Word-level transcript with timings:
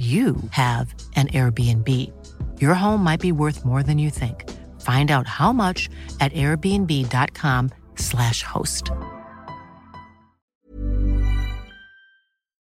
you 0.00 0.36
have 0.52 0.94
an 1.14 1.28
Airbnb. 1.28 1.86
Your 2.58 2.72
home 2.72 3.04
might 3.04 3.20
be 3.20 3.32
worth 3.32 3.66
more 3.66 3.82
than 3.82 3.98
you 3.98 4.08
think. 4.08 4.48
Find 4.80 5.10
out 5.10 5.26
how 5.26 5.52
much 5.52 5.90
at 6.20 6.32
airbnb.com/slash 6.32 8.42
host. 8.42 8.90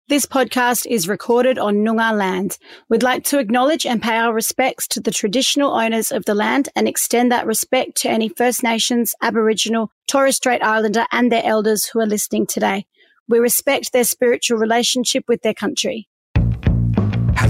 This 0.08 0.26
podcast 0.26 0.84
is 0.86 1.08
recorded 1.08 1.58
on 1.58 1.76
Noongar 1.76 2.14
land. 2.14 2.58
We'd 2.90 3.02
like 3.02 3.24
to 3.24 3.38
acknowledge 3.38 3.86
and 3.86 4.02
pay 4.02 4.18
our 4.18 4.34
respects 4.34 4.86
to 4.88 5.00
the 5.00 5.10
traditional 5.10 5.72
owners 5.72 6.12
of 6.12 6.26
the 6.26 6.34
land 6.34 6.68
and 6.76 6.86
extend 6.86 7.32
that 7.32 7.46
respect 7.46 7.96
to 8.02 8.10
any 8.10 8.28
First 8.28 8.62
Nations, 8.62 9.14
Aboriginal, 9.22 9.90
Torres 10.06 10.36
Strait 10.36 10.62
Islander, 10.62 11.06
and 11.10 11.32
their 11.32 11.40
elders 11.42 11.86
who 11.86 12.00
are 12.00 12.06
listening 12.06 12.46
today. 12.46 12.84
We 13.26 13.38
respect 13.38 13.94
their 13.94 14.04
spiritual 14.04 14.58
relationship 14.58 15.24
with 15.26 15.40
their 15.40 15.54
country. 15.54 16.06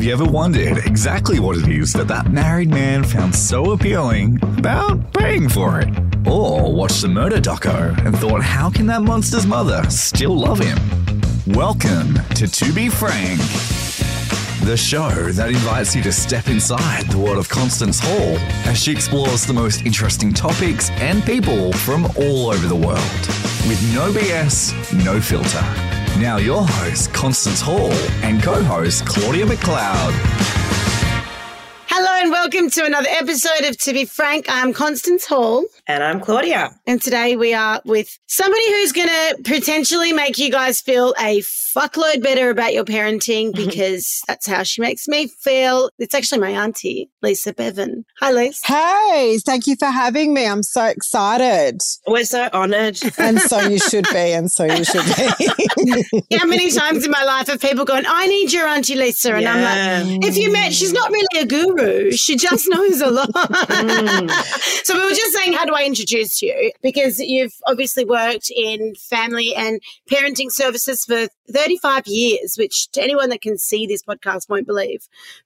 Have 0.04 0.20
you 0.20 0.22
ever 0.22 0.30
wondered 0.30 0.84
exactly 0.84 1.40
what 1.40 1.56
it 1.56 1.66
is 1.66 1.94
that 1.94 2.08
that 2.08 2.30
married 2.30 2.68
man 2.68 3.04
found 3.04 3.34
so 3.34 3.72
appealing 3.72 4.38
about 4.58 5.14
paying 5.14 5.48
for 5.48 5.80
it? 5.80 5.88
Or 6.28 6.70
watched 6.70 7.00
the 7.00 7.08
murder 7.08 7.38
doco 7.38 7.96
and 8.04 8.14
thought, 8.18 8.42
how 8.42 8.68
can 8.68 8.84
that 8.88 9.00
monster's 9.00 9.46
mother 9.46 9.82
still 9.88 10.36
love 10.36 10.58
him? 10.58 10.76
Welcome 11.46 12.16
to 12.34 12.46
To 12.46 12.72
Be 12.74 12.90
Frank, 12.90 13.40
the 14.66 14.76
show 14.76 15.32
that 15.32 15.48
invites 15.48 15.96
you 15.96 16.02
to 16.02 16.12
step 16.12 16.48
inside 16.48 17.10
the 17.10 17.16
world 17.16 17.38
of 17.38 17.48
Constance 17.48 17.98
Hall 17.98 18.36
as 18.66 18.78
she 18.78 18.92
explores 18.92 19.46
the 19.46 19.54
most 19.54 19.86
interesting 19.86 20.34
topics 20.34 20.90
and 21.00 21.24
people 21.24 21.72
from 21.72 22.04
all 22.18 22.48
over 22.48 22.66
the 22.66 22.76
world 22.76 23.00
with 23.66 23.80
no 23.94 24.12
BS, 24.12 25.02
no 25.02 25.18
filter. 25.18 26.03
Now, 26.20 26.36
your 26.36 26.62
host, 26.64 27.12
Constance 27.12 27.60
Hall, 27.60 27.90
and 28.22 28.40
co 28.40 28.62
host, 28.62 29.04
Claudia 29.04 29.46
McLeod. 29.46 30.12
Hello 31.88 32.22
and 32.22 32.30
welcome 32.30 32.70
to 32.70 32.84
another 32.84 33.08
episode 33.10 33.64
of 33.68 33.76
To 33.78 33.92
Be 33.92 34.04
Frank. 34.04 34.46
I'm 34.48 34.72
Constance 34.72 35.26
Hall. 35.26 35.64
And 35.86 36.02
I'm 36.02 36.20
Claudia. 36.20 36.70
And 36.86 37.00
today 37.00 37.36
we 37.36 37.52
are 37.52 37.82
with 37.84 38.18
somebody 38.26 38.66
who's 38.68 38.92
going 38.92 39.08
to 39.08 39.36
potentially 39.44 40.12
make 40.12 40.38
you 40.38 40.50
guys 40.50 40.80
feel 40.80 41.14
a 41.18 41.42
fuckload 41.76 42.22
better 42.22 42.50
about 42.50 42.72
your 42.72 42.84
parenting 42.84 43.50
mm-hmm. 43.50 43.66
because 43.66 44.22
that's 44.26 44.46
how 44.46 44.62
she 44.62 44.80
makes 44.80 45.06
me 45.08 45.26
feel. 45.26 45.90
It's 45.98 46.14
actually 46.14 46.40
my 46.40 46.50
auntie, 46.50 47.10
Lisa 47.22 47.52
Bevan. 47.52 48.04
Hi, 48.20 48.32
Lisa. 48.32 48.66
Hey, 48.66 49.38
thank 49.44 49.66
you 49.66 49.76
for 49.76 49.86
having 49.86 50.32
me. 50.32 50.46
I'm 50.46 50.62
so 50.62 50.84
excited. 50.84 51.80
We're 52.06 52.24
so 52.24 52.48
honored. 52.52 52.98
And 53.18 53.40
so 53.40 53.60
you 53.60 53.78
should 53.90 54.06
be, 54.10 54.32
and 54.32 54.50
so 54.50 54.64
you 54.64 54.84
should 54.84 55.04
be. 55.04 56.36
How 56.38 56.46
many 56.46 56.70
times 56.70 57.04
in 57.04 57.10
my 57.10 57.24
life 57.24 57.48
have 57.48 57.60
people 57.60 57.84
gone, 57.84 58.04
I 58.06 58.26
need 58.26 58.52
your 58.52 58.66
auntie 58.68 58.94
Lisa? 58.94 59.34
And 59.34 59.46
I'm 59.46 59.62
like, 60.08 60.24
if 60.24 60.36
you 60.36 60.52
met, 60.52 60.72
she's 60.72 60.92
not 60.92 61.10
really 61.10 61.42
a 61.42 61.46
guru. 61.46 62.12
She 62.12 62.36
just 62.36 62.68
knows 62.68 63.00
a 63.00 63.10
lot. 63.10 63.30
Mm. 63.30 64.30
so 64.84 64.94
we 64.94 65.04
were 65.04 65.10
just 65.10 65.34
saying, 65.34 65.52
how 65.52 65.64
do 65.64 65.73
I 65.74 65.84
introduce 65.84 66.42
you? 66.42 66.72
Because 66.82 67.18
you've 67.18 67.54
obviously 67.66 68.04
worked 68.04 68.50
in 68.54 68.94
family 69.10 69.54
and 69.54 69.80
parenting 70.10 70.48
services 70.50 71.04
for 71.04 71.28
35 71.52 72.06
years, 72.06 72.54
which 72.58 72.88
to 72.92 73.02
anyone 73.02 73.28
that 73.30 73.42
can 73.42 73.58
see 73.58 73.86
this 73.86 74.02
podcast 74.02 74.48
won't 74.48 74.66
believe 74.66 75.00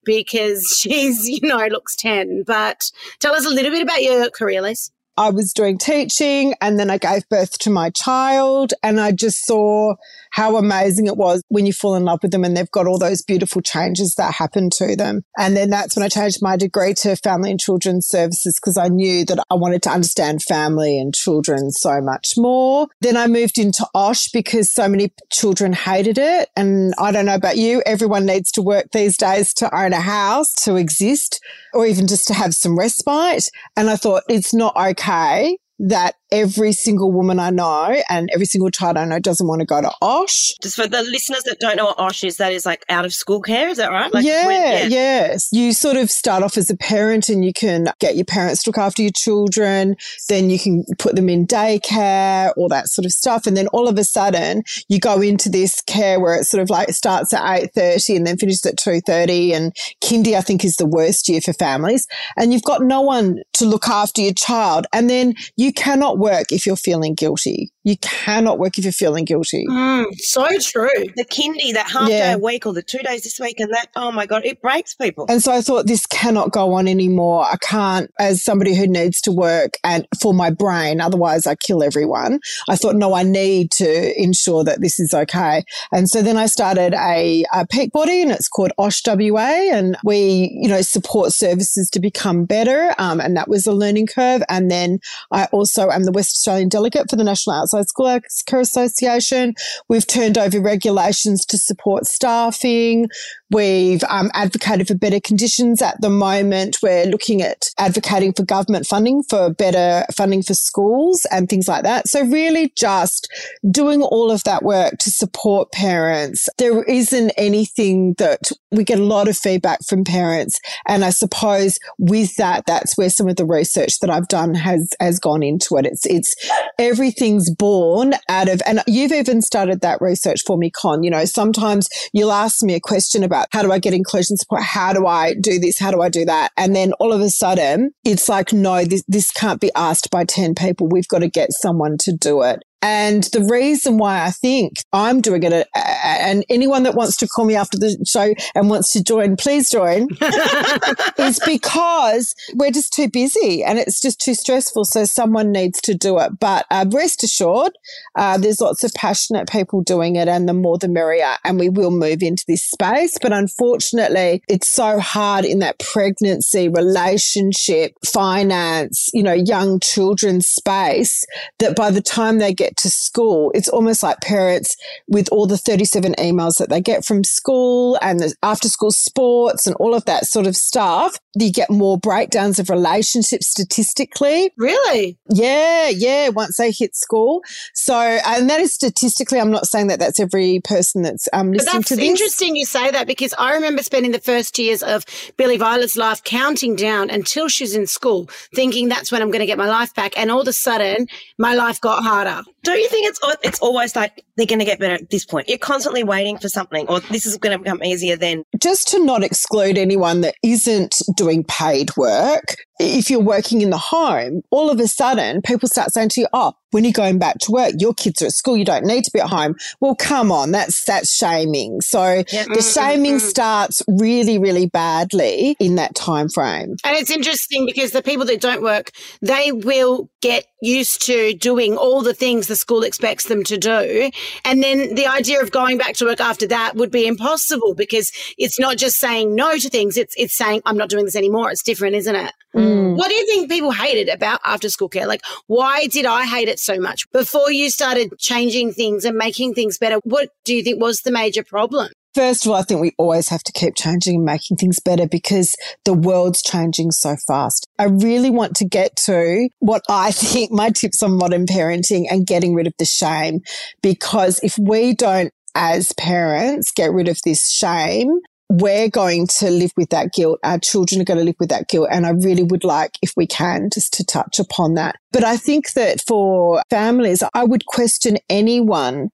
because 0.05 0.63
she's, 0.81 1.29
you 1.29 1.47
know, 1.47 1.67
looks 1.67 1.97
10. 1.97 2.45
But 2.47 2.91
tell 3.21 3.35
us 3.35 3.47
a 3.47 3.51
little 3.51 3.71
bit 3.71 3.83
about 3.83 4.03
your 4.03 4.31
career, 4.31 4.63
Liz. 4.63 4.91
I 5.19 5.31
was 5.31 5.53
doing 5.53 5.79
teaching 5.79 6.55
and 6.61 6.79
then 6.79 6.91
I 6.91 6.99
gave 6.99 7.29
birth 7.29 7.59
to 7.59 7.71
my 7.71 7.91
child 7.91 8.73
and 8.85 9.01
I 9.01 9.11
just 9.11 9.45
saw 9.45 9.97
how 10.31 10.57
amazing 10.57 11.07
it 11.07 11.17
was 11.17 11.43
when 11.49 11.67
you 11.67 11.73
fall 11.73 11.95
in 11.95 12.05
love 12.05 12.21
with 12.23 12.31
them 12.31 12.45
and 12.45 12.57
they've 12.57 12.71
got 12.71 12.87
all 12.87 12.99
those 12.99 13.23
beautiful 13.23 13.63
changes 13.63 14.15
that 14.17 14.35
happen 14.35 14.71
to 14.71 14.97
them. 14.97 15.23
And 15.39 15.57
then 15.57 15.71
that's 15.71 15.97
when 15.97 16.03
I 16.03 16.09
changed 16.09 16.43
my 16.43 16.57
degree 16.57 16.95
to 16.95 17.17
family 17.17 17.51
and 17.51 17.61
children's 17.61 18.07
services 18.07 18.59
because 18.61 18.77
I 18.77 18.89
knew 18.89 19.25
that 19.27 19.45
I 19.51 19.55
wanted 19.55 19.83
to 19.85 19.91
understand 19.91 20.43
family 20.43 20.99
and 20.99 21.15
children 21.15 21.71
so 21.71 22.01
much 22.01 22.35
more. 22.37 22.89
Then 23.01 23.17
I 23.17 23.27
moved 23.27 23.59
into 23.59 23.87
OSH 23.95 24.31
because 24.33 24.73
so 24.73 24.89
many 24.89 25.13
children 25.31 25.73
hated 25.73 26.19
it. 26.19 26.49
And 26.57 26.95
I 26.99 27.13
don't 27.13 27.27
know 27.27 27.35
about 27.35 27.57
you, 27.57 27.83
everyone 27.87 28.27
needs 28.27 28.51
to 28.53 28.63
work 28.63 28.87
these 28.93 29.17
days 29.17 29.53
to 29.55 29.75
own 29.77 29.93
a 29.93 30.01
house, 30.01 30.53
to 30.65 30.77
exist, 30.77 31.41
or 31.75 31.87
even 31.87 32.07
just 32.07 32.27
to 32.29 32.35
have 32.35 32.55
some 32.55 32.79
respite. 32.79 33.49
And 33.77 33.91
I 33.91 33.97
thought 33.97 34.23
it's 34.29 34.55
not 34.55 34.77
okay 34.77 35.57
that 35.79 36.15
every 36.31 36.73
single 36.73 37.11
woman 37.11 37.39
I 37.39 37.51
know 37.51 37.97
and 38.11 38.29
every 38.35 38.45
single 38.47 38.71
child 38.71 38.97
I 38.97 39.05
know 39.05 39.19
doesn't 39.19 39.47
want 39.47 39.61
to 39.61 39.67
go 39.67 39.81
to 39.81 39.91
OSH. 40.03 40.57
Just 40.63 40.77
for 40.77 40.87
the 40.87 41.03
listeners 41.03 41.45
that 41.45 41.59
don't 41.59 41.77
know 41.77 41.87
what 41.87 41.99
OSH 41.99 42.25
is, 42.25 42.37
that 42.37 42.53
is 42.53 42.67
like 42.67 42.85
out 42.89 43.05
of 43.05 43.15
school 43.15 43.41
care, 43.41 43.69
is 43.69 43.79
that 43.79 43.91
right? 43.91 44.13
Like 44.13 44.25
yeah, 44.25 44.47
when- 44.47 44.91
yeah, 44.91 44.99
yes. 44.99 45.49
You 45.53 45.73
sort 45.73 45.97
of 45.97 46.11
start 46.11 46.43
off 46.43 46.57
as 46.59 46.69
a 46.71 46.77
parent 46.77 47.29
and 47.29 47.45
you 47.45 47.53
can 47.53 47.87
get 48.01 48.17
your 48.17 48.25
parents 48.25 48.63
to 48.65 48.71
look 48.71 48.79
after 48.79 49.03
your 49.03 49.13
children. 49.15 49.97
Then 50.29 50.51
you 50.51 50.59
can 50.59 50.85
put 50.99 51.17
them 51.17 51.29
in 51.29 51.47
daycare, 51.47 52.53
all 52.57 52.69
that 52.69 52.89
sort 52.89 53.07
of 53.07 53.13
stuff. 53.13 53.47
And 53.47 53.57
then 53.57 53.69
all 53.69 53.89
of 53.89 53.97
a 53.99 54.05
sudden 54.05 54.63
you 54.89 54.99
go 54.99 55.21
into 55.21 55.49
this 55.49 55.81
care 55.83 56.21
where 56.21 56.35
it 56.35 56.45
sort 56.45 56.63
of 56.63 56.71
like 56.71 56.91
starts 56.91 57.33
at 57.33 57.43
8.30 57.75 58.17
and 58.17 58.27
then 58.27 58.37
finishes 58.37 58.67
at 58.67 58.77
2.30 58.77 59.53
and 59.55 59.77
kindy 60.03 60.35
I 60.35 60.41
think 60.41 60.65
is 60.65 60.77
the 60.77 60.87
worst 60.87 61.29
year 61.29 61.41
for 61.41 61.53
families. 61.53 62.07
And 62.37 62.53
you've 62.53 62.63
got 62.63 62.83
no 62.83 63.01
one 63.01 63.39
to 63.55 63.65
look 63.65 63.89
after 63.89 64.21
your 64.21 64.35
child. 64.35 64.87
And 64.93 65.09
then 65.09 65.35
you 65.57 65.68
cannot 65.73 66.19
work 66.19 66.53
if 66.53 66.67
you're 66.67 66.77
feeling 66.77 67.15
guilty. 67.15 67.71
You 67.89 67.97
cannot 68.03 68.59
work 68.59 68.77
if 68.77 68.85
you're 68.85 68.93
feeling 68.93 69.25
guilty. 69.25 69.65
Mm, 69.67 70.05
so 70.19 70.47
true. 70.61 70.91
The 71.17 71.25
kindy, 71.25 71.73
that 71.73 71.91
half 71.91 72.11
Yeah. 72.11 72.19
day 72.19 72.33
a 72.35 72.39
week 72.39 72.67
or 72.67 72.75
the 72.75 72.83
two 72.83 72.99
days 72.99 73.23
this 73.23 73.41
week 73.41 73.61
and 73.61 73.73
that, 73.73 73.89
oh 73.97 74.13
my 74.13 74.27
God, 74.27 74.45
it 74.45 74.61
breaks 74.61 74.95
people. 74.95 75.25
And 75.31 75.43
so 75.43 75.53
I 75.53 75.63
thought 75.63 75.87
this 75.87 76.05
cannot 76.05 76.53
go 76.53 76.75
on 76.75 76.87
anymore. 76.87 77.47
I 77.47 77.57
can't, 77.63 78.11
as 78.19 78.45
somebody 78.45 78.75
who 78.75 78.87
needs 78.87 79.23
to 79.23 79.33
work 79.33 79.79
and 79.83 80.07
for 80.21 80.35
my 80.35 80.51
brain, 80.51 81.01
otherwise 81.01 81.47
I 81.47 81.55
kill 81.55 81.83
everyone. 81.83 82.41
I 82.69 82.77
thought, 82.77 82.95
no, 82.95 83.15
I 83.15 83.23
need 83.23 83.71
to 83.73 84.23
ensure 84.23 84.65
that 84.65 84.83
this 84.83 85.01
is 85.01 85.15
okay. 85.15 85.63
And 85.91 86.11
so 86.11 86.21
then 86.21 86.37
I 86.37 86.45
started 86.45 86.93
a, 86.93 87.47
a 87.55 87.67
peak 87.69 87.93
body 87.93 88.21
and 88.21 88.31
it's 88.31 88.49
called 88.49 88.73
OSHWA 88.79 89.73
and 89.73 89.97
we, 90.05 90.51
you 90.61 90.69
know, 90.69 90.83
support 90.83 91.33
services 91.33 91.89
to 91.95 92.01
become 92.01 92.45
better. 92.45 92.95
Um, 92.99 93.19
and 93.19 93.35
that 93.39 93.49
was 93.49 93.67
a 93.67 93.73
learning 93.73 94.09
curve. 94.09 94.43
And 94.51 94.71
then 94.71 94.99
I 95.31 95.47
also 95.53 95.89
am 95.89 96.05
the 96.05 96.13
West 96.13 96.37
Australian 96.37 96.69
delegate 96.69 97.09
for 97.09 97.17
the 97.17 97.25
National 97.25 97.57
Outside 97.57 97.78
School 97.85 98.21
Care 98.47 98.61
Association. 98.61 99.55
We've 99.89 100.07
turned 100.07 100.39
over 100.39 100.61
regulations 100.61 101.45
to 101.47 101.59
support 101.59 102.07
staffing. 102.07 103.09
We've 103.51 104.05
um, 104.05 104.31
advocated 104.35 104.89
for 104.89 104.95
better 104.95 105.21
conditions 105.21 105.81
at 105.81 106.01
the 106.01 106.11
moment. 106.11 106.79
We're 106.83 107.07
looking 107.07 107.41
at 107.41 107.71
advocating 107.79 108.35
for 108.35 108.45
government 108.45 108.87
funding 108.87 109.23
for 109.23 109.51
better 109.51 110.05
funding 110.15 110.43
for 110.43 110.55
schools 110.55 111.27
and 111.31 111.49
things 111.49 111.67
like 111.67 111.85
that. 111.85 112.09
So 112.09 112.25
really 112.27 112.73
just 112.77 113.33
doing 113.71 114.03
all 114.03 114.31
of 114.31 114.45
that 114.45 114.63
work 114.63 114.99
to 114.99 115.11
support 115.11 115.73
parents. 115.73 116.49
There 116.59 116.83
isn't 116.85 117.33
anything 117.39 118.15
that 118.15 118.51
we 118.71 118.85
get 118.85 118.99
a 118.99 119.05
lot 119.05 119.29
of 119.29 119.37
feedback 119.37 119.85
from 119.87 120.05
parents. 120.05 120.61
And 120.87 121.05
I 121.05 121.11
suppose 121.11 121.79
with 121.99 122.37
that, 122.37 122.65
that's 122.67 122.99
where 122.99 123.11
some 123.11 123.29
of 123.29 123.37
the 123.37 123.47
research 123.47 123.99
that 124.01 124.11
I've 124.11 124.29
done 124.29 124.55
has, 124.55 124.91
has 125.01 125.19
gone 125.19 125.43
into 125.43 125.77
it. 125.77 125.87
It's, 125.87 126.05
it's 126.05 126.35
everything's 126.79 127.51
born 127.59 128.15
out 128.29 128.49
of, 128.49 128.63
and 128.67 128.83
you've 128.87 129.13
even 129.13 129.43
started 129.43 129.81
that 129.81 130.01
research 130.01 130.43
for 130.47 130.57
me, 130.57 130.71
Con. 130.71 131.03
You 131.03 131.11
know, 131.11 131.25
sometimes 131.25 131.89
you'll 132.13 132.33
ask 132.33 132.63
me 132.63 132.75
a 132.75 132.81
question 132.81 133.23
about 133.23 133.49
how 133.53 133.63
do 133.63 133.73
I 133.73 133.79
get 133.79 133.95
inclusion 133.95 134.37
support? 134.37 134.63
How 134.63 134.93
do 134.93 135.07
I 135.07 135.35
do 135.35 135.59
this? 135.59 135.79
How 135.79 135.91
do 135.91 136.01
I 136.01 136.09
do 136.09 136.25
that? 136.25 136.53
And 136.57 136.75
then 136.75 136.93
all 136.95 137.13
of 137.13 137.21
a 137.21 137.31
sudden 137.31 137.93
it's 138.05 138.29
like, 138.29 138.53
no, 138.53 138.85
this, 138.85 139.05
this 139.09 139.31
can't 139.31 139.61
be 139.61 139.71
asked 139.75 140.11
by 140.11 140.25
10 140.25 140.55
people. 140.55 140.89
We've 140.89 141.09
got 141.09 141.21
to 141.21 141.29
get 141.29 141.53
someone 141.53 141.97
to 141.99 142.13
do 142.13 142.43
it. 142.43 142.63
And 142.81 143.25
the 143.25 143.45
reason 143.45 143.99
why 143.99 144.25
I 144.25 144.31
think 144.31 144.79
I'm 144.93 145.21
doing 145.21 145.43
it, 145.43 145.53
uh, 145.53 145.65
and 145.75 146.45
anyone 146.49 146.85
that 146.85 146.95
wants 146.95 147.17
to 147.19 147.27
call 147.27 147.45
me 147.45 147.57
after 147.57 147.77
the 147.77 147.99
show 148.07 148.33
and 148.55 148.71
wants 148.71 148.93
to 148.93 149.03
join, 149.03 149.37
please 149.37 149.69
join, 149.69 150.09
is 151.19 151.41
because 151.45 152.35
we're 152.55 152.71
just 152.71 152.93
too 152.93 153.09
busy 153.09 153.65
and 153.65 153.79
it's 153.79 154.01
just 154.01 154.21
too 154.21 154.35
stressful. 154.35 154.85
So 154.85 155.05
someone 155.05 155.51
needs 155.51 155.81
to 155.83 155.95
do 155.95 156.19
it. 156.21 156.39
But 156.39 156.67
uh, 156.71 156.87
rest 156.93 157.25
assured, 157.25 157.73
uh, 158.15 158.39
there's 158.39 158.61
lots 158.61 158.85
of 158.85 158.95
passionate 158.95 159.49
people 159.49 159.83
doing 159.83 160.15
it, 160.15 160.29
and 160.29 160.49
the 160.49 160.55
more 160.55 160.79
the 160.79 160.89
merrier. 160.89 161.35
And 161.45 161.59
we 161.59 161.69
will 161.69 161.91
move 161.91 162.23
into 162.23 162.45
this 162.47 162.63
space. 162.63 163.17
But 163.21 163.33
unfortunately, 163.33 164.43
it's 164.49 164.69
so 164.69 165.01
hard 165.01 165.45
in 165.45 165.59
that 165.59 165.81
pregnancy, 165.81 166.69
relationship, 166.69 167.95
finance, 168.05 169.11
you 169.13 169.23
know, 169.23 169.33
young 169.33 169.81
children 169.81 170.41
space 170.41 171.25
that 171.59 171.75
by 171.75 171.91
the 171.91 172.03
time 172.03 172.39
they 172.39 172.55
get 172.55 172.68
to 172.77 172.91
school, 172.91 173.51
it's 173.55 173.69
almost 173.69 174.03
like 174.03 174.21
parents 174.21 174.77
with 175.07 175.29
all 175.31 175.47
the 175.47 175.59
37 175.59 176.15
emails 176.19 176.59
that 176.59 176.69
they 176.69 176.81
get 176.81 177.05
from 177.05 177.25
school 177.25 177.99
and 178.03 178.21
the 178.21 178.35
after 178.43 178.69
school 178.69 178.91
sports 178.91 179.67
and 179.67 179.75
all 179.77 179.95
of 179.95 180.05
that 180.05 180.27
sort 180.27 180.47
of 180.47 180.57
stuff. 180.57 181.19
You 181.37 181.53
get 181.53 181.71
more 181.71 181.99
breakdowns 181.99 182.59
of 182.59 182.69
relationships 182.69 183.49
statistically. 183.49 184.53
Really? 184.57 185.19
Yeah, 185.31 185.89
yeah, 185.89 186.31
once 186.31 186.57
they 186.57 186.73
hit 186.73 186.97
school. 186.97 187.43
So, 187.75 187.97
and 187.97 188.51
that 188.51 188.61
is 188.61 188.75
statistically, 188.75 189.41
I'm 189.41 189.51
not 189.51 189.67
saying 189.67 189.87
that 189.89 190.01
that's 190.01 190.19
every 190.19 190.61
person 190.65 191.03
that's 191.03 191.29
um, 191.33 191.53
listening 191.53 191.75
that's 191.75 191.89
to 191.89 191.97
this. 191.97 192.05
interesting 192.05 192.57
you 192.57 192.65
say 192.65 192.91
that 192.91 193.07
because 193.07 193.35
I 193.39 193.55
remember 193.55 193.83
spending 193.83 194.13
the 194.13 194.19
first 194.19 194.59
years 194.59 194.83
of 194.83 195.05
Billy 195.37 195.57
Violet's 195.57 195.97
life 195.97 196.25
counting 196.25 196.75
down 196.75 197.11
until 197.11 197.49
she's 197.49 197.75
in 197.75 197.87
school, 197.87 198.29
thinking 198.55 198.89
that's 198.89 199.13
when 199.13 199.23
I'm 199.23 199.31
going 199.31 199.41
to 199.41 199.47
get 199.47 199.59
my 199.59 199.69
life 199.69 199.95
back. 199.95 200.19
And 200.19 200.31
all 200.31 200.41
of 200.41 200.49
a 200.49 200.53
sudden, 200.53 201.07
my 201.39 201.55
life 201.55 201.81
got 201.81 202.03
harder. 202.03 202.43
Don't 202.65 202.79
you 202.79 202.89
think 202.89 203.09
it's 203.09 203.21
it's 203.43 203.61
always 203.61 203.95
like 203.95 204.25
they're 204.37 204.47
going 204.47 204.59
to 204.59 204.65
get 204.65 204.79
better 204.79 204.95
at 204.95 205.11
this 205.11 205.25
point? 205.25 205.49
You're 205.49 205.59
constantly 205.59 206.05
waiting 206.05 206.39
for 206.39 206.49
something, 206.49 206.87
or 206.89 207.01
this 207.01 207.25
is 207.25 207.37
going 207.37 207.57
to 207.57 207.63
become 207.63 207.83
easier. 207.83 208.17
Then 208.17 208.45
just 208.61 208.89
to 208.89 209.05
not 209.05 209.23
exclude 209.23 209.79
anyone 209.79 210.21
that 210.23 210.35
isn't 210.43 210.97
doing 211.17 211.45
paid 211.45 211.97
work, 211.97 212.57
if 212.79 213.11
you're 213.11 213.21
working 213.21 213.61
in 213.61 213.71
the 213.71 213.79
home, 213.79 214.43
all 214.51 214.71
of 214.71 214.79
a 214.81 214.87
sudden 214.87 215.43
people 215.43 215.69
start 215.69 215.93
saying 215.93 216.11
to 216.11 216.21
you, 216.21 216.27
Oh, 216.33 216.53
when 216.71 216.85
you're 216.85 216.93
going 216.93 217.19
back 217.19 217.39
to 217.39 217.53
work, 217.53 217.73
your 217.79 217.95
kids 217.95 218.21
are 218.23 218.27
at 218.27 218.33
school, 218.33 218.57
you 218.57 218.65
don't 218.65 218.85
need 218.85 219.05
to 219.05 219.11
be 219.13 219.21
at 219.21 219.29
home. 219.29 219.57
Well, 219.81 219.95
come 219.95 220.31
on, 220.31 220.51
that's 220.51 220.85
that's 220.85 221.15
shaming. 221.15 221.81
So 221.81 222.19
the 222.19 222.25
mm-hmm. 222.25 222.61
shaming 222.61 223.17
mm-hmm. 223.17 223.27
starts 223.27 223.83
really, 223.89 224.39
really 224.39 224.67
badly 224.67 225.57
in 225.59 225.77
that 225.77 225.95
time 225.95 226.29
frame. 226.29 226.77
And 226.85 226.97
it's 226.97 227.11
interesting 227.11 227.65
because 227.65 227.93
the 227.93 228.03
people 228.03 228.27
that 228.27 228.41
don't 228.41 228.63
work, 228.63 228.91
they 229.23 229.53
will 229.53 230.11
get 230.21 230.47
used 230.61 231.03
to 231.07 231.35
doing 231.35 231.77
all 231.77 232.03
the 232.03 232.15
things 232.15 232.49
the 232.49 232.57
school 232.57 232.83
expects 232.83 233.27
them 233.27 233.45
to 233.45 233.57
do. 233.57 234.11
And 234.45 234.63
then 234.63 234.95
the 234.95 235.07
idea 235.07 235.41
of 235.41 235.51
going 235.51 235.79
back 235.79 235.95
to 235.97 236.05
work 236.05 236.21
after 236.21 236.47
that 236.49 236.75
would 236.77 236.91
be 236.91 237.07
impossible 237.07 237.75
because 237.75 238.11
it's 238.37 238.59
not 238.59 238.77
just 238.77 238.99
saying 238.99 239.35
no 239.35 239.57
to 239.57 239.71
things, 239.71 239.97
it's 239.97 240.15
it's 240.17 240.37
saying 240.37 240.63
I'm 240.67 240.77
not 240.77 240.91
doing 240.91 241.05
this 241.05 241.17
anymore. 241.17 241.51
It's 241.51 241.63
different, 241.63 241.95
isn't 241.97 242.15
it? 242.15 242.33
Mm-hmm. 242.55 242.68
Mm. 242.69 242.97
What 242.97 243.09
do 243.09 243.15
you 243.15 243.27
think 243.27 243.51
people 243.51 243.73
hated 243.73 244.09
about 244.09 244.41
after 244.45 244.69
school 244.69 244.89
care? 244.89 245.07
Like 245.07 245.23
why 245.47 245.87
did 245.87 246.07
I 246.07 246.25
hate 246.25 246.49
it 246.49 246.59
so 246.59 246.79
much? 246.79 247.11
Before 247.11 247.51
you 247.51 247.71
started 247.71 248.19
changing 248.19 248.73
things 248.73 249.05
and 249.05 249.17
making 249.17 249.55
things 249.55 249.79
better, 249.79 249.97
what 250.05 250.31
do 250.45 250.55
you 250.55 250.63
think 250.63 250.81
was 250.81 251.03
the 251.03 251.11
major 251.11 251.43
problem? 251.43 251.91
First 252.15 252.47
of 252.47 252.53
all, 252.53 252.59
I 252.59 252.63
think 252.63 252.81
we 252.81 252.95
always 252.99 253.29
have 253.29 253.43
to 253.45 253.53
keep 253.53 253.77
changing 253.77 254.17
and 254.17 254.25
making 254.25 254.57
things 254.57 254.81
better 254.81 255.07
because 255.07 255.55
the 255.85 255.93
world's 255.93 256.43
changing 256.43 256.91
so 256.91 257.17
fast. 257.27 257.67
I 257.79 257.85
really 257.85 258.31
want 258.31 258.57
to 258.57 258.65
get 258.65 258.97
to 259.05 259.49
what 259.61 259.83
I 259.89 260.11
think 260.13 260.51
my 260.51 260.71
tips 260.71 261.03
on 261.03 261.17
modern 261.17 261.47
parenting 261.47 262.07
and 262.11 262.27
getting 262.27 262.55
rid 262.55 262.67
of 262.67 262.75
the 262.79 262.85
shame. 262.85 263.41
Because 263.83 264.41
if 264.43 264.59
we 264.59 264.95
don't, 264.95 265.33
as 265.55 265.93
parents, 265.95 266.73
get 266.73 266.93
rid 266.93 267.09
of 267.09 267.21
this 267.25 267.51
shame, 267.51 268.21
we're 268.51 268.89
going 268.89 269.27
to 269.27 269.51
live 269.51 269.73
with 269.77 269.91
that 269.91 270.13
guilt. 270.13 270.41
Our 270.43 270.59
children 270.59 271.01
are 271.01 271.05
going 271.05 271.19
to 271.19 271.25
live 271.25 271.37
with 271.39 271.51
that 271.51 271.69
guilt. 271.69 271.89
And 271.91 272.07
I 272.07 272.11
really 272.11 272.43
would 272.43 272.65
like, 272.65 272.99
if 273.03 273.13
we 273.17 273.27
can, 273.27 273.69
just 273.73 273.93
to 273.95 274.05
touch 274.05 274.39
upon 274.39 274.75
that. 274.75 274.97
But 275.13 275.25
I 275.25 275.37
think 275.37 275.73
that 275.73 276.01
for 276.07 276.63
families, 276.71 277.23
I 277.35 277.45
would 277.45 277.67
question 277.67 278.17
anyone 278.29 279.11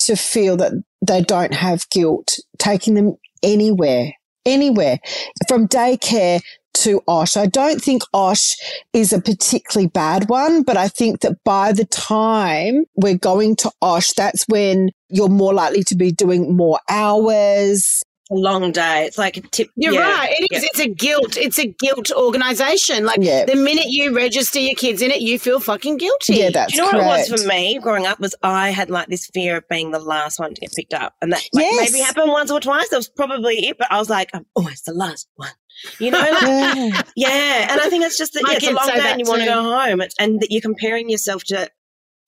to 0.00 0.14
feel 0.16 0.56
that 0.58 0.72
they 1.06 1.22
don't 1.22 1.54
have 1.54 1.88
guilt, 1.90 2.36
taking 2.58 2.94
them 2.94 3.16
anywhere, 3.42 4.12
anywhere 4.44 4.98
from 5.48 5.66
daycare 5.66 6.40
to 6.74 7.00
OSH. 7.08 7.36
I 7.36 7.46
don't 7.46 7.82
think 7.82 8.02
OSH 8.12 8.54
is 8.92 9.12
a 9.12 9.20
particularly 9.20 9.88
bad 9.88 10.28
one, 10.28 10.62
but 10.62 10.76
I 10.76 10.88
think 10.88 11.20
that 11.20 11.42
by 11.44 11.72
the 11.72 11.86
time 11.86 12.84
we're 12.94 13.16
going 13.16 13.56
to 13.56 13.72
OSH, 13.80 14.12
that's 14.12 14.44
when 14.46 14.90
you're 15.08 15.28
more 15.28 15.54
likely 15.54 15.82
to 15.84 15.96
be 15.96 16.12
doing 16.12 16.54
more 16.54 16.78
hours. 16.88 18.02
A 18.30 18.34
long 18.34 18.72
day. 18.72 19.04
It's 19.04 19.18
like 19.18 19.36
a 19.36 19.40
tip. 19.40 19.68
You're 19.76 19.92
yeah, 19.94 20.00
right. 20.18 20.30
It 20.30 20.48
is. 20.56 20.62
yeah. 20.62 20.68
It's 20.72 20.80
a 20.80 20.88
guilt. 20.88 21.36
It's 21.36 21.58
a 21.58 21.66
guilt 21.66 22.10
organization. 22.12 23.04
Like 23.04 23.18
Yeah. 23.20 23.44
the 23.44 23.54
minute 23.56 23.86
you 23.88 24.14
register 24.16 24.58
your 24.58 24.74
kids 24.74 25.00
in 25.02 25.10
it, 25.10 25.20
you 25.20 25.38
feel 25.38 25.60
fucking 25.60 25.96
guilty. 25.98 26.34
Yeah, 26.36 26.50
that's 26.50 26.72
Do 26.72 26.78
you 26.78 26.84
know 26.84 26.90
correct. 26.90 27.06
what 27.06 27.20
it 27.28 27.32
was 27.32 27.42
for 27.42 27.48
me 27.48 27.78
growing 27.78 28.06
up? 28.06 28.18
Was 28.20 28.34
I 28.42 28.70
had 28.70 28.90
like 28.90 29.08
this 29.08 29.26
fear 29.26 29.58
of 29.58 29.68
being 29.68 29.90
the 29.92 29.98
last 30.00 30.38
one 30.40 30.54
to 30.54 30.60
get 30.60 30.72
picked 30.72 30.94
up, 30.94 31.14
and 31.22 31.32
that 31.32 31.42
like, 31.52 31.64
Yes. 31.64 31.92
maybe 31.92 32.02
happened 32.02 32.30
once 32.32 32.50
or 32.50 32.60
twice. 32.60 32.88
That 32.88 32.96
was 32.96 33.08
probably 33.08 33.66
it. 33.68 33.78
But 33.78 33.88
I 33.90 33.98
was 33.98 34.10
like, 34.10 34.30
I'm 34.34 34.46
always 34.56 34.82
the 34.82 34.92
last 34.94 35.28
one. 35.36 35.50
You 36.00 36.10
know, 36.10 36.18
like, 36.18 36.42
Yeah. 36.42 37.02
yeah. 37.16 37.72
And 37.72 37.80
I 37.80 37.88
think 37.90 38.04
it's 38.04 38.18
just 38.18 38.32
that 38.34 38.42
yeah, 38.48 38.54
it's 38.56 38.66
a 38.66 38.72
long 38.72 38.86
day, 38.88 38.94
that 38.98 39.12
and 39.12 39.20
you 39.20 39.26
want 39.30 39.42
to 39.42 39.46
go 39.46 39.62
home, 39.62 40.00
it's, 40.00 40.14
and 40.18 40.40
that 40.40 40.50
you're 40.50 40.62
comparing 40.62 41.08
yourself 41.10 41.44
to 41.44 41.70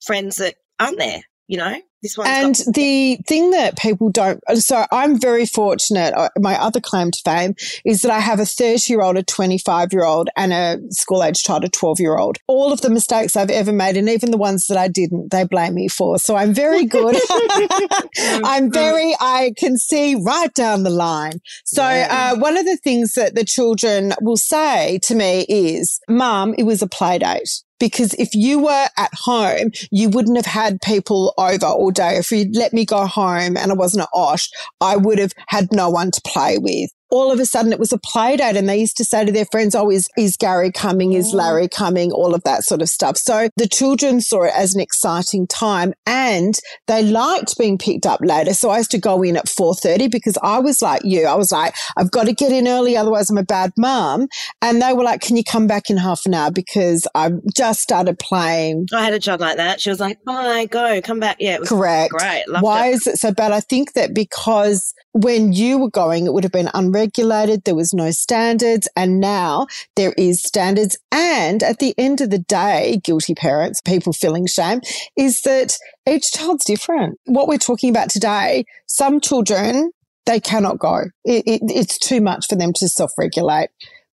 friends 0.05 0.37
that 0.37 0.55
aren't 0.79 0.97
there. 0.97 1.21
You 1.47 1.57
know, 1.57 1.71
this 1.71 1.73
one's 1.73 1.83
And 2.25 2.55
got, 2.55 2.73
the 2.75 3.17
thing 3.27 3.51
that 3.51 3.77
people 3.77 4.09
don't, 4.09 4.41
so 4.55 4.85
I'm 4.91 5.19
very 5.19 5.45
fortunate. 5.45 6.13
uh, 6.13 6.29
My 6.39 6.59
other 6.59 6.79
claim 6.79 7.11
to 7.11 7.19
fame 7.25 7.55
is 7.83 8.01
that 8.01 8.11
I 8.11 8.19
have 8.19 8.39
a 8.39 8.45
30 8.45 8.91
year 8.91 9.01
old, 9.01 9.17
a 9.17 9.23
25 9.23 9.91
year 9.91 10.05
old, 10.05 10.29
and 10.37 10.53
a 10.53 10.79
school 10.91 11.23
age 11.23 11.43
child, 11.43 11.65
a 11.65 11.69
12 11.69 11.99
year 11.99 12.17
old. 12.17 12.37
All 12.47 12.71
of 12.71 12.81
the 12.81 12.89
mistakes 12.89 13.35
I've 13.35 13.49
ever 13.49 13.73
made, 13.73 13.97
and 13.97 14.09
even 14.09 14.31
the 14.31 14.37
ones 14.37 14.67
that 14.67 14.77
I 14.77 14.87
didn't, 14.87 15.31
they 15.31 15.43
blame 15.43 15.75
me 15.75 15.87
for. 15.89 16.17
So 16.19 16.35
I'm 16.35 16.53
very 16.53 16.85
good. 16.85 17.17
I'm 18.43 18.71
very, 18.71 19.13
I 19.19 19.53
can 19.57 19.77
see 19.77 20.15
right 20.15 20.53
down 20.53 20.83
the 20.83 20.89
line. 20.89 21.41
So 21.65 21.83
uh, 21.83 22.35
one 22.37 22.57
of 22.57 22.65
the 22.65 22.77
things 22.77 23.13
that 23.13 23.35
the 23.35 23.45
children 23.45 24.13
will 24.21 24.37
say 24.37 24.99
to 25.03 25.15
me 25.15 25.45
is, 25.49 25.99
Mum, 26.07 26.55
it 26.57 26.63
was 26.63 26.81
a 26.81 26.87
play 26.87 27.19
date. 27.19 27.61
Because 27.79 28.13
if 28.15 28.29
you 28.33 28.59
were 28.59 28.87
at 28.97 29.11
home, 29.13 29.71
you 29.91 30.09
wouldn't 30.09 30.37
have 30.37 30.45
had 30.45 30.81
people 30.81 31.33
over 31.37 31.65
all 31.65 31.91
day. 31.91 32.17
If 32.17 32.31
you'd 32.31 32.55
let 32.55 32.73
me 32.73 32.85
go 32.85 33.05
home 33.05 33.57
and 33.57 33.71
I 33.71 33.73
wasn't 33.73 34.03
at 34.03 34.09
Osh, 34.13 34.49
I 34.81 34.97
would 34.97 35.19
have 35.19 35.33
had 35.47 35.69
no 35.71 35.89
one 35.89 36.11
to 36.11 36.21
play 36.25 36.57
with. 36.57 36.91
All 37.11 37.31
of 37.31 37.39
a 37.39 37.45
sudden 37.45 37.71
it 37.71 37.79
was 37.79 37.91
a 37.91 37.97
play 37.97 38.37
date 38.37 38.55
and 38.55 38.67
they 38.69 38.77
used 38.77 38.97
to 38.97 39.05
say 39.05 39.25
to 39.25 39.31
their 39.31 39.45
friends, 39.51 39.75
Oh, 39.75 39.89
is, 39.89 40.09
is 40.17 40.37
Gary 40.37 40.71
coming? 40.71 41.13
Is 41.13 41.33
Larry 41.33 41.67
coming? 41.67 42.11
All 42.11 42.33
of 42.35 42.43
that 42.43 42.63
sort 42.63 42.81
of 42.81 42.89
stuff. 42.89 43.17
So 43.17 43.49
the 43.57 43.67
children 43.67 44.21
saw 44.21 44.43
it 44.43 44.53
as 44.55 44.73
an 44.75 44.81
exciting 44.81 45.47
time 45.47 45.93
and 46.05 46.57
they 46.87 47.03
liked 47.03 47.57
being 47.57 47.77
picked 47.77 48.05
up 48.05 48.19
later. 48.21 48.53
So 48.53 48.69
I 48.69 48.77
used 48.77 48.91
to 48.91 48.99
go 48.99 49.21
in 49.23 49.37
at 49.37 49.45
4.30 49.45 50.11
because 50.11 50.37
I 50.43 50.59
was 50.59 50.81
like 50.81 51.01
you. 51.03 51.25
I 51.25 51.35
was 51.35 51.51
like, 51.51 51.73
I've 51.97 52.11
got 52.11 52.25
to 52.25 52.33
get 52.33 52.51
in 52.51 52.67
early. 52.67 52.95
Otherwise 52.95 53.29
I'm 53.29 53.37
a 53.37 53.43
bad 53.43 53.71
mum. 53.77 54.27
And 54.61 54.81
they 54.81 54.93
were 54.93 55.03
like, 55.03 55.21
can 55.21 55.35
you 55.35 55.43
come 55.43 55.67
back 55.67 55.89
in 55.89 55.97
half 55.97 56.25
an 56.25 56.33
hour? 56.33 56.51
Because 56.51 57.07
I 57.15 57.31
just 57.55 57.81
started 57.81 58.19
playing. 58.19 58.87
I 58.93 59.03
had 59.03 59.13
a 59.13 59.19
child 59.19 59.39
like 59.41 59.57
that. 59.57 59.81
She 59.81 59.89
was 59.89 59.99
like, 59.99 60.23
"Bye, 60.23 60.65
go, 60.65 61.01
come 61.01 61.19
back." 61.19 61.37
Yeah, 61.39 61.55
it 61.55 61.59
was 61.61 61.69
Correct. 61.69 62.11
great. 62.11 62.43
Loved 62.47 62.63
Why 62.63 62.87
it. 62.87 62.93
is 62.93 63.07
it 63.07 63.17
so 63.17 63.31
bad? 63.31 63.51
I 63.51 63.59
think 63.59 63.93
that 63.93 64.13
because 64.13 64.93
when 65.19 65.51
you 65.51 65.77
were 65.77 65.89
going, 65.89 66.25
it 66.25 66.33
would 66.33 66.45
have 66.45 66.53
been 66.53 66.69
unregulated. 66.73 67.63
There 67.65 67.75
was 67.75 67.93
no 67.93 68.09
standards. 68.11 68.87
And 68.95 69.19
now 69.19 69.67
there 69.97 70.13
is 70.17 70.41
standards. 70.41 70.97
And 71.11 71.61
at 71.61 71.79
the 71.79 71.93
end 71.97 72.21
of 72.21 72.29
the 72.29 72.39
day, 72.39 73.01
guilty 73.03 73.35
parents, 73.35 73.81
people 73.81 74.13
feeling 74.13 74.47
shame 74.47 74.79
is 75.17 75.41
that 75.41 75.77
each 76.07 76.31
child's 76.31 76.63
different. 76.63 77.19
What 77.25 77.49
we're 77.49 77.57
talking 77.57 77.89
about 77.89 78.09
today, 78.09 78.63
some 78.87 79.19
children, 79.19 79.91
they 80.25 80.39
cannot 80.39 80.79
go. 80.79 81.05
It, 81.25 81.43
it, 81.45 81.61
it's 81.65 81.97
too 81.97 82.21
much 82.21 82.45
for 82.47 82.55
them 82.55 82.71
to 82.75 82.87
self 82.87 83.11
regulate. 83.17 83.69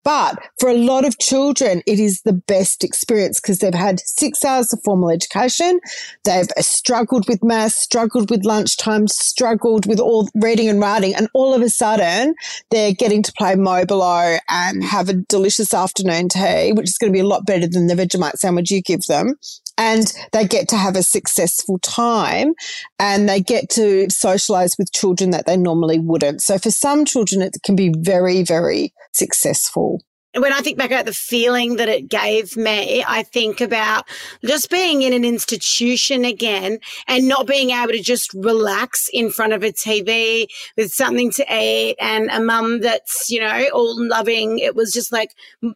But 0.06 0.38
for 0.60 0.68
a 0.68 0.78
lot 0.78 1.04
of 1.04 1.18
children, 1.18 1.82
it 1.84 1.98
is 1.98 2.22
the 2.22 2.32
best 2.32 2.84
experience 2.84 3.40
because 3.40 3.58
they've 3.58 3.74
had 3.74 3.98
six 3.98 4.44
hours 4.44 4.72
of 4.72 4.80
formal 4.84 5.10
education. 5.10 5.80
They've 6.22 6.46
struggled 6.60 7.26
with 7.28 7.42
maths, 7.42 7.82
struggled 7.82 8.30
with 8.30 8.44
lunchtime, 8.44 9.08
struggled 9.08 9.84
with 9.84 9.98
all 9.98 10.28
reading 10.36 10.68
and 10.68 10.78
writing. 10.78 11.12
And 11.16 11.26
all 11.34 11.54
of 11.54 11.60
a 11.60 11.68
sudden, 11.68 12.36
they're 12.70 12.92
getting 12.92 13.24
to 13.24 13.32
play 13.32 13.54
Mobilo 13.56 14.38
and 14.48 14.84
have 14.84 15.08
a 15.08 15.14
delicious 15.14 15.74
afternoon 15.74 16.28
tea, 16.28 16.72
which 16.72 16.86
is 16.86 16.98
going 16.98 17.12
to 17.12 17.16
be 17.16 17.18
a 17.18 17.26
lot 17.26 17.44
better 17.44 17.66
than 17.66 17.88
the 17.88 17.94
Vegemite 17.94 18.36
sandwich 18.36 18.70
you 18.70 18.82
give 18.82 19.06
them. 19.08 19.34
And 19.78 20.12
they 20.32 20.46
get 20.46 20.68
to 20.68 20.76
have 20.76 20.96
a 20.96 21.02
successful 21.02 21.78
time 21.80 22.54
and 22.98 23.28
they 23.28 23.40
get 23.40 23.68
to 23.70 24.06
socialize 24.08 24.76
with 24.78 24.92
children 24.92 25.30
that 25.30 25.46
they 25.46 25.56
normally 25.56 25.98
wouldn't. 25.98 26.40
So 26.40 26.58
for 26.58 26.70
some 26.70 27.04
children, 27.04 27.42
it 27.42 27.58
can 27.62 27.76
be 27.76 27.92
very, 27.94 28.42
very 28.42 28.94
successful. 29.12 30.00
When 30.38 30.52
I 30.52 30.60
think 30.60 30.78
back 30.78 30.90
about 30.90 31.06
the 31.06 31.12
feeling 31.12 31.76
that 31.76 31.88
it 31.88 32.08
gave 32.08 32.56
me, 32.56 33.04
I 33.06 33.22
think 33.22 33.60
about 33.60 34.04
just 34.44 34.70
being 34.70 35.02
in 35.02 35.12
an 35.12 35.24
institution 35.24 36.24
again 36.24 36.78
and 37.06 37.28
not 37.28 37.46
being 37.46 37.70
able 37.70 37.92
to 37.92 38.02
just 38.02 38.32
relax 38.34 39.08
in 39.12 39.30
front 39.30 39.52
of 39.52 39.62
a 39.62 39.72
TV 39.72 40.46
with 40.76 40.92
something 40.92 41.30
to 41.32 41.44
eat 41.52 41.96
and 42.00 42.30
a 42.30 42.40
mum 42.40 42.80
that's, 42.80 43.30
you 43.30 43.40
know, 43.40 43.66
all 43.72 43.96
loving. 44.08 44.58
It 44.58 44.74
was 44.74 44.92
just 44.92 45.12
like, 45.12 45.30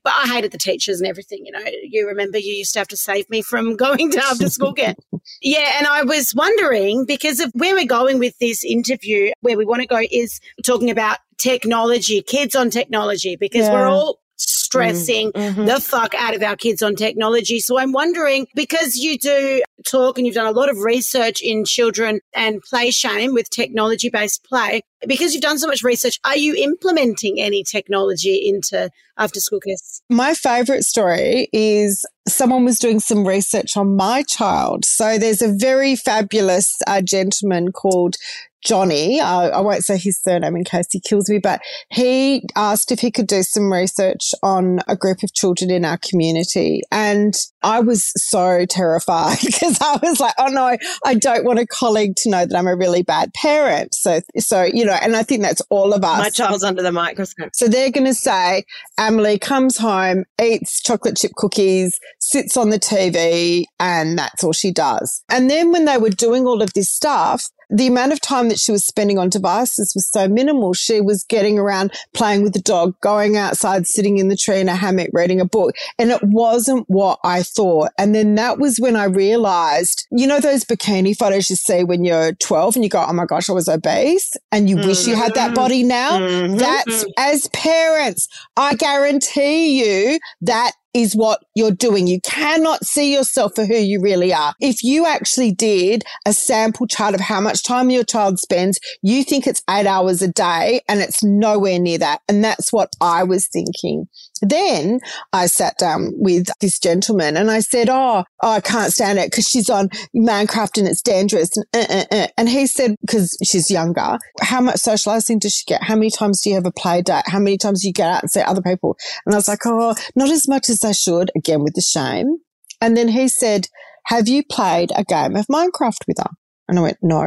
I 0.05 0.29
hated 0.29 0.53
the 0.53 0.59
teachers 0.59 1.01
and 1.01 1.09
everything. 1.09 1.45
You 1.45 1.53
know, 1.53 1.65
you 1.83 2.07
remember 2.07 2.39
you 2.39 2.53
used 2.53 2.73
to 2.75 2.81
have 2.81 2.89
to 2.89 2.97
save 2.97 3.29
me 3.31 3.43
from 3.43 3.77
going 3.81 4.11
to 4.11 4.25
after 4.25 4.49
school 4.49 4.75
care. 4.75 4.95
yeah. 5.41 5.73
And 5.79 5.87
I 5.87 6.03
was 6.03 6.35
wondering 6.35 7.07
because 7.07 7.41
of 7.41 7.51
where 7.55 7.75
we're 7.75 7.87
going 7.87 8.19
with 8.19 8.39
this 8.39 8.65
interview, 8.65 9.33
where 9.41 9.57
we 9.57 9.65
want 9.65 9.81
to 9.83 9.89
go 9.89 10.01
is 10.11 10.41
talking 10.65 10.91
about 10.91 11.19
technology, 11.39 12.23
kids 12.23 12.55
on 12.55 12.71
technology, 12.71 13.37
because 13.37 13.67
yeah. 13.67 13.73
we're 13.73 13.87
all 13.87 14.21
stressing 14.71 15.33
mm-hmm. 15.33 15.65
the 15.65 15.81
fuck 15.81 16.15
out 16.15 16.35
of 16.35 16.43
our 16.43 16.55
kids 16.55 16.81
on 16.81 16.95
technology. 16.95 17.59
So 17.59 17.77
I'm 17.77 17.93
wondering, 17.93 18.47
because 18.55 18.97
you 18.97 19.19
do 19.19 19.63
talk 19.85 20.17
and 20.17 20.27
you've 20.27 20.37
done 20.37 20.47
a 20.47 20.53
lot 20.53 20.71
of 20.71 20.79
research 20.79 21.41
in 21.41 21.65
children 21.65 22.21
and 22.35 22.63
play 22.63 22.93
shame 22.93 23.35
with 23.35 23.51
technology 23.51 24.11
based 24.11 24.45
play, 24.45 24.83
because 25.09 25.35
you've 25.35 25.43
done 25.43 25.59
so 25.59 25.67
much 25.67 25.83
research, 25.83 26.21
are 26.25 26.37
you 26.37 26.55
implementing 26.55 27.41
any 27.41 27.65
technology 27.65 28.49
into 28.49 28.91
after 29.19 29.41
school 29.41 29.59
kids? 29.59 30.03
My 30.09 30.35
favorite 30.35 30.85
story 30.85 31.49
is 31.53 32.07
someone 32.29 32.65
was 32.65 32.79
doing 32.79 33.01
some 33.01 33.27
research 33.27 33.77
on 33.77 33.97
my 33.97 34.23
child. 34.23 34.85
So 34.85 35.19
there's 35.19 35.43
a 35.43 35.53
very 35.53 35.97
fabulous 35.97 36.81
uh, 36.87 37.01
gentleman 37.01 37.73
called 37.73 38.17
Johnny, 38.63 39.21
uh, 39.21 39.51
I 39.51 39.61
won't 39.61 39.85
say 39.85 39.97
his 39.97 40.21
surname 40.21 40.57
in 40.57 40.65
case 40.65 40.87
he 40.91 41.01
kills 41.01 41.29
me, 41.29 41.39
but 41.39 41.61
he 41.91 42.43
asked 42.57 42.93
if 42.93 43.01
he 43.01 43.11
could 43.11 43.27
do 43.27 43.43
some 43.43 43.73
research 43.73 44.33
on 44.43 44.81
a 44.87 44.97
group 44.97 45.23
of 45.23 45.33
children 45.33 45.71
in 45.71 45.85
our 45.85 45.99
community. 45.99 46.83
And 46.93 47.35
I 47.63 47.81
was 47.81 48.13
so 48.17 48.67
terrified 48.67 49.39
because 49.45 49.79
I 49.81 49.99
was 50.03 50.21
like, 50.21 50.35
oh 50.39 50.49
no, 50.49 50.77
I 51.05 51.15
don't 51.15 51.45
want 51.45 51.59
a 51.59 51.67
colleague 51.67 52.17
to 52.19 52.31
know 52.31 52.47
that 52.47 52.57
I'm 52.57 52.67
a 52.67 52.77
really 52.77 53.03
bad 53.03 53.33
parent. 53.35 53.95
So, 53.95 54.21
so, 54.39 54.63
you 54.63 54.85
know, 54.85 54.97
and 55.01 55.17
I 55.17 55.23
think 55.23 55.43
that's 55.43 55.63
all 55.71 55.93
of 55.93 56.05
us. 56.05 56.19
My 56.19 56.31
child's 56.31 56.65
under 56.65 56.83
the 56.83 56.93
microscope. 56.93 57.51
So 57.55 57.69
they're 57.69 57.91
going 57.91 58.07
to 58.07 58.15
say, 58.15 58.65
Emily 58.99 59.39
comes 59.39 59.79
home, 59.79 60.25
eats 60.41 60.83
chocolate 60.83 61.17
chip 61.17 61.33
cookies, 61.37 61.99
sits 62.19 62.57
on 62.57 62.71
the 62.71 62.79
TV, 62.79 63.65
and 63.79 64.19
that's 64.19 64.45
all 64.45 64.53
she 64.53 64.73
does. 64.73 65.23
And 65.29 65.51
then 65.51 65.73
when 65.73 65.85
they 65.85 65.99
were 65.99 66.11
doing 66.11 66.47
all 66.47 66.63
of 66.63 66.73
this 66.75 66.91
stuff, 66.91 67.49
the 67.71 67.87
amount 67.87 68.13
of 68.13 68.21
time 68.21 68.49
that 68.49 68.59
she 68.59 68.73
was 68.73 68.85
spending 68.85 69.19
on 69.19 69.29
devices 69.29 69.93
was 69.95 70.09
so 70.11 70.29
minimal. 70.29 70.75
She 70.75 71.01
was 71.01 71.25
getting 71.25 71.59
around 71.59 71.93
playing 72.13 72.43
with 72.43 72.53
the 72.53 72.61
dog, 72.61 73.01
going 73.01 73.37
outside, 73.37 73.87
sitting 73.87 74.19
in 74.19 74.29
the 74.29 74.37
tree 74.37 74.61
in 74.61 74.69
a 74.69 74.75
hammock, 74.75 75.11
reading 75.13 75.41
a 75.41 75.45
book. 75.45 75.75
And 75.99 76.11
it 76.11 76.23
wasn't 76.23 76.85
what 76.89 77.19
I 77.25 77.43
thought. 77.43 77.91
And 77.99 78.15
then 78.15 78.35
that 78.35 78.59
was 78.59 78.79
when 78.79 78.97
I 78.97 79.05
realized, 79.05 80.07
you 80.11 80.27
know, 80.27 80.41
those 80.41 80.65
bikini 80.65 81.17
photos 81.17 81.51
you 81.51 81.57
see 81.57 81.85
when 81.85 82.05
you're 82.05 82.33
12 82.35 82.77
and 82.77 82.85
you 82.85 82.91
go, 82.91 83.05
Oh 83.07 83.13
my 83.13 83.25
gosh, 83.25 83.49
I 83.49 83.53
was 83.53 83.69
obese 83.69 84.33
and 84.53 84.69
you 84.69 84.77
mm-hmm. 84.77 84.89
wish 84.89 85.07
you 85.07 85.15
had 85.15 85.35
that 85.35 85.49
mm-hmm. 85.49 85.55
body 85.55 85.83
now. 85.83 86.19
Mm-hmm. 86.19 86.57
That's 86.57 87.05
as 87.17 87.49
parents, 87.49 88.29
I 88.57 88.75
guarantee 88.75 89.81
you 89.81 90.19
that 90.43 90.73
is 90.95 91.15
what 91.15 91.45
you're 91.55 91.71
doing. 91.71 92.07
You 92.07 92.21
cannot 92.21 92.85
see 92.85 93.13
yourself 93.13 93.53
for 93.55 93.65
who 93.65 93.77
you 93.77 94.01
really 94.01 94.33
are. 94.33 94.55
If 94.61 94.83
you 94.83 95.07
actually 95.07 95.53
did 95.53 96.05
a 96.27 96.33
sample 96.33 96.87
chart 96.87 97.15
of 97.15 97.21
how 97.21 97.41
much 97.41 97.63
time 97.63 97.91
your 97.91 98.05
child 98.05 98.39
spends, 98.39 98.79
you 99.03 99.25
think 99.25 99.47
it's 99.47 99.63
eight 99.71 99.87
hours 99.87 100.23
a 100.23 100.29
day 100.29 100.81
and 100.89 101.01
it's 101.01 101.23
nowhere 101.23 101.79
near 101.79 101.99
that. 101.99 102.21
And 102.29 102.43
that's 102.43 102.73
what 102.73 102.91
I 103.01 103.23
was 103.23 103.47
thinking. 103.47 104.09
Then 104.43 105.01
I 105.33 105.47
sat 105.47 105.77
down 105.79 106.13
with 106.17 106.49
this 106.61 106.79
gentleman 106.79 107.37
and 107.37 107.51
I 107.51 107.61
said, 107.61 107.89
Oh, 107.91 108.25
oh 108.43 108.51
I 108.51 108.61
can't 108.61 108.93
stand 108.93 109.19
it 109.19 109.31
because 109.31 109.47
she's 109.47 109.69
on 109.69 109.89
Minecraft 110.17 110.79
and 110.79 110.89
it's 110.89 111.03
dangerous. 111.03 111.51
And, 111.75 111.91
uh, 111.91 111.95
uh, 111.95 112.05
uh. 112.11 112.27
and 112.39 112.49
he 112.49 112.67
said, 112.67 112.97
because 113.03 113.37
she's 113.45 113.71
younger, 113.71 114.19
how 114.41 114.61
much 114.61 114.79
socializing 114.79 115.39
does 115.39 115.55
she 115.55 115.65
get? 115.67 115.83
How 115.83 115.95
many 115.95 116.11
times 116.11 116.41
do 116.41 116.51
you 116.51 116.57
have 116.57 116.67
a 116.67 116.73
play 116.73 117.03
date? 117.03 117.25
How 117.27 117.39
many 117.39 117.59
times 117.59 117.83
do 117.83 117.89
you 117.89 117.93
get 117.93 118.09
out 118.09 118.23
and 118.23 118.31
see 118.31 118.41
other 118.41 118.63
people? 118.63 118.97
And 119.27 119.35
I 119.35 119.39
was 119.39 119.49
like, 119.49 119.67
Oh, 119.67 119.95
not 120.17 120.31
as 120.31 120.49
much 120.49 120.71
as 120.71 120.80
I 120.85 120.93
should, 120.93 121.31
again 121.37 121.63
with 121.63 121.75
the 121.75 121.81
shame. 121.81 122.39
And 122.81 122.97
then 122.97 123.09
he 123.09 123.29
said, 123.29 123.69
Have 124.07 124.29
you 124.29 124.43
played 124.45 124.91
a 124.95 125.05
game 125.05 125.37
of 125.37 125.47
Minecraft 125.47 126.07
with 126.07 126.19
her? 126.19 126.31
And 126.69 126.79
I 126.79 126.83
went, 126.83 126.99
No. 127.03 127.23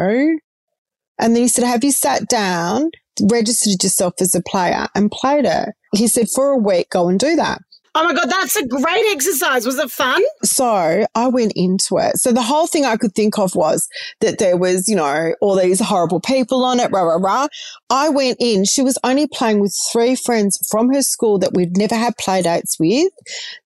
And 1.19 1.35
then 1.35 1.43
he 1.43 1.47
said, 1.47 1.65
Have 1.65 1.83
you 1.83 1.91
sat 1.91 2.27
down, 2.27 2.91
registered 3.21 3.83
yourself 3.83 4.15
as 4.19 4.35
a 4.35 4.41
player 4.41 4.87
and 4.95 5.11
played 5.11 5.45
it? 5.45 5.69
He 5.93 6.07
said, 6.07 6.27
For 6.29 6.51
a 6.51 6.57
week, 6.57 6.89
go 6.89 7.07
and 7.07 7.19
do 7.19 7.35
that. 7.35 7.61
Oh 7.95 8.05
my 8.05 8.13
God, 8.13 8.27
that's 8.27 8.55
a 8.55 8.65
great 8.65 9.05
exercise. 9.11 9.67
Was 9.67 9.77
it 9.77 9.91
fun? 9.91 10.23
So 10.43 11.05
I 11.13 11.27
went 11.27 11.53
into 11.55 11.97
it. 11.99 12.17
So 12.17 12.31
the 12.31 12.41
whole 12.41 12.65
thing 12.65 12.85
I 12.85 12.97
could 12.97 13.13
think 13.13 13.37
of 13.37 13.53
was 13.53 13.87
that 14.19 14.39
there 14.39 14.57
was, 14.57 14.87
you 14.87 14.95
know, 14.95 15.35
all 15.41 15.55
these 15.55 15.79
horrible 15.79 16.19
people 16.19 16.65
on 16.65 16.79
it, 16.79 16.91
rah, 16.91 17.03
rah, 17.03 17.17
rah. 17.17 17.47
I 17.93 18.09
went 18.09 18.37
in. 18.39 18.65
She 18.65 18.81
was 18.81 18.97
only 19.03 19.27
playing 19.27 19.59
with 19.59 19.77
three 19.91 20.15
friends 20.15 20.57
from 20.71 20.91
her 20.91 21.03
school 21.03 21.37
that 21.37 21.53
we'd 21.53 21.77
never 21.77 21.93
had 21.93 22.17
play 22.17 22.41
dates 22.41 22.79
with. 22.79 23.13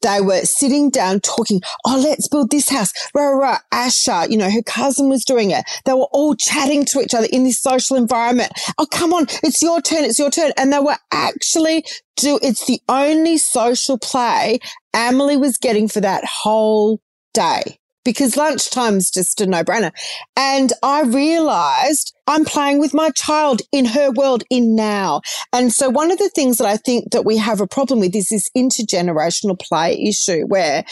They 0.01 0.19
were 0.19 0.41
sitting 0.41 0.89
down 0.89 1.22
talking, 1.22 1.62
oh, 1.86 1.98
let's 2.03 2.27
build 2.27 2.51
this 2.51 2.67
house, 2.67 2.91
rah, 3.15 3.29
rah. 3.29 3.60
Asha, 3.74 4.29
you 4.29 4.36
know, 4.36 4.51
her 4.51 4.62
cousin 4.62 5.07
was 5.07 5.24
doing 5.24 5.51
it. 5.51 5.63
They 5.86 5.93
were 5.93 6.10
all 6.12 6.36
chatting 6.36 6.84
to 6.88 7.00
each 7.00 7.13
other 7.13 7.29
in 7.31 7.46
this 7.46 7.62
social 7.62 7.96
environment. 7.96 8.51
Oh, 8.77 8.86
come 8.91 9.13
on. 9.13 9.27
It's 9.43 9.62
your 9.62 9.81
turn. 9.81 10.03
It's 10.03 10.19
your 10.19 10.29
turn. 10.29 10.51
And 10.57 10.74
they 10.74 10.79
were 10.79 10.98
actually 11.13 11.86
do, 12.17 12.38
it's 12.41 12.65
the 12.65 12.81
only 12.89 13.38
social 13.38 13.98
play 13.98 14.60
Emily 14.93 15.38
was 15.38 15.55
getting 15.55 15.88
for 15.88 16.01
that 16.01 16.25
whole 16.25 17.00
day 17.34 17.79
because 18.03 18.36
lunchtime's 18.36 19.10
just 19.10 19.39
a 19.39 19.46
no 19.46 19.63
brainer. 19.63 19.91
And 20.36 20.74
I 20.84 21.03
realized 21.03 22.13
I'm 22.27 22.46
playing 22.46 22.79
with 22.79 22.93
my 22.93 23.10
child 23.12 23.62
in 23.72 23.86
her 23.86 24.12
world 24.12 24.43
in 24.50 24.75
now. 24.75 25.22
And 25.53 25.72
so 25.72 25.89
one 25.89 26.12
of 26.12 26.17
the 26.17 26.29
things 26.29 26.57
that 26.57 26.67
I 26.67 26.77
think 26.77 27.12
that 27.12 27.25
we 27.25 27.38
have 27.38 27.62
a 27.62 27.67
problem 27.67 28.00
with 28.00 28.15
is 28.15 28.29
this 28.29 28.50
intergenerational 28.55 29.60
play 29.60 29.98
issue 30.01 30.46
where 30.48 30.84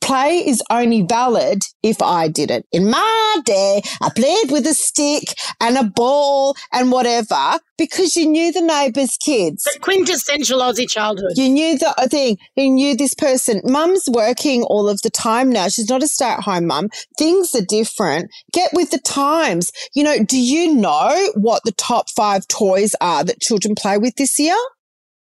play 0.00 0.38
is 0.46 0.62
only 0.70 1.02
valid 1.02 1.62
if 1.82 2.02
I 2.02 2.28
did 2.28 2.50
it. 2.50 2.66
In 2.72 2.90
my 2.90 3.36
day, 3.44 3.82
I 4.00 4.10
played 4.14 4.50
with 4.50 4.66
a 4.66 4.74
stick 4.74 5.34
and 5.60 5.76
a 5.76 5.84
ball 5.84 6.56
and 6.72 6.90
whatever 6.90 7.58
because 7.78 8.16
you 8.16 8.26
knew 8.26 8.52
the 8.52 8.60
neighbour's 8.60 9.16
kids. 9.16 9.62
The 9.64 9.78
quintessential 9.80 10.60
Aussie 10.60 10.88
childhood. 10.88 11.32
You 11.36 11.48
knew 11.48 11.78
the 11.78 11.94
uh, 11.96 12.08
thing. 12.08 12.36
You 12.56 12.70
knew 12.70 12.96
this 12.96 13.14
person. 13.14 13.62
Mum's 13.64 14.04
working 14.12 14.64
all 14.64 14.88
of 14.88 15.00
the 15.02 15.10
time 15.10 15.50
now. 15.50 15.68
She's 15.68 15.88
not 15.88 16.02
a 16.02 16.08
stay 16.08 16.26
at 16.26 16.40
home 16.40 16.66
mum. 16.66 16.88
Things 17.16 17.54
are 17.54 17.64
different. 17.64 18.30
Get 18.52 18.70
with 18.72 18.90
the 18.90 18.98
times. 18.98 19.70
You 19.94 20.02
know, 20.02 20.24
do 20.24 20.38
you 20.38 20.74
know 20.78 21.30
what 21.34 21.62
the 21.64 21.72
top 21.72 22.08
five 22.10 22.46
toys 22.48 22.94
are 23.00 23.24
that 23.24 23.40
children 23.40 23.74
play 23.74 23.98
with 23.98 24.14
this 24.16 24.38
year? 24.38 24.56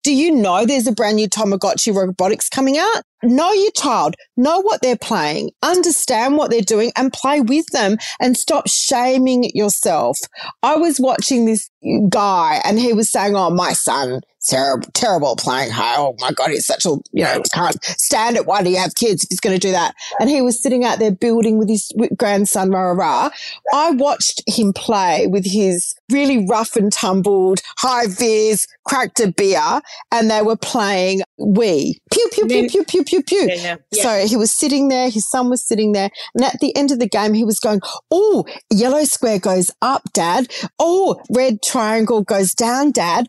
Do 0.04 0.14
you 0.14 0.32
know 0.32 0.66
there's 0.66 0.88
a 0.88 0.92
brand 0.92 1.18
new 1.18 1.28
Tamagotchi 1.28 1.94
robotics 1.94 2.50
coming 2.50 2.78
out? 2.78 3.04
Know 3.24 3.52
your 3.52 3.72
child, 3.72 4.16
know 4.38 4.62
what 4.62 4.82
they're 4.82 4.98
playing, 4.98 5.52
understand 5.62 6.38
what 6.38 6.52
they're 6.52 6.62
doing 6.62 6.92
and 6.96 7.12
play 7.12 7.42
with 7.42 7.66
them 7.68 7.98
and 8.20 8.38
stop 8.38 8.68
shaming 8.68 9.52
yourself. 9.54 10.20
I 10.64 10.78
was 10.78 11.00
watching 11.00 11.46
this 11.46 11.70
guy 12.10 12.62
and 12.66 12.80
he 12.80 12.94
was 12.94 13.12
saying, 13.12 13.36
Oh, 13.36 13.50
my 13.50 13.74
son, 13.74 14.22
terrible, 14.42 14.88
terrible 14.94 15.36
playing. 15.36 15.72
Oh 15.74 16.16
my 16.20 16.32
God, 16.32 16.50
he's 16.50 16.66
such 16.66 16.86
a, 16.86 16.96
you 17.12 17.24
know, 17.24 17.42
can't 17.54 17.82
stand 17.84 18.36
it. 18.36 18.46
Why 18.46 18.64
do 18.64 18.70
you 18.70 18.78
have 18.78 18.96
kids 18.96 19.24
if 19.24 19.30
he's 19.30 19.40
going 19.40 19.58
to 19.58 19.68
do 19.68 19.72
that? 19.72 19.96
And 20.20 20.30
he 20.30 20.42
was 20.42 20.62
sitting 20.62 20.84
out 20.84 21.00
there 21.00 21.12
building 21.12 21.58
with 21.58 21.70
his 21.70 21.92
grandson, 22.18 22.72
rah, 22.72 22.92
rah. 22.92 23.30
I 23.74 23.92
watched 23.92 24.44
him 24.48 24.74
play 24.74 25.28
with 25.28 25.46
his 25.46 25.96
really 26.12 26.46
rough 26.48 26.76
and 26.76 26.92
tumbled, 26.92 27.62
high 27.78 28.08
vis, 28.08 28.68
cracked 28.86 29.20
a 29.20 29.32
beer, 29.32 29.82
and 30.12 30.30
they 30.30 30.42
were 30.42 30.58
playing 30.58 31.22
Wii. 31.40 31.94
Pew, 32.12 32.30
pew, 32.34 32.48
pew, 32.48 32.68
pew, 32.70 32.84
pew, 32.84 33.04
pew, 33.10 33.24
pew. 33.24 33.50
Yeah, 33.52 33.78
yeah. 33.92 34.04
So 34.04 34.28
he 34.28 34.36
was 34.36 34.52
sitting 34.52 34.90
there, 34.90 35.10
his 35.10 35.30
son 35.30 35.50
was 35.50 35.64
sitting 35.64 35.94
there, 35.94 36.10
and 36.36 36.44
at 36.44 36.60
the 36.60 36.76
end 36.76 36.92
of 36.92 37.00
the 37.00 37.08
game, 37.08 37.34
he 37.34 37.44
was 37.44 37.60
going, 37.60 37.82
Oh, 38.12 38.46
yellow 38.72 39.04
square 39.04 39.40
goes 39.40 39.72
up, 39.82 40.04
dad. 40.14 40.48
Oh, 40.78 41.22
red 41.32 41.62
triangle 41.64 42.22
goes 42.22 42.54
down, 42.54 42.92
dad. 42.92 43.28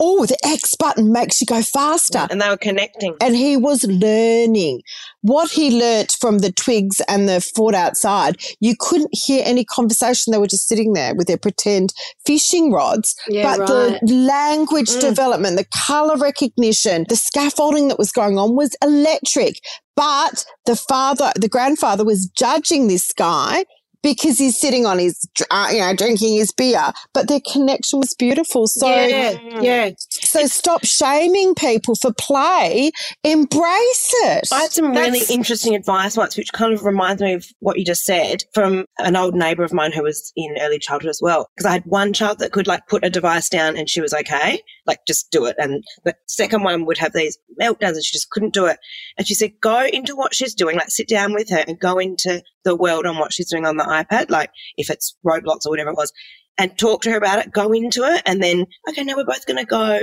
Oh, 0.00 0.26
the 0.26 0.36
X 0.44 0.74
button 0.76 1.12
makes 1.12 1.40
you 1.40 1.46
go 1.46 1.62
faster. 1.62 2.26
And 2.30 2.40
they 2.40 2.48
were 2.48 2.56
connecting. 2.56 3.16
And 3.20 3.34
he 3.34 3.56
was 3.56 3.84
learning 3.84 4.82
what 5.22 5.50
he 5.50 5.78
learnt 5.78 6.12
from 6.20 6.38
the 6.38 6.52
twigs 6.52 7.00
and 7.08 7.28
the 7.28 7.40
fort 7.40 7.74
outside. 7.74 8.36
You 8.60 8.74
couldn't 8.78 9.10
hear 9.12 9.42
any 9.44 9.64
conversation. 9.64 10.30
They 10.30 10.38
were 10.38 10.46
just 10.46 10.68
sitting 10.68 10.92
there 10.92 11.14
with 11.14 11.26
their 11.26 11.38
pretend 11.38 11.92
fishing 12.24 12.72
rods. 12.72 13.14
Yeah, 13.28 13.42
but 13.42 13.68
right. 13.68 14.00
the 14.00 14.12
language 14.12 14.90
mm. 14.90 15.00
development, 15.00 15.56
the 15.56 15.66
color 15.86 16.16
recognition, 16.16 17.06
the 17.08 17.16
scaffolding 17.16 17.88
that 17.88 17.98
was 17.98 18.12
going 18.12 18.38
on 18.38 18.56
was 18.56 18.76
electric. 18.82 19.60
But 19.96 20.44
the 20.66 20.76
father, 20.76 21.32
the 21.34 21.48
grandfather 21.48 22.04
was 22.04 22.30
judging 22.38 22.86
this 22.86 23.10
guy 23.12 23.64
because 24.02 24.38
he's 24.38 24.58
sitting 24.58 24.86
on 24.86 24.98
his, 24.98 25.28
uh, 25.50 25.68
you 25.72 25.80
know, 25.80 25.94
drinking 25.94 26.36
his 26.36 26.52
beer, 26.52 26.92
but 27.12 27.28
their 27.28 27.40
connection 27.52 27.98
was 27.98 28.14
beautiful. 28.14 28.66
So, 28.66 28.88
yeah, 28.88 29.38
yeah. 29.60 29.90
So 29.98 30.46
stop 30.46 30.84
shaming 30.84 31.54
people 31.54 31.94
for 31.94 32.12
play. 32.12 32.90
Embrace 33.24 34.12
it. 34.24 34.48
I 34.52 34.62
had 34.62 34.72
some 34.72 34.92
really 34.92 35.20
interesting 35.30 35.74
advice 35.74 36.16
once, 36.16 36.36
which 36.36 36.52
kind 36.52 36.72
of 36.72 36.84
reminds 36.84 37.22
me 37.22 37.34
of 37.34 37.46
what 37.60 37.78
you 37.78 37.84
just 37.84 38.04
said 38.04 38.44
from 38.54 38.84
an 38.98 39.16
old 39.16 39.34
neighbour 39.34 39.64
of 39.64 39.72
mine 39.72 39.92
who 39.92 40.02
was 40.02 40.32
in 40.36 40.56
early 40.60 40.78
childhood 40.78 41.10
as 41.10 41.20
well. 41.22 41.48
Because 41.56 41.66
I 41.66 41.72
had 41.72 41.84
one 41.84 42.12
child 42.12 42.38
that 42.38 42.52
could 42.52 42.66
like 42.66 42.86
put 42.88 43.04
a 43.04 43.10
device 43.10 43.48
down 43.48 43.76
and 43.76 43.88
she 43.88 44.00
was 44.00 44.14
okay, 44.14 44.62
like 44.88 45.00
just 45.06 45.30
do 45.30 45.44
it. 45.44 45.54
And 45.58 45.84
the 46.04 46.14
second 46.26 46.64
one 46.64 46.86
would 46.86 46.98
have 46.98 47.12
these 47.12 47.38
meltdowns 47.60 47.94
and 47.94 48.04
she 48.04 48.16
just 48.16 48.30
couldn't 48.30 48.54
do 48.54 48.66
it. 48.66 48.78
And 49.16 49.28
she 49.28 49.34
said, 49.34 49.52
go 49.60 49.84
into 49.84 50.16
what 50.16 50.34
she's 50.34 50.54
doing, 50.54 50.76
like 50.76 50.90
sit 50.90 51.06
down 51.06 51.34
with 51.34 51.50
her 51.50 51.62
and 51.68 51.78
go 51.78 51.98
into 51.98 52.42
the 52.64 52.74
world 52.74 53.06
on 53.06 53.18
what 53.18 53.32
she's 53.32 53.50
doing 53.50 53.66
on 53.66 53.76
the 53.76 53.84
iPad, 53.84 54.30
like 54.30 54.50
if 54.76 54.90
it's 54.90 55.16
Roblox 55.24 55.66
or 55.66 55.70
whatever 55.70 55.90
it 55.90 55.96
was, 55.96 56.12
and 56.56 56.76
talk 56.76 57.02
to 57.02 57.10
her 57.10 57.16
about 57.16 57.38
it, 57.38 57.52
go 57.52 57.72
into 57.72 58.02
it, 58.02 58.22
and 58.26 58.42
then, 58.42 58.66
okay, 58.88 59.04
now 59.04 59.14
we're 59.16 59.24
both 59.24 59.46
going 59.46 59.58
to 59.58 59.64
go. 59.64 60.00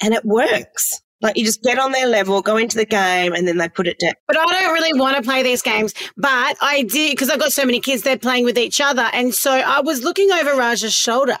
And 0.00 0.14
it 0.14 0.24
works. 0.24 0.92
Like 1.20 1.36
you 1.36 1.44
just 1.44 1.62
get 1.62 1.78
on 1.78 1.92
their 1.92 2.06
level, 2.06 2.40
go 2.42 2.56
into 2.56 2.76
the 2.76 2.84
game, 2.84 3.32
and 3.32 3.46
then 3.46 3.58
they 3.58 3.68
put 3.68 3.88
it 3.88 3.98
down. 3.98 4.12
But 4.28 4.38
I 4.38 4.44
don't 4.44 4.72
really 4.72 4.98
want 4.98 5.16
to 5.16 5.22
play 5.22 5.42
these 5.42 5.62
games. 5.62 5.92
But 6.16 6.56
I 6.60 6.82
did 6.82 7.10
because 7.10 7.28
I've 7.28 7.40
got 7.40 7.52
so 7.52 7.64
many 7.64 7.80
kids, 7.80 8.02
they're 8.02 8.16
playing 8.16 8.44
with 8.44 8.56
each 8.56 8.80
other. 8.80 9.08
And 9.12 9.34
so 9.34 9.50
I 9.50 9.80
was 9.80 10.04
looking 10.04 10.30
over 10.30 10.54
Raj's 10.54 10.94
shoulder 10.94 11.36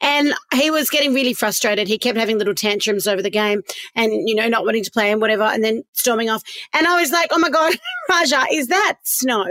and 0.00 0.32
he 0.54 0.70
was 0.70 0.88
getting 0.88 1.12
really 1.12 1.34
frustrated. 1.34 1.88
He 1.88 1.98
kept 1.98 2.16
having 2.16 2.38
little 2.38 2.54
tantrums 2.54 3.06
over 3.06 3.20
the 3.20 3.30
game 3.30 3.62
and, 3.94 4.28
you 4.28 4.34
know, 4.34 4.48
not 4.48 4.64
wanting 4.64 4.84
to 4.84 4.90
play 4.90 5.12
and 5.12 5.20
whatever, 5.20 5.42
and 5.42 5.62
then 5.62 5.82
storming 5.92 6.30
off. 6.30 6.42
And 6.72 6.86
I 6.86 7.00
was 7.00 7.12
like, 7.12 7.28
oh 7.30 7.38
my 7.38 7.50
God, 7.50 7.74
Raja, 8.08 8.46
is 8.50 8.68
that 8.68 8.96
snow? 9.02 9.46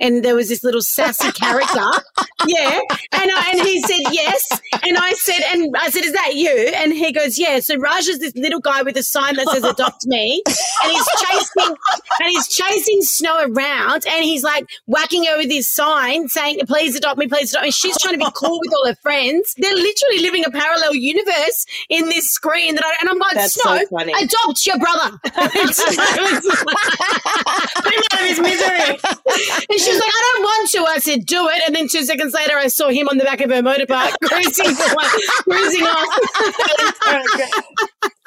And 0.00 0.24
there 0.24 0.34
was 0.34 0.48
this 0.48 0.64
little 0.64 0.82
sassy 0.82 1.30
character. 1.32 1.80
yeah. 2.46 2.80
And, 3.12 3.30
I, 3.30 3.50
and 3.52 3.60
he 3.62 3.80
said, 3.82 4.00
yes. 4.12 4.42
And 4.82 4.96
I 4.98 5.12
said, 5.12 5.40
and 5.52 5.74
I 5.80 5.88
said, 5.90 6.04
is 6.04 6.12
that 6.12 6.34
you? 6.34 6.50
And 6.74 6.92
he 6.92 7.12
goes, 7.12 7.38
yeah. 7.38 7.60
So 7.60 7.76
Raj 7.76 8.08
is 8.08 8.18
this 8.18 8.34
little 8.34 8.60
guy 8.60 8.82
with 8.82 8.96
a 8.96 9.02
sign 9.02 9.36
that 9.36 9.48
says 9.48 9.62
adopt 9.64 10.06
me. 10.06 10.42
And 10.82 10.92
he's 10.92 11.06
chasing, 11.22 11.76
and 12.20 12.28
he's 12.28 12.48
chasing 12.48 13.02
Snow 13.02 13.46
around 13.48 14.04
and 14.06 14.24
he's 14.24 14.42
like 14.42 14.66
whacking 14.86 15.24
her 15.24 15.36
with 15.38 15.50
his 15.50 15.72
sign 15.72 16.28
saying, 16.28 16.58
please 16.66 16.96
adopt 16.96 17.18
me, 17.18 17.26
please 17.28 17.50
adopt 17.52 17.64
me. 17.66 17.70
She's 17.70 17.96
trying 18.00 18.14
to 18.18 18.24
be 18.24 18.30
cool 18.34 18.58
with 18.60 18.72
all 18.74 18.86
her 18.86 18.96
friends. 19.02 19.54
They're 19.56 19.74
literally 19.74 20.18
living 20.20 20.44
a 20.44 20.50
parallel 20.50 20.94
universe 20.94 21.66
in 21.88 22.08
this 22.08 22.30
screen 22.30 22.74
that 22.74 22.84
I, 22.84 22.94
and 23.00 23.08
I'm 23.10 23.18
like, 23.18 23.34
That's 23.34 23.54
Snow, 23.54 23.78
so 23.78 23.86
funny. 23.86 24.12
adopt 24.12 24.66
your 24.66 24.78
brother. 24.78 25.18
Put 25.22 25.54
him 27.94 28.02
out 28.12 28.20
of 28.20 28.28
his 28.28 28.40
misery. 28.40 28.98
And 29.84 29.90
she 29.90 29.90
was 29.90 30.00
like, 30.00 30.10
I 30.14 30.32
don't 30.34 30.42
want 30.42 30.70
to. 30.70 30.84
I 30.84 30.98
said, 30.98 31.26
do 31.26 31.48
it. 31.48 31.62
And 31.66 31.74
then 31.76 31.88
two 31.88 32.04
seconds 32.04 32.32
later, 32.32 32.56
I 32.56 32.68
saw 32.68 32.88
him 32.88 33.08
on 33.08 33.18
the 33.18 33.24
back 33.24 33.40
of 33.40 33.50
her 33.50 33.62
motorbike 33.62 34.14
cruising, 34.22 34.74
cruising 35.44 35.82
off. 35.82 36.18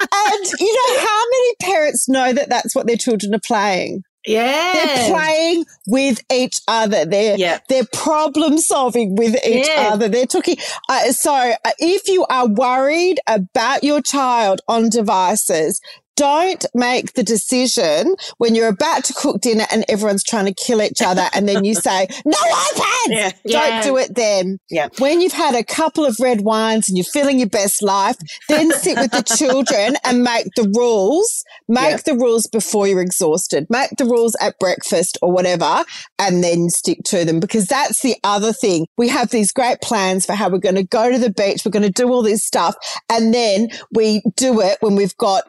and 0.00 0.46
you 0.60 0.74
know 0.74 1.00
how 1.00 1.22
many 1.30 1.54
parents 1.60 2.08
know 2.08 2.32
that 2.32 2.48
that's 2.48 2.74
what 2.74 2.86
their 2.86 2.96
children 2.96 3.34
are 3.34 3.40
playing? 3.44 4.02
Yeah. 4.26 4.72
They're 4.74 5.10
playing 5.14 5.64
with 5.86 6.22
each 6.30 6.60
other. 6.68 7.04
They're 7.06 7.36
Yeah. 7.38 7.58
they're 7.68 7.86
problem 7.92 8.58
solving 8.58 9.16
with 9.16 9.34
each 9.46 9.66
Yeah. 9.68 9.90
other. 9.92 10.08
They're 10.08 10.26
talking. 10.26 10.56
Uh, 10.88 11.12
so 11.12 11.32
uh, 11.34 11.54
if 11.78 12.08
you 12.08 12.26
are 12.28 12.46
worried 12.46 13.20
about 13.26 13.82
your 13.84 14.02
child 14.02 14.60
on 14.68 14.90
devices. 14.90 15.80
Don't 16.18 16.66
make 16.74 17.12
the 17.12 17.22
decision 17.22 18.16
when 18.38 18.56
you're 18.56 18.66
about 18.66 19.04
to 19.04 19.14
cook 19.14 19.40
dinner 19.40 19.64
and 19.70 19.84
everyone's 19.88 20.24
trying 20.24 20.46
to 20.46 20.52
kill 20.52 20.82
each 20.82 21.00
other, 21.00 21.28
and 21.32 21.48
then 21.48 21.64
you 21.64 21.74
say, 21.76 22.08
"No 22.26 22.36
iPads." 22.36 22.82
Yeah. 23.08 23.30
Yeah. 23.44 23.70
Don't 23.70 23.84
do 23.84 23.96
it 23.98 24.16
then. 24.16 24.58
Yeah. 24.68 24.88
When 24.98 25.20
you've 25.20 25.32
had 25.32 25.54
a 25.54 25.62
couple 25.62 26.04
of 26.04 26.16
red 26.20 26.40
wines 26.40 26.88
and 26.88 26.98
you're 26.98 27.04
feeling 27.04 27.38
your 27.38 27.48
best 27.48 27.82
life, 27.84 28.16
then 28.48 28.72
sit 28.72 28.98
with 28.98 29.12
the 29.12 29.22
children 29.22 29.96
and 30.04 30.24
make 30.24 30.46
the 30.56 30.68
rules. 30.76 31.44
Make 31.68 31.90
Yeah. 31.90 31.96
the 32.04 32.14
rules 32.16 32.48
before 32.48 32.88
you're 32.88 33.00
exhausted. 33.00 33.66
Make 33.70 33.90
the 33.96 34.04
rules 34.04 34.34
at 34.40 34.58
breakfast 34.58 35.18
or 35.22 35.30
whatever, 35.30 35.84
and 36.18 36.42
then 36.42 36.68
stick 36.68 36.98
to 37.04 37.24
them 37.24 37.38
because 37.38 37.66
that's 37.66 38.02
the 38.02 38.16
other 38.24 38.52
thing. 38.52 38.86
We 38.96 39.06
have 39.08 39.30
these 39.30 39.52
great 39.52 39.80
plans 39.82 40.26
for 40.26 40.32
how 40.32 40.48
we're 40.50 40.58
going 40.58 40.74
to 40.74 40.82
go 40.82 41.12
to 41.12 41.18
the 41.18 41.30
beach. 41.30 41.62
We're 41.64 41.70
going 41.70 41.84
to 41.84 41.90
do 41.90 42.08
all 42.08 42.22
this 42.22 42.44
stuff. 42.44 42.74
And 43.08 43.32
then 43.32 43.68
we 43.92 44.22
do 44.34 44.60
it 44.60 44.78
when 44.80 44.96
we've 44.96 45.16
got 45.16 45.44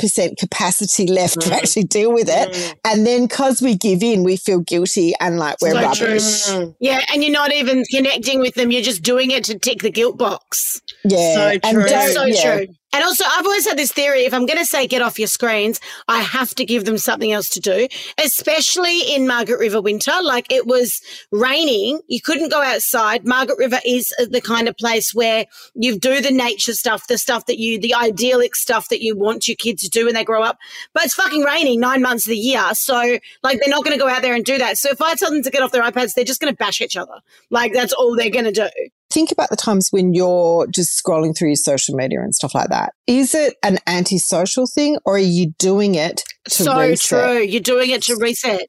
0% 0.00 0.36
capacity 0.38 1.06
left 1.06 1.40
to 1.40 1.50
mm. 1.50 1.52
actually 1.56 1.84
deal 1.84 2.12
with 2.12 2.28
it. 2.28 2.52
Mm. 2.52 2.74
And 2.84 3.06
then 3.06 3.26
because 3.26 3.60
we 3.62 3.76
give 3.76 4.02
in, 4.02 4.22
we 4.24 4.36
feel 4.36 4.60
guilty 4.60 5.12
and 5.20 5.38
like 5.38 5.56
we're 5.60 5.72
So 5.72 5.82
rubbish. 5.82 6.46
true. 6.46 6.76
Yeah, 6.80 7.00
and 7.12 7.22
you're 7.22 7.32
not 7.32 7.52
even 7.52 7.84
connecting 7.90 8.40
with 8.40 8.54
them. 8.54 8.70
You're 8.70 8.82
just 8.82 9.02
doing 9.02 9.30
it 9.30 9.44
to 9.44 9.58
tick 9.58 9.82
the 9.82 9.90
guilt 9.90 10.18
box. 10.18 10.80
Yeah. 11.04 11.34
So 11.34 11.40
and 11.48 11.62
true. 11.62 11.72
don't- 11.72 11.88
That's 11.88 12.14
so 12.14 12.24
yeah. 12.24 12.56
true. 12.56 12.66
And 12.96 13.04
also, 13.04 13.26
I've 13.30 13.44
always 13.44 13.68
had 13.68 13.76
this 13.76 13.92
theory 13.92 14.24
if 14.24 14.32
I'm 14.32 14.46
going 14.46 14.58
to 14.58 14.64
say 14.64 14.86
get 14.86 15.02
off 15.02 15.18
your 15.18 15.28
screens, 15.28 15.82
I 16.08 16.22
have 16.22 16.54
to 16.54 16.64
give 16.64 16.86
them 16.86 16.96
something 16.96 17.30
else 17.30 17.50
to 17.50 17.60
do, 17.60 17.88
especially 18.16 19.14
in 19.14 19.26
Margaret 19.26 19.58
River 19.58 19.82
winter. 19.82 20.14
Like 20.22 20.50
it 20.50 20.66
was 20.66 21.02
raining, 21.30 22.00
you 22.08 22.22
couldn't 22.22 22.50
go 22.50 22.62
outside. 22.62 23.26
Margaret 23.26 23.58
River 23.58 23.80
is 23.84 24.14
uh, 24.18 24.24
the 24.30 24.40
kind 24.40 24.66
of 24.66 24.78
place 24.78 25.12
where 25.12 25.44
you 25.74 25.98
do 25.98 26.22
the 26.22 26.30
nature 26.30 26.72
stuff, 26.72 27.06
the 27.06 27.18
stuff 27.18 27.44
that 27.44 27.58
you, 27.58 27.78
the 27.78 27.92
idyllic 27.94 28.56
stuff 28.56 28.88
that 28.88 29.02
you 29.02 29.14
want 29.14 29.46
your 29.46 29.56
kids 29.56 29.82
to 29.82 29.90
do 29.90 30.06
when 30.06 30.14
they 30.14 30.24
grow 30.24 30.42
up. 30.42 30.56
But 30.94 31.04
it's 31.04 31.12
fucking 31.12 31.42
raining 31.42 31.80
nine 31.80 32.00
months 32.00 32.24
of 32.24 32.30
the 32.30 32.38
year. 32.38 32.72
So, 32.72 33.18
like, 33.42 33.60
they're 33.60 33.68
not 33.68 33.84
going 33.84 33.98
to 33.98 34.02
go 34.02 34.08
out 34.08 34.22
there 34.22 34.34
and 34.34 34.42
do 34.42 34.56
that. 34.56 34.78
So, 34.78 34.88
if 34.88 35.02
I 35.02 35.16
tell 35.16 35.30
them 35.30 35.42
to 35.42 35.50
get 35.50 35.60
off 35.60 35.70
their 35.70 35.82
iPads, 35.82 36.14
they're 36.14 36.24
just 36.24 36.40
going 36.40 36.54
to 36.54 36.56
bash 36.56 36.80
each 36.80 36.96
other. 36.96 37.20
Like, 37.50 37.74
that's 37.74 37.92
all 37.92 38.16
they're 38.16 38.30
going 38.30 38.46
to 38.46 38.52
do. 38.52 38.70
Think 39.16 39.32
about 39.32 39.48
the 39.50 39.56
times 39.56 39.88
when 39.90 40.12
you're 40.12 40.66
just 40.68 40.90
scrolling 41.02 41.34
through 41.36 41.48
your 41.48 41.56
social 41.56 41.94
media 41.96 42.20
and 42.20 42.34
stuff 42.34 42.54
like 42.54 42.68
that. 42.68 42.92
Is 43.06 43.34
it 43.34 43.54
an 43.62 43.78
antisocial 43.86 44.66
thing 44.72 44.98
or 45.06 45.14
are 45.16 45.18
you 45.18 45.52
doing 45.58 45.94
it 45.94 46.22
to 46.50 46.50
so 46.64 46.78
reset? 46.78 47.24
true. 47.24 47.38
You're 47.40 47.60
doing 47.62 47.90
it 47.90 48.02
to 48.04 48.16
reset. 48.20 48.60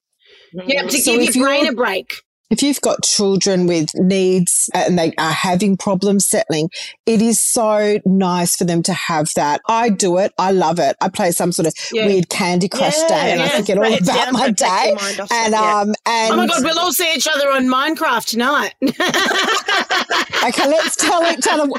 Mm-hmm. 0.55 0.69
You 0.69 0.77
have 0.77 0.89
to 0.89 0.97
So 0.97 1.17
give 1.17 1.35
your 1.35 1.45
brain 1.45 1.65
you're- 1.65 1.73
a 1.73 1.75
break. 1.75 2.21
If 2.49 2.63
you've 2.63 2.79
got 2.79 3.03
children 3.03 3.67
with 3.67 3.89
needs 3.95 4.69
and 4.73 4.97
they 4.97 5.13
are 5.17 5.31
having 5.31 5.75
problems 5.75 6.25
settling, 6.29 6.69
it 7.05 7.21
is 7.21 7.39
so 7.45 7.99
nice 8.05 8.55
for 8.55 8.63
them 8.63 8.81
to 8.83 8.93
have 8.93 9.27
that. 9.35 9.59
I 9.67 9.89
do 9.89 10.17
it. 10.17 10.31
I 10.37 10.51
love 10.51 10.79
it. 10.79 10.95
I 11.01 11.09
play 11.09 11.31
some 11.31 11.51
sort 11.51 11.67
of 11.67 11.73
Yeah. 11.91 12.05
weid 12.05 12.29
Candy 12.29 12.69
Crush 12.69 12.95
Yeah, 13.01 13.07
day 13.09 13.31
and 13.33 13.41
I 13.41 13.49
forget 13.49 13.77
all 13.77 13.83
about 13.93 14.31
my 14.31 14.45
it 14.47 14.55
day. 14.55 14.83
your 14.87 14.95
mind 14.95 15.19
off 15.19 15.29
And, 15.31 15.51
yeah. 15.51 15.79
um, 15.81 15.93
and 16.05 16.33
Oh 16.33 16.37
my 16.37 16.47
god, 16.47 16.63
we'll 16.63 16.79
all 16.79 16.93
see 16.93 17.13
each 17.15 17.27
other 17.27 17.49
on 17.51 17.65
Minecraft 17.67 18.25
tonight. 18.25 18.73
okay, 18.81 20.67
let's 20.69 20.95
tell 20.95 21.29
each 21.29 21.47
other 21.49 21.69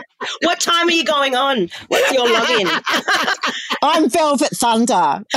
What 0.42 0.60
time 0.60 0.88
are 0.88 0.92
you 0.92 1.04
going 1.04 1.34
on? 1.34 1.70
What's 1.88 2.12
your 2.12 2.26
login? 2.28 2.68
I'm 3.82 4.10
Velvet 4.10 4.50
Thunder. 4.50 5.24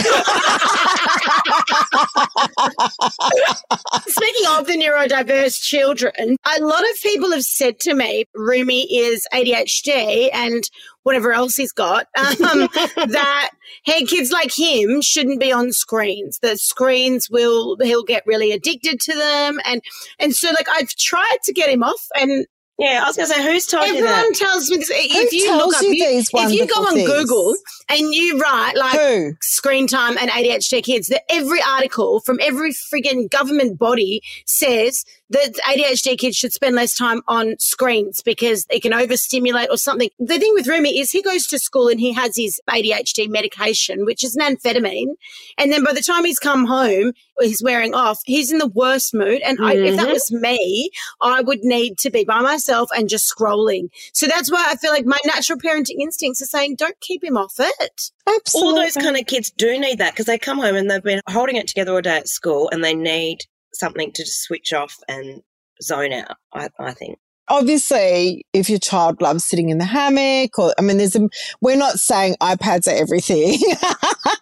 Speaking 4.07 4.47
of 4.49 4.67
the 4.67 4.75
neurodiverse 5.21 5.61
children, 5.61 6.37
a 6.57 6.61
lot 6.61 6.81
of 6.81 7.01
people 7.01 7.31
have 7.31 7.43
said 7.43 7.79
to 7.81 7.93
me, 7.93 8.25
Rumi 8.35 8.81
is 8.93 9.27
ADHD 9.33 10.29
and 10.33 10.63
whatever 11.03 11.31
else 11.31 11.55
he's 11.55 11.71
got, 11.71 12.07
um, 12.17 12.69
that 13.07 13.51
hey, 13.83 14.03
kids 14.05 14.31
like 14.31 14.55
him 14.55 15.01
shouldn't 15.01 15.39
be 15.39 15.51
on 15.51 15.71
screens. 15.71 16.39
The 16.41 16.57
screens 16.57 17.29
will 17.29 17.77
he'll 17.81 18.03
get 18.03 18.23
really 18.25 18.51
addicted 18.51 18.99
to 19.01 19.13
them, 19.13 19.59
and 19.65 19.81
and 20.19 20.33
so 20.33 20.49
like 20.49 20.67
I've 20.69 20.89
tried 20.89 21.37
to 21.45 21.53
get 21.53 21.69
him 21.69 21.83
off, 21.83 22.05
and 22.15 22.45
Yeah, 22.81 23.03
I 23.03 23.07
was 23.07 23.15
going 23.15 23.29
to 23.29 23.33
say, 23.35 23.43
who's 23.43 23.67
told 23.67 23.85
you 23.85 23.93
that? 24.01 24.09
everyone 24.09 24.33
tells 24.33 24.67
me 24.71 24.77
this. 24.77 24.89
If 24.91 25.31
you 25.31 25.45
tells 25.45 25.67
look 25.67 25.75
up, 25.75 25.81
you 25.83 25.89
you- 25.93 26.07
these 26.07 26.29
if 26.33 26.51
you 26.51 26.65
go 26.65 26.81
on 26.81 26.95
things? 26.95 27.07
Google 27.09 27.55
and 27.89 28.15
you 28.15 28.39
write 28.39 28.73
like 28.75 28.99
Who? 28.99 29.35
screen 29.39 29.85
time 29.85 30.17
and 30.19 30.31
ADHD 30.31 30.83
kids, 30.83 31.07
that 31.09 31.21
every 31.29 31.61
article 31.61 32.21
from 32.21 32.39
every 32.41 32.71
friggin' 32.73 33.29
government 33.29 33.77
body 33.77 34.21
says 34.47 35.05
that 35.31 35.53
ADHD 35.65 36.17
kids 36.17 36.35
should 36.37 36.53
spend 36.53 36.75
less 36.75 36.97
time 36.97 37.21
on 37.27 37.57
screens 37.59 38.21
because 38.21 38.65
it 38.69 38.81
can 38.81 38.93
overstimulate 38.93 39.69
or 39.69 39.77
something. 39.77 40.09
The 40.19 40.37
thing 40.37 40.53
with 40.53 40.67
Rumi 40.67 40.99
is 40.99 41.11
he 41.11 41.21
goes 41.21 41.47
to 41.47 41.59
school 41.59 41.87
and 41.87 41.99
he 41.99 42.13
has 42.13 42.35
his 42.35 42.59
ADHD 42.69 43.29
medication, 43.29 44.05
which 44.05 44.23
is 44.23 44.35
an 44.35 44.55
amphetamine. 44.55 45.15
And 45.57 45.71
then 45.71 45.83
by 45.83 45.93
the 45.93 46.01
time 46.01 46.25
he's 46.25 46.39
come 46.39 46.65
home, 46.65 47.13
he's 47.39 47.63
wearing 47.63 47.93
off, 47.93 48.19
he's 48.25 48.51
in 48.51 48.57
the 48.59 48.67
worst 48.67 49.13
mood. 49.13 49.41
And 49.41 49.57
I, 49.61 49.75
if 49.75 49.95
that 49.95 50.07
Mhm. 50.07 50.13
was 50.13 50.31
me, 50.31 50.91
I 51.21 51.41
would 51.41 51.63
need 51.63 51.97
to 51.99 52.09
be 52.11 52.23
by 52.23 52.41
myself 52.41 52.89
and 52.95 53.09
just 53.09 53.31
scrolling. 53.33 53.89
So 54.13 54.27
that's 54.27 54.51
why 54.51 54.65
I 54.69 54.75
feel 54.75 54.91
like 54.91 55.05
my 55.05 55.17
natural 55.25 55.57
parenting 55.57 55.99
instincts 55.99 56.41
are 56.41 56.45
saying, 56.45 56.75
don't 56.75 56.99
keep 56.99 57.23
him 57.23 57.37
off 57.37 57.55
it. 57.57 58.11
Absolutely. 58.27 58.69
All 58.69 58.75
those 58.75 58.93
kind 58.93 59.17
of 59.17 59.25
kids 59.25 59.49
do 59.49 59.79
need 59.79 59.97
that 59.97 60.13
because 60.13 60.25
they 60.25 60.37
come 60.37 60.59
home 60.59 60.75
and 60.75 60.91
they've 60.91 61.01
been 61.01 61.21
holding 61.29 61.55
it 61.55 61.67
together 61.67 61.93
all 61.93 62.01
day 62.01 62.17
at 62.17 62.27
school 62.27 62.69
and 62.71 62.83
they 62.83 62.93
need 62.93 63.45
something 63.81 64.13
to 64.13 64.23
just 64.23 64.43
switch 64.43 64.71
off 64.71 64.95
and 65.09 65.41
zone 65.81 66.13
out, 66.13 66.37
I, 66.53 66.69
I 66.79 66.93
think. 66.93 67.19
obviously, 67.51 68.45
if 68.53 68.69
your 68.69 68.79
child 68.79 69.21
loves 69.21 69.45
sitting 69.45 69.69
in 69.69 69.77
the 69.77 69.85
hammock, 69.85 70.57
or 70.57 70.73
I 70.79 70.81
mean, 70.81 70.97
there's 70.97 71.15
a, 71.15 71.29
we're 71.61 71.75
not 71.75 71.99
saying 71.99 72.35
iPads 72.41 72.87
are 72.87 72.95
everything. 72.95 73.59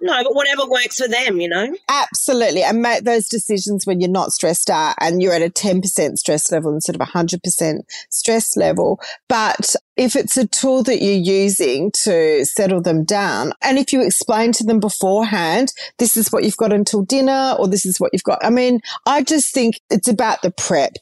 No, 0.02 0.24
but 0.24 0.34
whatever 0.34 0.66
works 0.70 0.98
for 0.98 1.08
them, 1.08 1.42
you 1.42 1.50
know? 1.50 1.76
Absolutely. 1.90 2.64
And 2.64 2.82
make 2.82 3.04
those 3.04 3.28
decisions 3.28 3.86
when 3.86 4.00
you're 4.00 4.10
not 4.10 4.32
stressed 4.32 4.70
out 4.70 4.96
and 5.02 5.22
you're 5.22 5.34
at 5.34 5.42
a 5.42 5.50
10% 5.50 6.18
stress 6.18 6.52
level 6.52 6.74
instead 6.74 6.96
of 6.96 7.02
a 7.02 7.12
100% 7.12 7.80
stress 8.10 8.56
level. 8.56 9.00
But 9.28 9.76
if 10.00 10.16
it's 10.16 10.38
a 10.38 10.48
tool 10.48 10.82
that 10.84 11.02
you're 11.02 11.14
using 11.14 11.92
to 11.92 12.46
settle 12.46 12.82
them 12.82 13.04
down, 13.04 13.52
and 13.62 13.78
if 13.78 13.92
you 13.92 14.02
explain 14.02 14.54
to 14.54 14.64
them 14.64 14.80
beforehand, 14.80 15.74
this 15.98 16.16
is 16.16 16.32
what 16.32 16.46
you've 16.46 16.56
got 16.56 16.72
until 16.72 17.02
dinner, 17.02 17.54
or 17.60 17.68
this 17.68 17.86
is 17.86 18.00
what 18.00 18.12
you've 18.14 18.24
got. 18.24 18.40
I 18.42 18.50
mean, 18.50 18.80
I 19.06 19.24
just 19.24 19.54
think 19.54 19.82
it's 19.90 20.08
about 20.08 20.42
the 20.42 20.52
prep, 20.52 20.94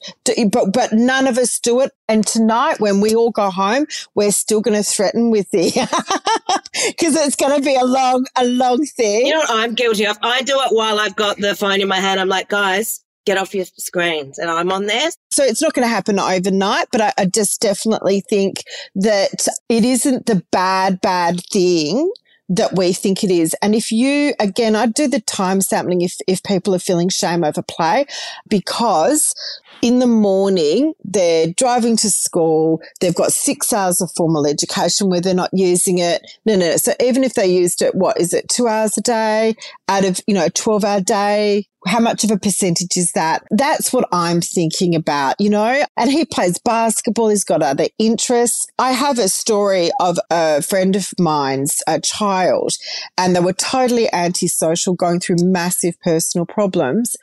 but, 0.52 0.74
but 0.74 0.94
none 0.94 1.28
of 1.28 1.38
us 1.38 1.60
do 1.60 1.82
it. 1.82 1.92
And 2.10 2.26
tonight, 2.26 2.80
when 2.80 3.00
we 3.00 3.14
all 3.14 3.30
go 3.30 3.52
home, 3.52 3.86
we're 4.16 4.32
still 4.32 4.62
going 4.62 4.76
to 4.76 4.84
threaten 4.84 5.30
with 5.30 5.52
the, 5.52 5.70
because 6.88 7.16
it's 7.18 7.36
going 7.36 7.56
to 7.56 7.64
be 7.64 7.76
a 7.76 7.86
long, 7.86 8.26
a 8.36 8.46
long 8.46 8.84
thing. 8.84 9.28
You 9.28 9.34
know 9.34 9.40
what 9.40 9.52
I'm 9.52 9.76
guilty 9.76 10.08
of? 10.08 10.18
I 10.24 10.42
do 10.42 10.60
it 10.62 10.76
while 10.76 11.00
I've 11.00 11.16
got 11.16 11.38
the 11.38 11.54
phone 11.54 11.82
in 11.82 11.88
my 11.88 12.00
hand. 12.00 12.20
I'm 12.20 12.30
like, 12.30 12.50
guys, 12.50 13.04
get 13.28 13.38
off 13.38 13.54
your 13.54 13.66
screens 13.66 14.40
and 14.40 14.50
I'm 14.50 14.72
on 14.72 14.86
there. 14.86 15.10
So 15.32 15.44
it's 15.44 15.62
not 15.62 15.74
going 15.74 15.86
to 15.86 15.94
happen 15.94 16.18
overnight, 16.18 16.88
but 16.94 17.02
I, 17.02 17.14
I, 17.18 17.26
just 17.26 17.62
definitely 17.62 18.22
think 18.22 18.64
that 18.96 19.48
it 19.68 19.84
isn't 19.84 20.28
the 20.28 20.44
bad, 20.50 21.02
bad 21.02 21.42
thing 21.52 22.10
that 22.48 22.74
we 22.74 22.94
think 22.94 23.26
it 23.26 23.30
is. 23.30 23.54
And 23.62 23.76
if 23.76 23.92
you, 23.92 24.34
again, 24.40 24.78
I 24.78 24.86
do 24.86 25.10
the 25.10 25.20
time 25.20 25.60
sampling 25.60 26.02
if, 26.02 26.16
if 26.26 26.42
people 26.42 26.74
are 26.74 26.80
feeling 26.80 27.10
shame 27.10 27.44
over 27.44 27.62
play 27.62 28.06
because 28.48 29.36
in 29.82 30.00
the 30.00 30.08
morning, 30.08 30.94
they're 31.04 31.48
driving 31.48 31.98
to 31.98 32.10
school. 32.10 32.82
They've 33.02 33.14
got 33.14 33.34
six 33.34 33.74
hours 33.74 34.02
of 34.02 34.10
formal 34.16 34.48
education 34.48 35.10
where 35.10 35.22
they're 35.22 35.34
not 35.34 35.50
using 35.52 35.98
it. 36.00 36.22
No, 36.46 36.56
no, 36.56 36.72
no. 36.72 36.78
So 36.78 36.94
even 37.02 37.26
if 37.26 37.34
they 37.34 37.48
used 37.48 37.82
it, 37.82 37.94
what 37.94 38.20
is 38.20 38.34
it? 38.34 38.48
Two 38.48 38.68
hours 38.68 38.98
a 38.98 39.02
day 39.02 39.56
out 39.90 40.06
of, 40.06 40.22
you 40.28 40.34
know, 40.34 40.46
a 40.46 40.50
12 40.50 40.86
hour 40.86 41.02
day, 41.02 41.68
how 41.88 42.00
much 42.00 42.24
of 42.24 42.32
a 42.32 42.38
percentage 42.38 42.98
is 42.98 43.12
that? 43.14 43.44
That's 43.52 43.92
what 43.92 44.08
I'm 44.12 44.42
thinking 44.42 44.96
about, 44.96 45.36
you 45.40 45.50
know? 45.50 45.84
And 45.96 46.12
he 46.12 46.26
plays 46.26 46.60
basketball. 46.60 47.30
He's 47.30 47.44
got 47.44 47.64
other 47.64 47.88
interests. 47.98 48.68
I 48.78 48.92
have 48.92 49.20
a 49.20 49.30
story 49.30 49.90
of 50.00 50.18
a 50.30 50.62
friend 50.62 50.96
of 50.96 51.08
mine's, 51.20 51.82
a 51.88 52.00
child, 52.00 52.74
and 53.18 53.36
they 53.36 53.40
were 53.40 53.54
totally 53.54 54.12
antisocial, 54.14 54.94
going 54.94 55.20
through 55.20 55.38
massive 55.42 56.00
personal 56.02 56.46
problems 56.46 57.16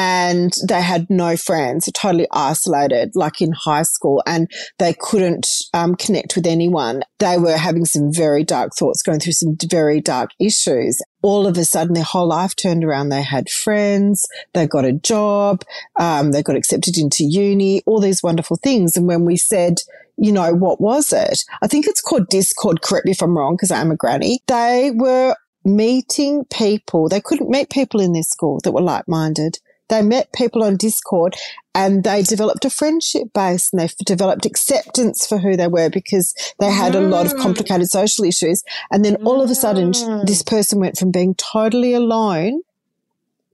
and 0.00 0.54
they 0.68 0.80
had 0.80 1.10
no 1.10 1.36
friends, 1.36 1.90
totally 1.92 2.28
isolated, 2.30 3.10
like 3.16 3.42
in 3.42 3.50
high 3.50 3.82
school, 3.82 4.22
and 4.26 4.48
they 4.78 4.94
couldn't 4.94 5.48
um, 5.74 5.96
connect 5.96 6.36
with 6.36 6.46
anyone. 6.46 7.02
They 7.18 7.36
were 7.36 7.56
having 7.56 7.84
some 7.84 8.12
very 8.12 8.44
dark 8.44 8.76
thoughts, 8.76 9.02
going 9.02 9.18
through 9.18 9.32
some 9.32 9.56
very 9.68 10.00
dark 10.00 10.30
issues. 10.38 11.02
All 11.20 11.48
of 11.48 11.58
a 11.58 11.64
sudden, 11.64 11.94
their 11.94 12.04
whole 12.04 12.28
life 12.28 12.54
turned 12.54 12.84
around. 12.84 13.08
They 13.08 13.22
had 13.22 13.50
friends, 13.50 14.24
they 14.52 14.68
got 14.68 14.84
a 14.84 14.92
job, 14.92 15.64
um, 15.98 16.30
they 16.30 16.44
got 16.44 16.54
accepted 16.54 16.96
into 16.96 17.24
uni, 17.24 17.82
all 17.84 17.98
these 18.00 18.22
wonderful 18.22 18.56
things. 18.62 18.96
And 18.96 19.08
when 19.08 19.24
we 19.24 19.36
said, 19.36 19.80
you 20.16 20.30
know, 20.30 20.54
what 20.54 20.80
was 20.80 21.12
it? 21.12 21.42
I 21.60 21.66
think 21.66 21.88
it's 21.88 22.00
called 22.00 22.28
Discord. 22.28 22.82
Correct 22.82 23.04
me 23.04 23.10
if 23.10 23.20
I'm 23.20 23.36
wrong, 23.36 23.54
because 23.54 23.72
I'm 23.72 23.90
a 23.90 23.96
granny. 23.96 24.44
They 24.46 24.92
were 24.94 25.34
meeting 25.64 26.44
people. 26.44 27.08
They 27.08 27.20
couldn't 27.20 27.50
meet 27.50 27.68
people 27.68 27.98
in 27.98 28.12
their 28.12 28.22
school 28.22 28.60
that 28.62 28.70
were 28.70 28.80
like 28.80 29.08
minded 29.08 29.58
they 29.88 30.02
met 30.02 30.32
people 30.32 30.62
on 30.62 30.76
Discord 30.76 31.36
and 31.74 32.04
they 32.04 32.22
developed 32.22 32.64
a 32.64 32.70
friendship 32.70 33.32
base 33.34 33.70
and 33.72 33.80
they 33.80 33.88
developed 34.04 34.46
acceptance 34.46 35.26
for 35.26 35.38
who 35.38 35.56
they 35.56 35.68
were 35.68 35.90
because 35.90 36.34
they 36.60 36.70
had 36.70 36.94
a 36.94 37.00
lot 37.00 37.26
of 37.26 37.32
mm. 37.32 37.40
complicated 37.40 37.88
social 37.88 38.24
issues. 38.24 38.62
And 38.90 39.04
then 39.04 39.16
all 39.24 39.40
of 39.40 39.50
a 39.50 39.54
sudden, 39.54 39.92
mm. 39.92 40.26
this 40.26 40.42
person 40.42 40.80
went 40.80 40.98
from 40.98 41.10
being 41.10 41.34
totally 41.34 41.94
alone 41.94 42.62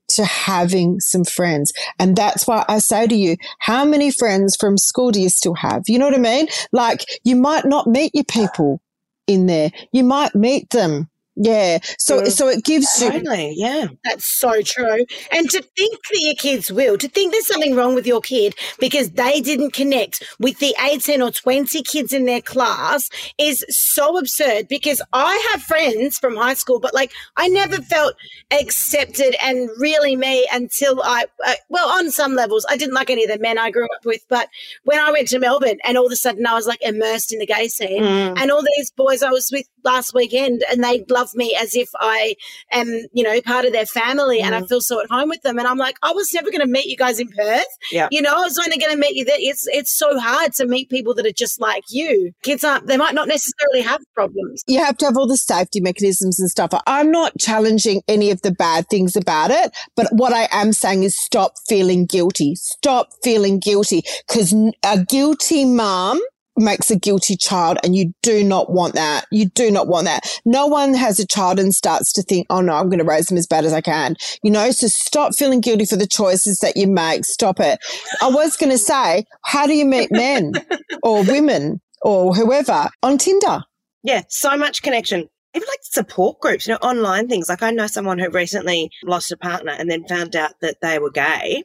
to 0.08 0.24
having 0.24 1.00
some 1.00 1.24
friends. 1.24 1.72
And 1.98 2.16
that's 2.16 2.46
why 2.46 2.64
I 2.68 2.78
say 2.78 3.06
to 3.06 3.14
you, 3.14 3.36
how 3.58 3.84
many 3.84 4.10
friends 4.10 4.56
from 4.56 4.76
school 4.76 5.10
do 5.10 5.20
you 5.20 5.28
still 5.28 5.54
have? 5.54 5.82
You 5.86 5.98
know 5.98 6.06
what 6.06 6.14
I 6.14 6.18
mean? 6.18 6.48
Like 6.72 7.04
you 7.24 7.36
might 7.36 7.64
not 7.64 7.86
meet 7.86 8.14
your 8.14 8.24
people 8.24 8.80
in 9.26 9.46
there. 9.46 9.70
You 9.92 10.04
might 10.04 10.34
meet 10.34 10.70
them 10.70 11.08
yeah. 11.36 11.78
So 11.98 12.24
so 12.26 12.48
it 12.48 12.64
gives 12.64 12.86
totally, 12.98 13.50
you 13.50 13.66
yeah. 13.66 13.86
That's 14.04 14.24
so 14.24 14.62
true. 14.62 15.04
And 15.32 15.50
to 15.50 15.62
think 15.62 15.98
that 16.10 16.20
your 16.20 16.34
kids 16.34 16.70
will, 16.70 16.96
to 16.98 17.08
think 17.08 17.32
there's 17.32 17.46
something 17.46 17.74
wrong 17.74 17.94
with 17.94 18.06
your 18.06 18.20
kid 18.20 18.54
because 18.78 19.10
they 19.12 19.40
didn't 19.40 19.72
connect 19.72 20.22
with 20.38 20.58
the 20.58 20.74
18 20.80 21.22
or 21.22 21.30
20 21.30 21.82
kids 21.82 22.12
in 22.12 22.26
their 22.26 22.40
class 22.40 23.08
is 23.38 23.64
so 23.68 24.16
absurd 24.16 24.68
because 24.68 25.02
I 25.12 25.50
have 25.52 25.62
friends 25.62 26.18
from 26.18 26.36
high 26.36 26.54
school, 26.54 26.78
but 26.78 26.94
like 26.94 27.12
I 27.36 27.48
never 27.48 27.78
felt 27.78 28.14
accepted 28.52 29.34
and 29.42 29.68
really 29.78 30.16
me 30.16 30.46
until 30.52 31.02
I, 31.02 31.24
uh, 31.46 31.54
well, 31.68 31.88
on 31.88 32.12
some 32.12 32.34
levels, 32.34 32.64
I 32.68 32.76
didn't 32.76 32.94
like 32.94 33.10
any 33.10 33.24
of 33.24 33.30
the 33.30 33.38
men 33.38 33.58
I 33.58 33.70
grew 33.70 33.84
up 33.84 34.04
with. 34.04 34.24
But 34.28 34.48
when 34.84 35.00
I 35.00 35.10
went 35.10 35.28
to 35.28 35.38
Melbourne 35.40 35.78
and 35.84 35.98
all 35.98 36.06
of 36.06 36.12
a 36.12 36.16
sudden 36.16 36.46
I 36.46 36.54
was 36.54 36.66
like 36.66 36.82
immersed 36.82 37.32
in 37.32 37.40
the 37.40 37.46
gay 37.46 37.66
scene 37.68 38.02
mm. 38.02 38.38
and 38.38 38.50
all 38.50 38.62
these 38.76 38.90
boys 38.92 39.22
I 39.22 39.30
was 39.30 39.50
with 39.52 39.68
last 39.84 40.14
weekend 40.14 40.64
and 40.70 40.82
they 40.82 41.04
love 41.08 41.34
me 41.34 41.56
as 41.60 41.74
if 41.74 41.88
I 41.98 42.34
am, 42.72 42.88
you 43.12 43.22
know, 43.22 43.40
part 43.42 43.64
of 43.64 43.72
their 43.72 43.86
family 43.86 44.40
mm. 44.40 44.44
and 44.44 44.54
I 44.54 44.62
mm. 44.62 44.68
feel 44.68 44.80
so 44.80 45.00
at 45.00 45.10
home 45.10 45.28
with 45.28 45.42
them. 45.42 45.58
And 45.58 45.66
I'm 45.66 45.78
like, 45.78 45.96
I 46.02 46.12
was 46.12 46.32
never 46.32 46.50
going 46.50 46.60
to 46.60 46.66
meet 46.66 46.86
you 46.86 46.96
guys 46.96 47.20
in 47.20 47.28
Perth. 47.28 47.66
Yeah. 47.92 48.08
You 48.10 48.22
know, 48.22 48.34
I 48.34 48.40
was 48.40 48.58
only 48.58 48.78
going 48.78 48.92
to 48.92 48.98
meet 48.98 49.14
you 49.14 49.24
there. 49.24 49.36
It's, 49.38 49.66
it's 49.68 49.96
so 49.96 50.18
hard 50.18 50.52
to 50.54 50.66
meet 50.66 50.90
people 50.90 51.14
that 51.14 51.26
are 51.26 51.32
just 51.32 51.60
like 51.60 51.84
you. 51.88 52.32
Kids 52.42 52.64
aren't, 52.64 52.86
they 52.86 52.96
might 52.96 53.14
not 53.14 53.28
necessarily 53.28 53.82
have 53.82 54.00
problems. 54.14 54.62
You 54.66 54.84
have 54.84 54.96
to 54.98 55.06
have 55.06 55.16
all 55.16 55.26
the 55.26 55.36
safety 55.36 55.80
mechanisms 55.80 56.40
and 56.40 56.50
stuff. 56.50 56.70
I'm 56.86 57.10
not 57.10 57.32
challenging 57.38 58.02
any 58.08 58.30
of 58.30 58.42
the 58.42 58.52
bad 58.52 58.88
things 58.88 59.16
about 59.16 59.50
it, 59.50 59.76
but 59.96 60.08
what 60.12 60.32
I 60.32 60.48
am 60.50 60.72
saying 60.72 61.02
is 61.02 61.16
stop 61.16 61.54
feeling 61.68 62.06
guilty. 62.06 62.54
Stop 62.54 63.10
feeling 63.22 63.58
guilty 63.58 64.02
because 64.26 64.54
a 64.84 65.04
guilty 65.04 65.64
mom 65.64 66.20
makes 66.56 66.90
a 66.90 66.98
guilty 66.98 67.36
child 67.36 67.78
and 67.82 67.96
you 67.96 68.12
do 68.22 68.44
not 68.44 68.70
want 68.70 68.94
that. 68.94 69.26
You 69.30 69.46
do 69.46 69.70
not 69.70 69.88
want 69.88 70.06
that. 70.06 70.40
No 70.44 70.66
one 70.66 70.94
has 70.94 71.18
a 71.18 71.26
child 71.26 71.58
and 71.58 71.74
starts 71.74 72.12
to 72.14 72.22
think, 72.22 72.46
oh 72.50 72.60
no, 72.60 72.74
I'm 72.74 72.88
going 72.88 72.98
to 72.98 73.04
raise 73.04 73.26
them 73.26 73.38
as 73.38 73.46
bad 73.46 73.64
as 73.64 73.72
I 73.72 73.80
can. 73.80 74.16
You 74.42 74.50
know, 74.50 74.70
so 74.70 74.86
stop 74.86 75.34
feeling 75.34 75.60
guilty 75.60 75.84
for 75.84 75.96
the 75.96 76.06
choices 76.06 76.58
that 76.60 76.76
you 76.76 76.86
make. 76.86 77.24
Stop 77.24 77.60
it. 77.60 77.78
I 78.22 78.28
was 78.28 78.56
going 78.56 78.70
to 78.70 78.78
say, 78.78 79.24
how 79.44 79.66
do 79.66 79.74
you 79.74 79.84
meet 79.84 80.10
men 80.10 80.52
or 81.02 81.24
women 81.24 81.80
or 82.02 82.34
whoever 82.34 82.88
on 83.02 83.18
Tinder? 83.18 83.60
Yeah, 84.02 84.22
so 84.28 84.56
much 84.56 84.82
connection. 84.82 85.28
Even 85.56 85.68
like 85.68 85.80
support 85.82 86.40
groups, 86.40 86.66
you 86.66 86.72
know, 86.72 86.78
online 86.82 87.28
things. 87.28 87.48
Like 87.48 87.62
I 87.62 87.70
know 87.70 87.86
someone 87.86 88.18
who 88.18 88.28
recently 88.28 88.90
lost 89.04 89.30
a 89.30 89.36
partner 89.36 89.72
and 89.72 89.88
then 89.88 90.06
found 90.06 90.34
out 90.34 90.52
that 90.60 90.78
they 90.82 90.98
were 90.98 91.10
gay 91.10 91.62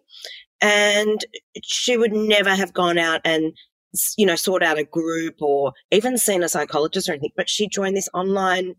and 0.62 1.26
she 1.64 1.98
would 1.98 2.14
never 2.14 2.54
have 2.54 2.74
gone 2.74 2.98
out 2.98 3.22
and 3.24 3.54
you 4.18 4.26
know, 4.26 4.36
sort 4.36 4.64
out 4.64 4.78
a 4.78 4.84
group 4.84 5.36
or 5.42 5.74
even 5.92 6.18
seen 6.18 6.44
a 6.44 6.50
psychologist 6.50 7.10
or 7.10 7.14
anything, 7.14 7.32
but 7.36 7.50
she 7.50 7.68
joined 7.68 7.96
this 7.96 8.10
online 8.14 8.76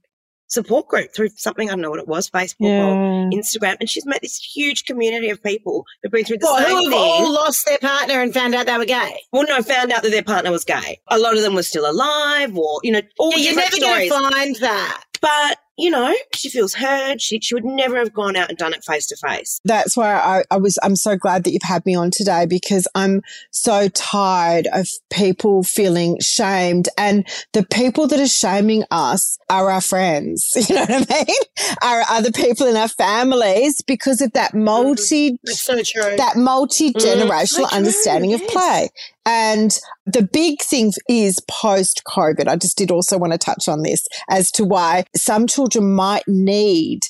support 0.50 0.88
group 0.88 1.14
through 1.14 1.28
something, 1.36 1.68
I 1.68 1.72
don't 1.72 1.80
know 1.80 1.90
what 1.90 2.00
it 2.00 2.08
was, 2.08 2.28
Facebook 2.28 2.54
yeah. 2.58 2.84
or 2.84 3.30
Instagram. 3.30 3.76
And 3.80 3.88
she's 3.88 4.04
met 4.04 4.20
this 4.20 4.36
huge 4.36 4.84
community 4.84 5.30
of 5.30 5.42
people 5.42 5.84
who've 6.02 6.12
been 6.12 6.24
through 6.24 6.38
the 6.38 6.46
well, 6.46 6.64
same 6.64 6.76
who 6.76 6.84
have 6.84 6.92
all 6.92 7.32
lost 7.32 7.64
their 7.66 7.78
partner 7.78 8.20
and 8.20 8.34
found 8.34 8.54
out 8.54 8.66
they 8.66 8.76
were 8.76 8.84
gay. 8.84 9.16
Well, 9.32 9.46
no, 9.46 9.62
found 9.62 9.92
out 9.92 10.02
that 10.02 10.10
their 10.10 10.24
partner 10.24 10.50
was 10.50 10.64
gay. 10.64 11.00
A 11.08 11.18
lot 11.18 11.36
of 11.36 11.42
them 11.42 11.54
were 11.54 11.62
still 11.62 11.88
alive 11.88 12.56
or, 12.56 12.80
you 12.82 12.92
know, 12.92 13.02
all 13.18 13.30
yeah, 13.32 13.50
You're 13.50 13.56
never 13.56 13.78
going 13.78 14.08
to 14.08 14.30
find 14.30 14.56
that. 14.56 15.04
But 15.20 15.58
you 15.80 15.90
know, 15.90 16.14
she 16.34 16.48
feels 16.48 16.74
heard. 16.74 17.20
She, 17.20 17.40
she 17.40 17.54
would 17.54 17.64
never 17.64 17.96
have 17.96 18.12
gone 18.12 18.36
out 18.36 18.50
and 18.50 18.58
done 18.58 18.74
it 18.74 18.84
face 18.84 19.06
to 19.08 19.16
face. 19.16 19.60
That's 19.64 19.96
why 19.96 20.14
I, 20.14 20.44
I 20.50 20.58
was, 20.58 20.78
I'm 20.82 20.96
so 20.96 21.16
glad 21.16 21.44
that 21.44 21.52
you've 21.52 21.62
had 21.62 21.84
me 21.86 21.94
on 21.94 22.10
today 22.10 22.46
because 22.46 22.86
I'm 22.94 23.22
so 23.50 23.88
tired 23.88 24.68
of 24.72 24.86
people 25.10 25.62
feeling 25.62 26.18
shamed 26.20 26.88
and 26.98 27.26
the 27.52 27.64
people 27.64 28.06
that 28.08 28.20
are 28.20 28.28
shaming 28.28 28.84
us 28.90 29.38
are 29.48 29.70
our 29.70 29.80
friends. 29.80 30.56
You 30.70 30.76
know 30.76 30.82
what 30.82 31.10
I 31.10 31.24
mean? 31.26 31.76
Are 31.82 32.02
other 32.10 32.30
people 32.30 32.66
in 32.66 32.76
our 32.76 32.86
families 32.86 33.82
because 33.82 34.20
of 34.20 34.32
that 34.34 34.54
multi, 34.54 35.32
mm, 35.32 35.38
so 35.48 35.74
that 35.74 36.36
multi 36.36 36.92
generational 36.92 37.64
mm, 37.64 37.72
understanding 37.72 38.34
of 38.34 38.46
play. 38.46 38.90
And 39.26 39.78
the 40.06 40.22
big 40.22 40.62
thing 40.62 40.92
is 41.08 41.40
post 41.48 42.02
COVID. 42.06 42.48
I 42.48 42.56
just 42.56 42.78
did 42.78 42.90
also 42.90 43.18
want 43.18 43.32
to 43.32 43.38
touch 43.38 43.68
on 43.68 43.82
this 43.82 44.06
as 44.28 44.50
to 44.52 44.64
why 44.64 45.04
some 45.14 45.46
children 45.46 45.92
might 45.94 46.24
need 46.26 47.00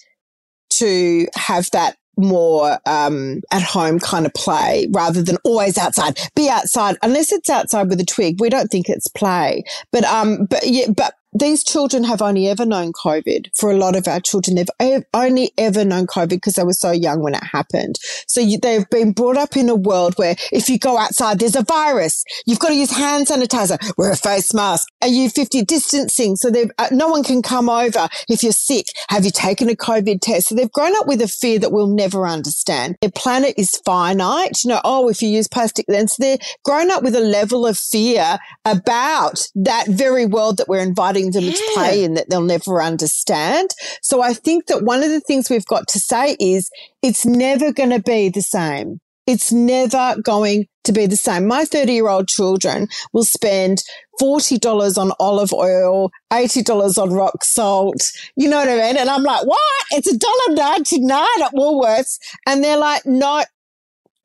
to 0.71 1.27
have 1.35 1.71
that 1.73 1.97
more 2.17 2.79
um, 2.87 3.41
at 3.51 3.63
home 3.63 3.99
kind 3.99 4.27
of 4.27 4.35
play 4.35 4.89
rather 4.93 5.23
than 5.23 5.37
always 5.45 5.79
outside. 5.79 6.19
Be 6.35 6.49
outside 6.49 6.97
unless 7.03 7.33
it's 7.33 7.51
outside 7.51 7.89
with 7.89 8.01
a 8.01 8.05
twig. 8.05 8.41
We 8.41 8.51
don't 8.51 8.69
think 8.69 8.89
it's 8.89 9.09
play, 9.09 9.65
but 9.93 10.05
um, 10.05 10.47
but 10.47 10.67
yeah, 10.67 10.91
but 10.95 11.15
these 11.33 11.63
children 11.63 12.05
have 12.05 12.23
only 12.23 12.49
ever 12.49 12.67
known 12.67 12.93
COVID. 12.93 13.51
For 13.57 13.71
a 13.71 13.77
lot 13.77 13.97
of 13.97 14.09
our 14.09 14.21
children, 14.21 14.57
they've 14.57 15.01
only 15.15 15.53
ever 15.57 15.85
known 15.85 16.07
COVID 16.07 16.31
because 16.31 16.55
they 16.55 16.65
were 16.65 16.73
so 16.73 16.91
young 16.91 17.23
when 17.23 17.35
it 17.35 17.45
happened. 17.45 17.97
So 18.27 18.41
you, 18.41 18.59
they've 18.59 18.89
been 18.91 19.13
brought 19.13 19.37
up 19.37 19.57
in 19.57 19.69
a 19.69 19.75
world 19.75 20.15
where 20.17 20.37
if 20.53 20.69
you 20.69 20.79
go 20.79 20.99
outside, 20.99 21.39
there's 21.39 21.57
a 21.57 21.63
virus. 21.63 22.25
You've 22.47 22.59
got 22.59 22.69
to 22.69 22.75
use 22.75 22.91
hand 22.91 23.29
sanitizer, 23.29 23.79
wear 23.97 24.11
a 24.11 24.17
face 24.17 24.53
mask, 24.53 24.89
are 25.03 25.09
you 25.09 25.31
50 25.31 25.65
distancing? 25.65 26.37
So 26.37 26.51
uh, 26.79 26.89
no 26.91 27.09
one 27.09 27.23
can 27.23 27.43
come 27.43 27.69
over 27.69 28.09
if 28.29 28.43
you're 28.43 28.53
sick. 28.53 28.87
Have 29.09 29.25
you 29.25 29.31
taken 29.31 29.71
a 29.71 29.75
COVID 29.75 30.21
test? 30.21 30.49
So 30.49 30.55
they've 30.55 30.71
grown 30.73 30.97
up 30.97 31.07
with 31.07 31.23
a 31.23 31.29
fear 31.29 31.59
that 31.59 31.73
we'll 31.73 31.95
never 31.95 32.27
understand. 32.27 32.97
Their 33.01 33.11
planet 33.11 33.55
is 33.57 33.81
finite. 33.85 34.63
You 34.65 34.71
know, 34.71 34.81
oh, 34.85 35.09
if 35.09 35.23
you 35.23 35.29
use 35.29 35.49
plastic, 35.49 35.87
then 35.89 36.07
they're 36.19 36.39
grown 36.65 36.91
up 36.91 37.03
with 37.03 37.15
a 37.15 37.21
level 37.21 37.67
of 37.67 37.79
fear 37.79 38.39
about 38.65 39.49
that 39.55 39.87
very 39.89 40.27
world 40.27 40.57
that 40.57 40.69
we're 40.69 40.81
inviting 40.81 41.20
them 41.29 41.45
yeah. 41.45 41.53
to 41.53 41.71
play 41.75 42.05
in 42.05 42.15
that 42.15 42.31
they'll 42.31 42.41
never 42.41 42.83
understand. 42.83 43.71
So 44.03 44.23
I 44.23 44.33
think 44.33 44.67
that 44.67 44.85
one 44.85 45.03
of 45.03 45.11
the 45.11 45.21
things 45.21 45.51
we've 45.51 45.67
got 45.67 45.87
to 45.89 45.99
say 45.99 46.37
is 46.41 46.71
it's 47.03 47.27
never 47.27 47.73
going 47.73 47.91
to 47.91 48.01
be 48.01 48.31
the 48.31 48.43
same. 48.43 49.01
It's 49.27 49.53
never 49.53 50.17
going 50.23 50.67
to 50.85 50.93
be 50.93 51.07
the 51.07 51.17
same. 51.17 51.47
My 51.47 51.65
30 51.65 51.93
year 51.93 52.09
old 52.09 52.29
children 52.29 52.89
will 53.13 53.25
spend 53.25 53.83
$40 54.21 54.99
on 54.99 55.13
olive 55.21 55.53
oil, 55.53 56.11
$80 56.33 56.99
on 56.99 57.13
rock 57.13 57.45
salt. 57.45 58.01
You 58.37 58.49
know 58.49 58.57
what 58.57 58.69
I 58.69 58.77
mean? 58.77 58.97
And 58.97 59.09
I'm 59.09 59.23
like, 59.23 59.47
what? 59.47 59.61
It's 59.93 60.13
$1.99 60.13 61.11
at 61.45 61.53
Woolworths. 61.53 62.19
And 62.47 62.65
they're 62.65 62.77
like, 62.77 63.07
no, 63.07 63.45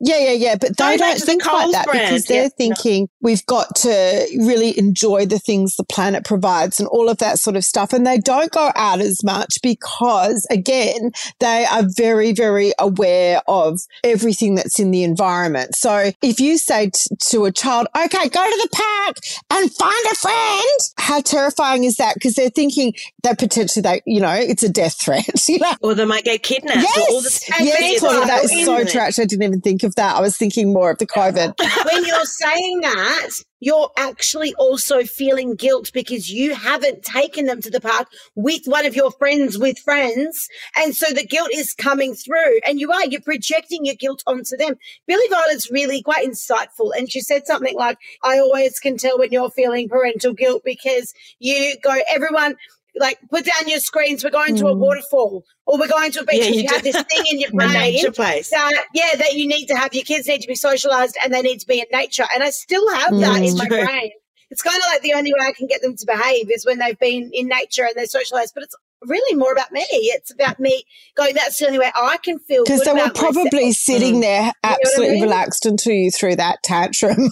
yeah, 0.06 0.20
yeah, 0.20 0.32
yeah. 0.32 0.56
But 0.56 0.78
they 0.78 0.98
don't 0.98 1.20
think 1.20 1.44
the 1.44 1.50
like 1.50 1.72
that 1.72 1.86
brand. 1.86 2.10
because 2.10 2.26
they're 2.26 2.44
yeah. 2.44 2.50
thinking 2.58 3.04
no. 3.04 3.08
we've 3.22 3.46
got 3.48 3.76
to 3.78 4.28
really 4.38 4.78
enjoy 4.78 5.26
the 5.26 5.40
things 5.40 5.76
the 5.76 5.84
planet 5.84 6.24
provides 6.24 6.80
and 6.80 6.88
all 6.90 7.10
of 7.10 7.18
that 7.18 7.40
sort 7.40 7.56
of 7.56 7.64
stuff. 7.64 7.92
And 7.92 8.06
they 8.06 8.20
don't 8.20 8.52
go 8.52 8.72
out 8.76 9.02
as 9.02 9.24
much 9.24 9.58
because, 9.64 10.46
again, 10.52 11.12
they 11.40 11.66
are 11.66 11.84
very, 11.98 12.34
very 12.34 12.72
aware 12.78 13.42
of 13.48 13.80
everything 14.04 14.54
that's 14.54 14.80
in 14.80 14.92
the 14.92 15.04
environment. 15.04 15.76
So 15.76 16.12
if 16.22 16.40
you 16.40 16.60
say 16.60 16.92
t- 16.92 17.16
to 17.32 17.46
a 17.46 17.52
child, 17.52 17.88
okay, 17.98 18.30
go 18.30 18.46
to 18.46 18.70
the 18.70 18.70
park 18.72 19.18
and 19.50 19.74
find 19.74 20.06
a 20.12 20.16
friend, 20.16 20.80
how 20.98 21.22
terrifying 21.22 21.84
is 21.84 21.96
that? 21.96 22.14
Because 22.14 22.36
they're 22.36 22.50
thinking 22.50 22.94
that 23.24 23.40
potentially 23.40 23.82
they, 23.82 24.04
you 24.06 24.22
know, 24.22 24.34
it's 24.34 24.62
a 24.62 24.70
death 24.70 25.02
threat, 25.02 25.26
you 25.50 25.58
know? 25.58 25.74
Or 25.82 25.96
they 25.96 26.06
might 26.06 26.26
get 26.26 26.44
kidnapped. 26.44 26.78
Yes, 26.78 26.98
or 26.98 27.12
all 27.12 27.22
the 27.22 27.42
yes, 27.60 28.02
that 28.02 28.44
is 28.44 28.66
so 28.66 28.86
trash. 28.86 29.18
I 29.18 29.26
didn't 29.26 29.44
even 29.44 29.62
think 29.62 29.82
of 29.82 29.95
that. 29.96 30.16
I 30.16 30.22
was 30.22 30.38
thinking 30.38 30.74
more 30.74 30.92
of 30.92 30.98
the 30.98 31.08
COVID. 31.08 31.54
when 31.92 32.06
you're 32.06 32.26
saying 32.26 32.82
that, 32.82 33.30
you're 33.60 33.90
actually 33.98 34.54
also 34.56 35.04
feeling 35.04 35.56
guilt 35.56 35.92
because 35.94 36.30
you 36.30 36.54
haven't 36.54 37.04
taken 37.04 37.46
them 37.46 37.62
to 37.62 37.72
the 37.72 37.82
park 37.82 38.08
with 38.36 38.62
one 38.66 38.86
of 38.86 38.96
your 38.96 39.12
friends 39.12 39.58
with 39.58 39.80
friends. 39.80 40.48
And 40.76 40.96
so 40.96 41.12
the 41.14 41.26
guilt 41.26 41.50
is 41.54 41.74
coming 41.74 42.14
through 42.14 42.60
and 42.68 42.80
you 42.80 42.92
are, 42.92 43.06
you're 43.08 43.22
projecting 43.22 43.86
your 43.86 43.96
guilt 43.96 44.22
onto 44.28 44.56
them. 44.58 44.76
Billy 45.08 45.28
Violet's 45.30 45.72
really 45.72 46.02
quite 46.04 46.28
insightful. 46.28 46.92
And 46.96 47.12
she 47.12 47.22
said 47.22 47.48
something 47.48 47.76
like, 47.76 47.98
I 48.24 48.38
always 48.40 48.78
can 48.80 48.98
tell 48.98 49.18
when 49.18 49.32
you're 49.32 49.50
feeling 49.50 49.90
parental 49.90 50.34
guilt 50.34 50.62
because 50.64 51.14
you 51.40 51.76
go, 51.82 51.96
everyone, 52.10 52.58
like 53.00 53.20
put 53.30 53.46
down 53.46 53.68
your 53.68 53.80
screens. 53.80 54.24
We're 54.24 54.30
going 54.30 54.56
to 54.58 54.68
a 54.68 54.74
hmm. 54.74 54.80
waterfall 54.80 55.44
or 55.66 55.80
we're 55.80 55.88
going 55.88 56.12
to 56.14 56.22
a 56.22 56.26
beach. 56.26 56.44
Yeah, 56.44 56.50
you, 56.50 56.62
you 56.62 56.68
have 56.70 56.84
this 56.84 57.02
thing 57.02 57.24
in 57.32 57.40
your 57.40 57.52
brain 57.54 58.02
that 58.04 58.86
yeah 58.94 59.16
that 59.16 59.34
you 59.34 59.48
need 59.48 59.68
to 59.68 59.76
have. 59.76 59.94
Your 59.94 60.04
kids 60.04 60.28
need 60.28 60.42
to 60.42 60.48
be 60.48 60.56
socialized 60.56 61.18
and 61.24 61.34
they 61.34 61.42
need 61.42 61.60
to 61.60 61.68
be 61.68 61.80
in 61.80 61.86
nature. 61.92 62.26
And 62.34 62.44
I 62.44 62.50
still 62.50 62.88
have 62.96 63.12
that 63.12 63.42
mm, 63.42 63.50
in 63.50 63.58
my 63.58 63.68
true. 63.68 63.84
brain. 63.84 64.12
It's 64.52 64.62
kind 64.62 64.78
of 64.78 64.84
like 64.88 65.02
the 65.02 65.14
only 65.14 65.34
way 65.34 65.46
I 65.46 65.54
can 65.54 65.68
get 65.68 65.82
them 65.82 65.96
to 65.96 66.06
behave 66.06 66.50
is 66.52 66.66
when 66.66 66.78
they've 66.78 67.00
been 67.00 67.32
in 67.34 67.48
nature 67.48 67.84
and 67.84 67.94
they're 67.96 68.06
socialized. 68.06 68.54
But 68.54 68.64
it's 68.64 68.76
really 69.02 69.38
more 69.38 69.52
about 69.52 69.72
me. 69.72 69.86
It's 69.90 70.32
about 70.32 70.60
me 70.60 70.84
going, 71.16 71.36
that's 71.36 71.58
the 71.60 71.68
only 71.68 71.80
way 71.80 71.92
I 71.96 72.18
can 72.18 72.40
feel 72.40 72.64
Because 72.64 72.82
they 72.82 72.94
were 72.94 73.10
probably 73.14 73.66
myself. 73.66 73.76
sitting 73.76 74.20
there 74.20 74.52
absolutely 74.64 75.06
you 75.06 75.12
know 75.12 75.12
I 75.12 75.14
mean? 75.14 75.24
relaxed 75.24 75.66
until 75.66 75.94
you 75.94 76.12
threw 76.12 76.36
that 76.36 76.60
tantrum. 76.64 77.32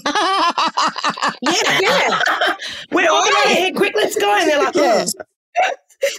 yeah, 1.42 1.80
yeah. 1.82 2.20
We're 2.92 3.10
all 3.10 3.26
out 3.26 3.48
here. 3.48 3.74
Quick, 3.74 3.94
let's 3.96 4.18
go. 4.18 4.36
And 4.36 4.50
they're 4.50 4.64
like, 4.64 4.76
yeah. 4.76 5.06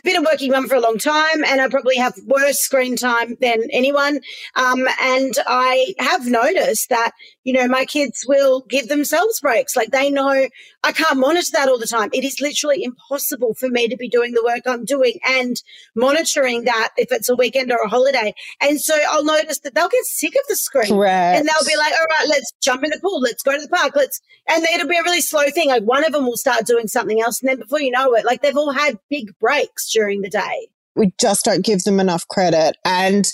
Been 0.02 0.16
a 0.16 0.22
working 0.22 0.50
mum 0.50 0.68
for 0.68 0.74
a 0.74 0.80
long 0.80 0.98
time 0.98 1.44
and 1.46 1.60
I 1.60 1.68
probably 1.68 1.96
have 1.96 2.14
worse 2.26 2.58
screen 2.58 2.96
time 2.96 3.36
than 3.40 3.62
anyone. 3.70 4.20
Um, 4.56 4.88
and 5.00 5.34
I 5.46 5.94
have 5.98 6.26
noticed 6.26 6.88
that, 6.88 7.12
you 7.44 7.52
know, 7.52 7.68
my 7.68 7.84
kids 7.84 8.24
will 8.26 8.62
give 8.68 8.88
themselves 8.88 9.40
breaks. 9.40 9.76
Like 9.76 9.90
they 9.90 10.10
know 10.10 10.48
I 10.82 10.92
can't 10.92 11.18
monitor 11.18 11.50
that 11.52 11.68
all 11.68 11.78
the 11.78 11.86
time. 11.86 12.10
It 12.12 12.24
is 12.24 12.40
literally 12.40 12.82
impossible 12.82 13.54
for 13.54 13.68
me 13.68 13.86
to 13.88 13.96
be 13.96 14.08
doing 14.08 14.32
the 14.32 14.42
work 14.44 14.62
I'm 14.66 14.84
doing 14.84 15.18
and 15.24 15.62
monitoring 15.94 16.64
that 16.64 16.90
if 16.96 17.12
it's 17.12 17.28
a 17.28 17.36
weekend 17.36 17.70
or 17.70 17.78
a 17.84 17.88
holiday. 17.88 18.34
And 18.60 18.80
so 18.80 18.98
I'll 19.10 19.24
notice 19.24 19.60
that 19.60 19.74
they'll 19.74 19.88
get 19.88 20.04
sick 20.04 20.34
of 20.34 20.48
the 20.48 20.56
screen 20.56 20.88
Correct. 20.88 21.38
and 21.38 21.46
they'll 21.46 21.68
be 21.68 21.76
like, 21.76 21.92
all 21.92 22.18
right, 22.18 22.28
let's 22.28 22.52
jump 22.62 22.82
in 22.82 22.90
the 22.90 23.00
pool. 23.00 23.20
Let's 23.20 23.42
go 23.42 23.52
to 23.52 23.60
the 23.60 23.68
park. 23.68 23.92
Let's, 23.94 24.20
and 24.48 24.64
it'll 24.64 24.88
be 24.88 24.96
a 24.96 25.02
really 25.02 25.20
slow 25.20 25.48
thing. 25.50 25.68
Like 25.68 25.84
one 25.84 26.04
of 26.04 26.12
them 26.12 26.26
will 26.26 26.36
start 26.36 26.66
doing 26.66 26.88
something 26.88 27.20
else. 27.20 27.40
And 27.40 27.48
then 27.48 27.58
before 27.58 27.80
you 27.80 27.90
know 27.90 28.14
it, 28.14 28.24
like 28.24 28.42
they've 28.42 28.56
all 28.56 28.72
had 28.72 28.98
big 29.10 29.38
breaks 29.38 29.92
during 29.92 30.22
the 30.22 30.30
day 30.30 30.68
we 30.96 31.12
just 31.20 31.44
don't 31.44 31.64
give 31.64 31.82
them 31.84 32.00
enough 32.00 32.26
credit. 32.28 32.76
And 32.84 33.30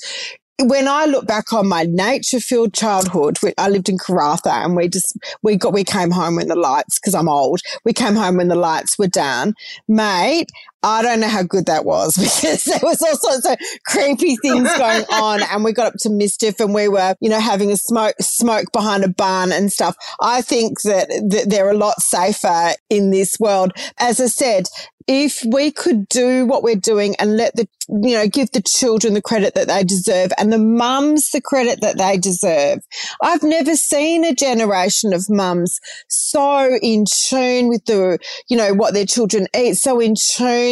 when 0.68 0.88
I 0.88 1.06
look 1.06 1.26
back 1.26 1.52
on 1.52 1.68
my 1.68 1.84
nature 1.84 2.40
filled 2.40 2.74
childhood, 2.74 3.38
I 3.58 3.68
lived 3.68 3.88
in 3.88 3.98
Karratha 3.98 4.50
and 4.64 4.76
we 4.76 4.88
just, 4.88 5.16
we 5.42 5.56
got, 5.56 5.72
we 5.72 5.84
came 5.84 6.10
home 6.10 6.36
when 6.36 6.48
the 6.48 6.56
lights, 6.56 6.98
cause 6.98 7.14
I'm 7.14 7.28
old, 7.28 7.60
we 7.84 7.92
came 7.92 8.14
home 8.14 8.36
when 8.36 8.48
the 8.48 8.56
lights 8.56 8.98
were 8.98 9.06
down. 9.06 9.54
Mate, 9.88 10.50
I 10.82 11.02
don't 11.02 11.20
know 11.20 11.28
how 11.28 11.42
good 11.42 11.66
that 11.66 11.84
was 11.84 12.16
because 12.16 12.64
there 12.64 12.80
was 12.82 13.02
all 13.02 13.16
sorts 13.16 13.46
of 13.46 13.58
creepy 13.84 14.36
things 14.36 14.72
going 14.78 15.04
on 15.12 15.40
and 15.42 15.64
we 15.64 15.72
got 15.72 15.88
up 15.88 15.94
to 16.00 16.10
mischief 16.10 16.60
and 16.60 16.74
we 16.74 16.88
were, 16.88 17.14
you 17.20 17.28
know, 17.28 17.40
having 17.40 17.70
a 17.70 17.76
smoke, 17.76 18.14
smoke 18.20 18.72
behind 18.72 19.04
a 19.04 19.08
barn 19.08 19.52
and 19.52 19.72
stuff. 19.72 19.96
I 20.20 20.42
think 20.42 20.82
that, 20.82 21.08
that 21.08 21.46
they're 21.48 21.70
a 21.70 21.76
lot 21.76 22.00
safer 22.00 22.72
in 22.88 23.10
this 23.10 23.38
world. 23.38 23.72
As 23.98 24.20
I 24.20 24.26
said, 24.26 24.68
if 25.12 25.42
we 25.44 25.72
could 25.72 26.08
do 26.08 26.46
what 26.46 26.62
we're 26.62 26.76
doing 26.76 27.16
and 27.18 27.36
let 27.36 27.56
the, 27.56 27.66
you 27.88 28.14
know, 28.14 28.28
give 28.28 28.52
the 28.52 28.62
children 28.62 29.14
the 29.14 29.20
credit 29.20 29.56
that 29.56 29.66
they 29.66 29.82
deserve 29.82 30.30
and 30.38 30.52
the 30.52 30.58
mums 30.58 31.30
the 31.30 31.40
credit 31.40 31.80
that 31.80 31.98
they 31.98 32.16
deserve. 32.16 32.78
I've 33.20 33.42
never 33.42 33.74
seen 33.74 34.24
a 34.24 34.32
generation 34.32 35.12
of 35.12 35.28
mums 35.28 35.80
so 36.06 36.78
in 36.80 37.06
tune 37.26 37.68
with 37.68 37.84
the, 37.86 38.20
you 38.48 38.56
know, 38.56 38.72
what 38.72 38.94
their 38.94 39.04
children 39.04 39.48
eat, 39.56 39.74
so 39.74 39.98
in 39.98 40.14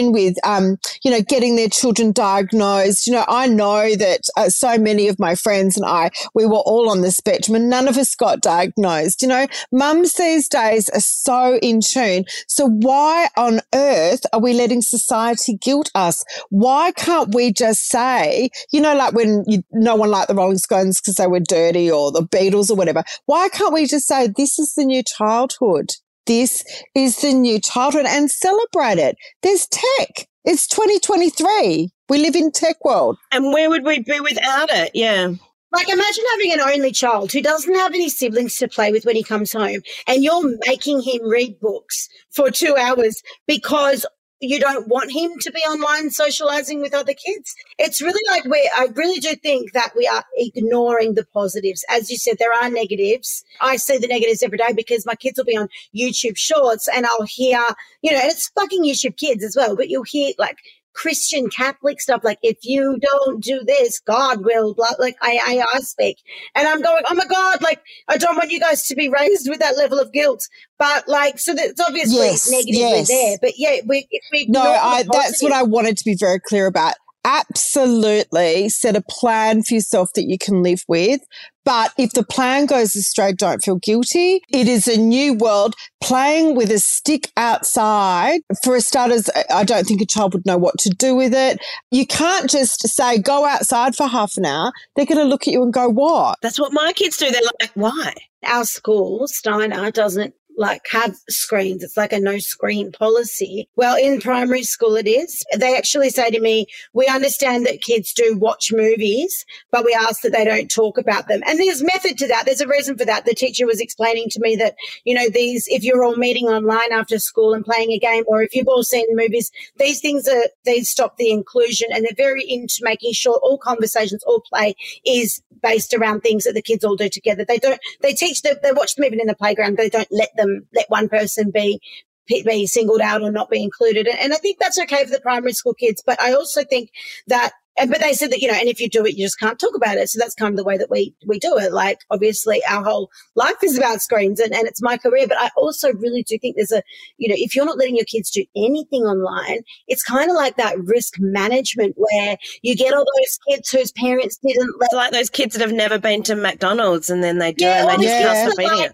with, 0.07 0.37
um, 0.45 0.77
you 1.05 1.11
know, 1.11 1.21
getting 1.21 1.57
their 1.57 1.69
children 1.69 2.13
diagnosed. 2.13 3.07
You 3.07 3.15
know, 3.15 3.25
I 3.29 3.47
know 3.47 3.95
that 3.97 4.23
uh, 4.37 4.49
so 4.49 4.79
many 4.79 5.09
of 5.09 5.19
my 5.19 5.35
friends 5.35 5.77
and 5.77 5.85
I, 5.87 6.11
we 6.35 6.47
were 6.47 6.57
all 6.57 6.89
on 6.89 7.01
the 7.01 7.11
spectrum 7.11 7.55
and 7.55 7.69
none 7.69 7.89
of 7.89 7.97
us 7.97 8.15
got 8.15 8.41
diagnosed. 8.41 9.23
You 9.23 9.29
know, 9.29 9.47
mums 9.73 10.15
these 10.15 10.49
days 10.49 10.89
are 10.91 11.01
so 11.01 11.59
in 11.63 11.81
tune. 11.81 12.25
So 12.47 12.69
why 12.69 13.29
on 13.37 13.61
earth 13.75 14.25
are 14.33 14.41
we 14.41 14.53
letting 14.53 14.83
society 14.83 15.57
guilt 15.57 15.91
us? 15.95 16.25
Why 16.51 16.93
can't 16.93 17.35
we 17.35 17.53
just 17.53 17.89
say, 17.89 18.51
you 18.73 18.81
know, 18.81 18.97
like 18.97 19.15
when 19.15 19.45
you, 19.47 19.63
no 19.73 19.97
one 19.97 20.11
liked 20.11 20.29
the 20.29 20.35
Rolling 20.35 20.59
Stones 20.59 21.01
because 21.01 21.17
they 21.17 21.27
were 21.27 21.41
dirty 21.41 21.91
or 21.91 22.13
the 22.13 22.23
Beatles 22.23 22.71
or 22.71 22.75
whatever, 22.75 23.05
why 23.27 23.49
can't 23.49 23.73
we 23.73 23.87
just 23.87 24.07
say 24.07 24.29
this 24.29 24.59
is 24.59 24.75
the 24.75 24.85
new 24.85 25.03
childhood? 25.03 25.91
This 26.29 26.63
is 26.95 27.23
the 27.23 27.33
new 27.33 27.59
childhood 27.59 28.05
and 28.07 28.31
celebrate 28.31 28.99
it. 28.99 29.17
There's 29.43 29.67
tech. 29.67 30.29
It's 30.45 30.69
2023. 30.69 31.89
We 32.11 32.19
live 32.19 32.37
in 32.37 32.53
tech 32.53 32.85
world. 32.85 33.17
And 33.33 33.51
where 33.51 33.71
would 33.71 33.83
we 33.83 34.01
be 34.01 34.21
without 34.21 34.69
it? 34.71 34.91
Yeah. 34.93 35.33
Like, 35.73 35.89
imagine 35.89 36.25
having 36.33 36.53
an 36.53 36.61
only 36.61 36.93
child 36.93 37.33
who 37.33 37.41
doesn't 37.41 37.75
have 37.75 37.95
any 37.95 38.11
siblings 38.11 38.57
to 38.57 38.69
play 38.69 38.93
with 38.93 39.07
when 39.07 39.17
he 39.17 39.23
comes 39.23 39.53
home, 39.53 39.81
and 40.07 40.23
you're 40.23 40.55
making 40.67 41.01
him 41.01 41.27
read 41.27 41.59
books 41.61 42.09
for 42.31 42.51
two 42.51 42.77
hours 42.77 43.23
because 43.47 44.05
you 44.41 44.61
don't 44.61 44.87
want 44.89 45.13
him 45.13 45.33
to 45.41 45.51
be 45.51 45.61
online 45.61 46.11
socializing 46.11 46.81
with 46.81 46.95
other 46.95 47.15
kids. 47.15 47.55
It's 47.79 48.01
really 48.01 48.21
like 48.29 48.45
we 48.45 48.71
I 48.77 48.87
really 48.95 49.19
do 49.21 49.35
think 49.35 49.73
that 49.73 49.93
we 49.97 50.07
are 50.07 50.25
ignoring 50.37 51.15
the 51.15 51.25
positives. 51.25 51.85
As 51.89 52.11
you 52.11 52.17
said, 52.17 52.37
there 52.39 52.53
are 52.53 52.71
negatives. 52.71 53.45
I 53.61 53.77
see 53.77 53.99
the 53.99 54.07
negatives 54.07 54.43
every 54.43 54.59
day 54.59 54.73
because 54.75 55.07
my 55.07 55.15
kids 55.15 55.39
will 55.39 55.45
be 55.45 55.57
on 55.57 55.69
YouTube 55.97 56.37
shorts 56.37 56.89
and 56.89 57.07
I'll 57.07 57.27
hear, 57.27 57.61
you 58.03 58.13
know, 58.13 58.19
and 58.19 58.31
it's 58.31 58.49
fucking 58.51 58.85
YouTube 58.85 59.17
kids 59.17 59.43
as 59.43 59.57
well, 59.57 59.77
but 59.77 59.89
you'll 59.89 60.05
hear 60.05 60.33
like 60.39 60.59
Christian 60.99 61.49
Catholic 61.49 62.01
stuff, 62.01 62.23
like 62.25 62.41
if 62.43 62.59
you 62.63 62.99
don't 63.01 63.41
do 63.43 63.61
this, 63.65 64.01
God 64.01 64.45
will 64.45 64.75
blah 64.75 64.89
like 64.99 65.17
I, 65.23 65.39
I 65.47 65.65
I 65.77 65.79
speak. 65.79 66.19
And 66.57 66.67
I'm 66.67 66.83
going, 66.83 67.05
oh 67.09 67.15
my 67.15 67.25
God, 67.25 67.63
like 67.63 67.81
I 68.09 68.17
don't 68.17 68.35
want 68.35 68.51
you 68.51 68.59
guys 68.59 68.89
to 68.89 68.97
be 68.97 69.09
raised 69.09 69.49
with 69.49 69.61
that 69.61 69.77
level 69.77 70.01
of 70.01 70.13
guilt. 70.13 70.49
But 70.77 71.07
like 71.07 71.39
so 71.39 71.55
that's 71.55 71.81
obviously 71.81 72.27
yes, 72.27 72.51
negatively 72.51 72.81
yes. 72.81 73.09
there. 73.09 73.37
But 73.41 73.53
yeah, 73.57 73.77
we, 73.87 74.09
we 74.33 74.47
No, 74.49 74.61
I 74.61 75.05
that's 75.11 75.41
what 75.41 75.53
I 75.53 75.63
wanted 75.63 75.97
to 75.99 76.05
be 76.05 76.17
very 76.19 76.41
clear 76.41 76.67
about. 76.67 76.95
absolutely 77.25 78.69
set 78.69 78.97
a 78.97 79.03
plan 79.03 79.63
for 79.63 79.75
yourself 79.75 80.11
that 80.15 80.25
you 80.25 80.39
can 80.39 80.63
live 80.63 80.83
with. 80.89 81.21
But 81.69 81.93
if 81.99 82.15
the 82.15 82.25
plan 82.25 82.65
goes 82.65 82.97
astray, 82.97 83.35
don't 83.35 83.63
feel 83.63 83.77
guilty. 83.77 84.41
It 84.49 84.69
is 84.69 84.89
a 84.89 84.97
new 84.97 85.35
world. 85.35 85.75
Playing 86.01 86.55
with 86.55 86.71
a 86.71 86.79
stick 86.79 87.31
outside, 87.37 88.41
for 88.65 88.75
a 88.75 88.81
starters, 88.81 89.29
I 89.51 89.65
don't 89.65 89.87
think 89.87 90.01
a 90.01 90.07
child 90.07 90.33
would 90.33 90.47
know 90.47 90.57
what 90.57 90.79
to 90.79 90.89
do 90.89 91.15
with 91.15 91.35
it. 91.35 91.63
You 91.91 92.07
can't 92.07 92.49
just 92.49 92.89
say, 92.89 93.19
go 93.19 93.45
outside 93.45 93.95
for 93.95 94.07
half 94.07 94.39
an 94.39 94.47
hour. 94.47 94.73
They're 94.97 95.05
going 95.05 95.19
to 95.19 95.25
look 95.25 95.47
at 95.47 95.53
you 95.53 95.63
and 95.63 95.71
go, 95.71 95.91
what? 95.91 96.39
That's 96.41 96.59
what 96.59 96.73
my 96.73 96.95
kids 96.95 97.19
do. 97.19 97.31
They're 97.31 97.43
like, 97.61 97.73
why? 97.75 98.15
Our 98.47 98.65
school, 98.65 99.29
Steiner, 99.29 99.91
doesn't 99.91 100.35
like 100.59 100.83
have 100.91 101.17
screens. 101.29 101.83
It's 101.83 101.97
like 101.97 102.13
a 102.13 102.21
no 102.21 102.39
screen 102.39 102.93
policy. 102.93 103.69
Well, 103.77 103.97
in 103.97 104.21
primary 104.21 104.65
school, 104.65 104.97
it 104.97 105.07
is. 105.07 105.43
They 105.57 105.77
actually 105.77 106.11
say 106.11 106.31
to 106.31 106.41
me, 106.41 106.67
we 106.93 107.07
understand 107.07 107.65
that 107.67 107.81
kids 107.81 108.13
do 108.13 108.37
watch 108.37 108.73
movies, 108.73 109.47
but 109.71 109.85
we 109.85 109.95
ask 109.95 110.23
that 110.23 110.33
they 110.33 110.45
don't 110.45 110.71
talk 110.71 110.99
about 110.99 111.29
them. 111.29 111.43
And 111.47 111.59
there's 111.59 111.83
method 111.83 112.19
to 112.19 112.29
that. 112.29 112.45
There's 112.45 112.61
a 112.61 112.69
reason 112.69 112.99
for 112.99 113.05
that. 113.05 113.25
The 113.25 113.35
teacher 113.35 113.67
was 113.67 113.81
explaining 113.81 114.29
to 114.31 114.41
me 114.41 114.57
that, 114.57 114.75
you 115.05 115.15
know, 115.15 115.29
these, 115.29 115.67
if 115.69 115.85
you're 115.85 116.05
all 116.05 116.17
meeting 116.17 116.47
online 116.47 116.93
after 116.93 117.19
school 117.19 117.55
and 117.55 117.65
playing 117.65 117.93
a 117.93 117.99
game, 117.99 118.25
or 118.27 118.43
if 118.43 118.55
you've 118.55 118.69
all 118.69 118.83
seen 118.83 119.07
movies, 119.13 119.51
these 119.77 120.01
things 120.01 120.27
are, 120.29 120.45
they 120.65 120.81
stop 120.81 121.17
the 121.17 121.31
inclusion 121.31 121.89
and 121.93 122.05
they're 122.05 122.13
very 122.17 122.45
into 122.49 122.81
making 122.83 123.13
sure 123.13 123.39
all 123.43 123.59
conversations, 123.59 124.25
all 124.25 124.43
play 124.53 124.75
is 125.07 125.41
based 125.63 125.95
around 125.95 126.21
things 126.21 126.45
that 126.45 126.55
the 126.55 126.63
kids 126.63 126.85
all 126.85 126.97
do 126.97 127.09
together. 127.09 127.45
They 127.45 127.59
don't, 127.59 127.81
they 128.01 128.13
teach 128.13 128.43
them, 128.43 128.57
they 128.63 128.73
watch 128.73 128.95
them 128.95 129.05
even 129.05 129.21
in 129.21 129.27
the 129.27 129.35
playground. 129.35 129.77
They 129.77 129.89
don't 129.89 130.09
let 130.11 130.31
them, 130.37 130.48
Um, 130.57 130.67
let 130.75 130.89
one 130.89 131.09
person 131.09 131.51
be, 131.51 131.81
be 132.29 132.67
singled 132.67 133.01
out 133.01 133.23
or 133.23 133.31
not 133.31 133.51
be 133.51 133.63
included. 133.63 134.07
And 134.07 134.33
I 134.33 134.37
think 134.37 134.59
that's 134.59 134.79
okay 134.81 135.05
for 135.05 135.11
the 135.11 135.21
primary 135.21 135.53
school 135.53 135.75
kids. 135.75 136.03
But 136.05 136.21
I 136.21 136.33
also 136.33 136.65
think 136.65 136.91
that 137.27 137.53
and 137.79 137.91
but 137.91 138.01
they 138.01 138.13
said 138.13 138.31
that 138.31 138.41
you 138.41 138.49
know 138.49 138.55
and 138.55 138.69
if 138.69 138.81
you 138.81 138.89
do 138.89 139.05
it 139.07 139.17
you 139.17 139.25
just 139.25 139.39
can't 139.39 139.59
talk 139.59 139.75
about 139.75 139.97
it 139.97 140.09
so 140.09 140.19
that's 140.19 140.35
kind 140.35 140.53
of 140.53 140.57
the 140.57 140.65
way 140.65 140.77
that 140.77 140.91
we 140.91 141.15
we 141.27 141.39
do 141.39 141.57
it 141.57 141.73
like 141.73 141.99
obviously 142.11 142.61
our 142.69 142.83
whole 142.83 143.11
life 143.35 143.57
is 143.63 143.79
about 143.79 144.01
screens 144.01 144.41
and, 144.41 144.53
and 144.55 144.67
it's 144.67 144.83
my 144.83 144.97
career 144.97 145.27
but 145.27 145.41
i 145.41 145.51
also 145.57 145.93
really 145.95 146.23
do 146.23 146.39
think 146.39 146.57
there's 146.57 146.73
a 146.73 146.83
you 147.17 147.29
know 147.29 147.37
if 147.39 147.55
you're 147.55 147.65
not 147.65 147.79
letting 147.79 147.97
your 147.97 148.05
kids 148.05 148.31
do 148.31 148.45
anything 148.57 149.03
online 149.03 149.61
it's 149.87 150.03
kind 150.03 150.31
of 150.31 150.37
like 150.37 150.57
that 150.57 150.79
risk 150.85 151.15
management 151.19 151.95
where 151.97 152.37
you 152.63 152.75
get 152.75 152.93
all 152.93 153.05
those 153.19 153.39
kids 153.49 153.71
whose 153.71 153.93
parents 153.93 154.39
didn't 154.39 154.75
let 154.81 154.87
it's 154.87 154.95
like 154.95 155.13
those 155.13 155.31
kids 155.31 155.55
that 155.55 155.63
have 155.63 155.73
never 155.73 155.99
been 155.99 156.23
to 156.23 156.35
mcdonald's 156.35 157.11
and 157.11 157.23
then 157.23 157.39
they 157.39 157.53
do 157.53 157.65
yeah, 157.65 157.83
and 157.83 157.91
they 157.91 158.07
just 158.07 158.25
yeah. 158.25 158.49
stop 158.49 158.61
eating 158.61 158.85
it 158.85 158.93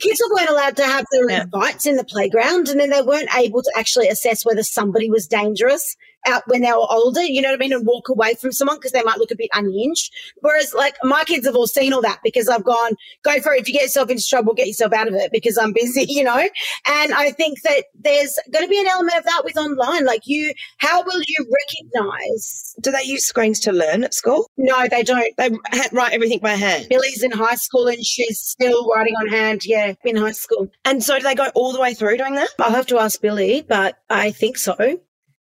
kids 0.00 0.22
weren't 0.30 0.50
allowed 0.50 0.76
to 0.76 0.84
have 0.84 1.04
their 1.10 1.30
yeah. 1.30 1.44
fights 1.50 1.86
in 1.86 1.96
the 1.96 2.04
playground 2.04 2.68
and 2.68 2.80
then 2.80 2.90
they 2.90 3.02
weren't 3.02 3.34
able 3.36 3.62
to 3.62 3.72
actually 3.76 4.08
assess 4.08 4.44
whether 4.44 4.62
somebody 4.62 5.10
was 5.10 5.26
dangerous 5.26 5.96
out 6.26 6.42
when 6.46 6.62
they 6.62 6.70
were 6.70 6.86
older, 6.90 7.22
you 7.22 7.40
know 7.40 7.48
what 7.48 7.56
I 7.56 7.58
mean, 7.58 7.72
and 7.72 7.86
walk 7.86 8.08
away 8.08 8.34
from 8.34 8.52
someone 8.52 8.76
because 8.76 8.92
they 8.92 9.02
might 9.02 9.18
look 9.18 9.30
a 9.30 9.36
bit 9.36 9.50
unhinged. 9.52 10.12
Whereas, 10.40 10.74
like, 10.74 10.96
my 11.02 11.24
kids 11.24 11.46
have 11.46 11.56
all 11.56 11.66
seen 11.66 11.92
all 11.92 12.02
that 12.02 12.20
because 12.22 12.48
I've 12.48 12.64
gone, 12.64 12.92
go 13.22 13.40
for 13.40 13.52
it. 13.52 13.60
If 13.60 13.68
you 13.68 13.74
get 13.74 13.82
yourself 13.82 14.10
into 14.10 14.24
trouble, 14.26 14.54
get 14.54 14.66
yourself 14.66 14.92
out 14.92 15.08
of 15.08 15.14
it 15.14 15.32
because 15.32 15.56
I'm 15.58 15.72
busy, 15.72 16.04
you 16.08 16.24
know? 16.24 16.48
And 16.86 17.14
I 17.14 17.30
think 17.30 17.62
that 17.62 17.84
there's 17.94 18.38
going 18.52 18.64
to 18.64 18.68
be 18.68 18.80
an 18.80 18.86
element 18.86 19.18
of 19.18 19.24
that 19.24 19.42
with 19.44 19.56
online. 19.56 20.04
Like, 20.04 20.26
you, 20.26 20.52
how 20.78 21.02
will 21.02 21.20
you 21.26 21.52
recognize? 21.94 22.74
Do 22.80 22.90
they 22.90 23.02
use 23.02 23.26
screens 23.26 23.60
to 23.60 23.72
learn 23.72 24.04
at 24.04 24.14
school? 24.14 24.50
No, 24.56 24.86
they 24.88 25.02
don't. 25.02 25.36
They 25.36 25.50
write 25.92 26.12
everything 26.12 26.40
by 26.40 26.52
hand. 26.52 26.86
Billy's 26.88 27.22
in 27.22 27.30
high 27.30 27.54
school 27.54 27.86
and 27.86 28.04
she's 28.04 28.38
still 28.38 28.88
writing 28.92 29.14
on 29.20 29.28
hand. 29.28 29.64
Yeah, 29.64 29.94
in 30.04 30.16
high 30.16 30.32
school. 30.32 30.68
And 30.84 31.02
so 31.02 31.16
do 31.16 31.22
they 31.22 31.34
go 31.34 31.50
all 31.54 31.72
the 31.72 31.80
way 31.80 31.94
through 31.94 32.18
doing 32.18 32.34
that? 32.34 32.48
I'll 32.58 32.70
have 32.70 32.86
to 32.88 32.98
ask 32.98 33.20
Billy, 33.20 33.64
but 33.66 33.98
I 34.10 34.30
think 34.30 34.58
so 34.58 34.98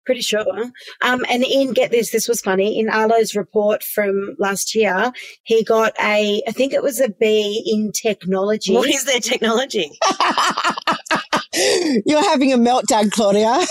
pretty 0.10 0.22
sure. 0.22 0.72
Um, 1.04 1.24
and 1.30 1.44
in 1.44 1.72
get 1.72 1.92
this, 1.92 2.10
this 2.10 2.28
was 2.28 2.42
funny. 2.42 2.80
In 2.80 2.90
Arlo's 2.90 3.36
report 3.36 3.84
from 3.84 4.36
last 4.40 4.74
year, 4.74 5.12
he 5.44 5.64
got 5.64 5.94
a, 6.02 6.42
I 6.48 6.52
think 6.52 6.74
it 6.74 6.82
was 6.82 7.00
a 7.00 7.10
B 7.10 7.62
in 7.64 7.92
technology. 7.92 8.74
What 8.74 8.90
is 8.90 9.06
their 9.06 9.20
technology? 9.20 9.92
You're 12.08 12.28
having 12.28 12.52
a 12.52 12.58
meltdown, 12.58 13.12
Claudia. 13.12 13.44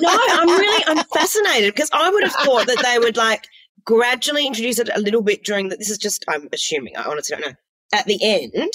no, 0.00 0.18
I'm 0.32 0.48
really, 0.48 0.84
I'm 0.88 1.04
fascinated 1.14 1.72
because 1.72 1.90
I 1.92 2.10
would 2.10 2.24
have 2.24 2.32
thought 2.32 2.66
that 2.66 2.82
they 2.82 2.98
would 2.98 3.16
like 3.16 3.46
gradually 3.84 4.44
introduce 4.44 4.80
it 4.80 4.90
a 4.92 5.00
little 5.00 5.22
bit 5.22 5.44
during 5.44 5.68
that. 5.68 5.78
This 5.78 5.90
is 5.90 5.98
just, 5.98 6.24
I'm 6.26 6.48
assuming, 6.52 6.96
I 6.96 7.04
honestly 7.04 7.36
don't 7.36 7.48
know. 7.48 7.54
At 7.92 8.06
the 8.06 8.18
end, 8.20 8.72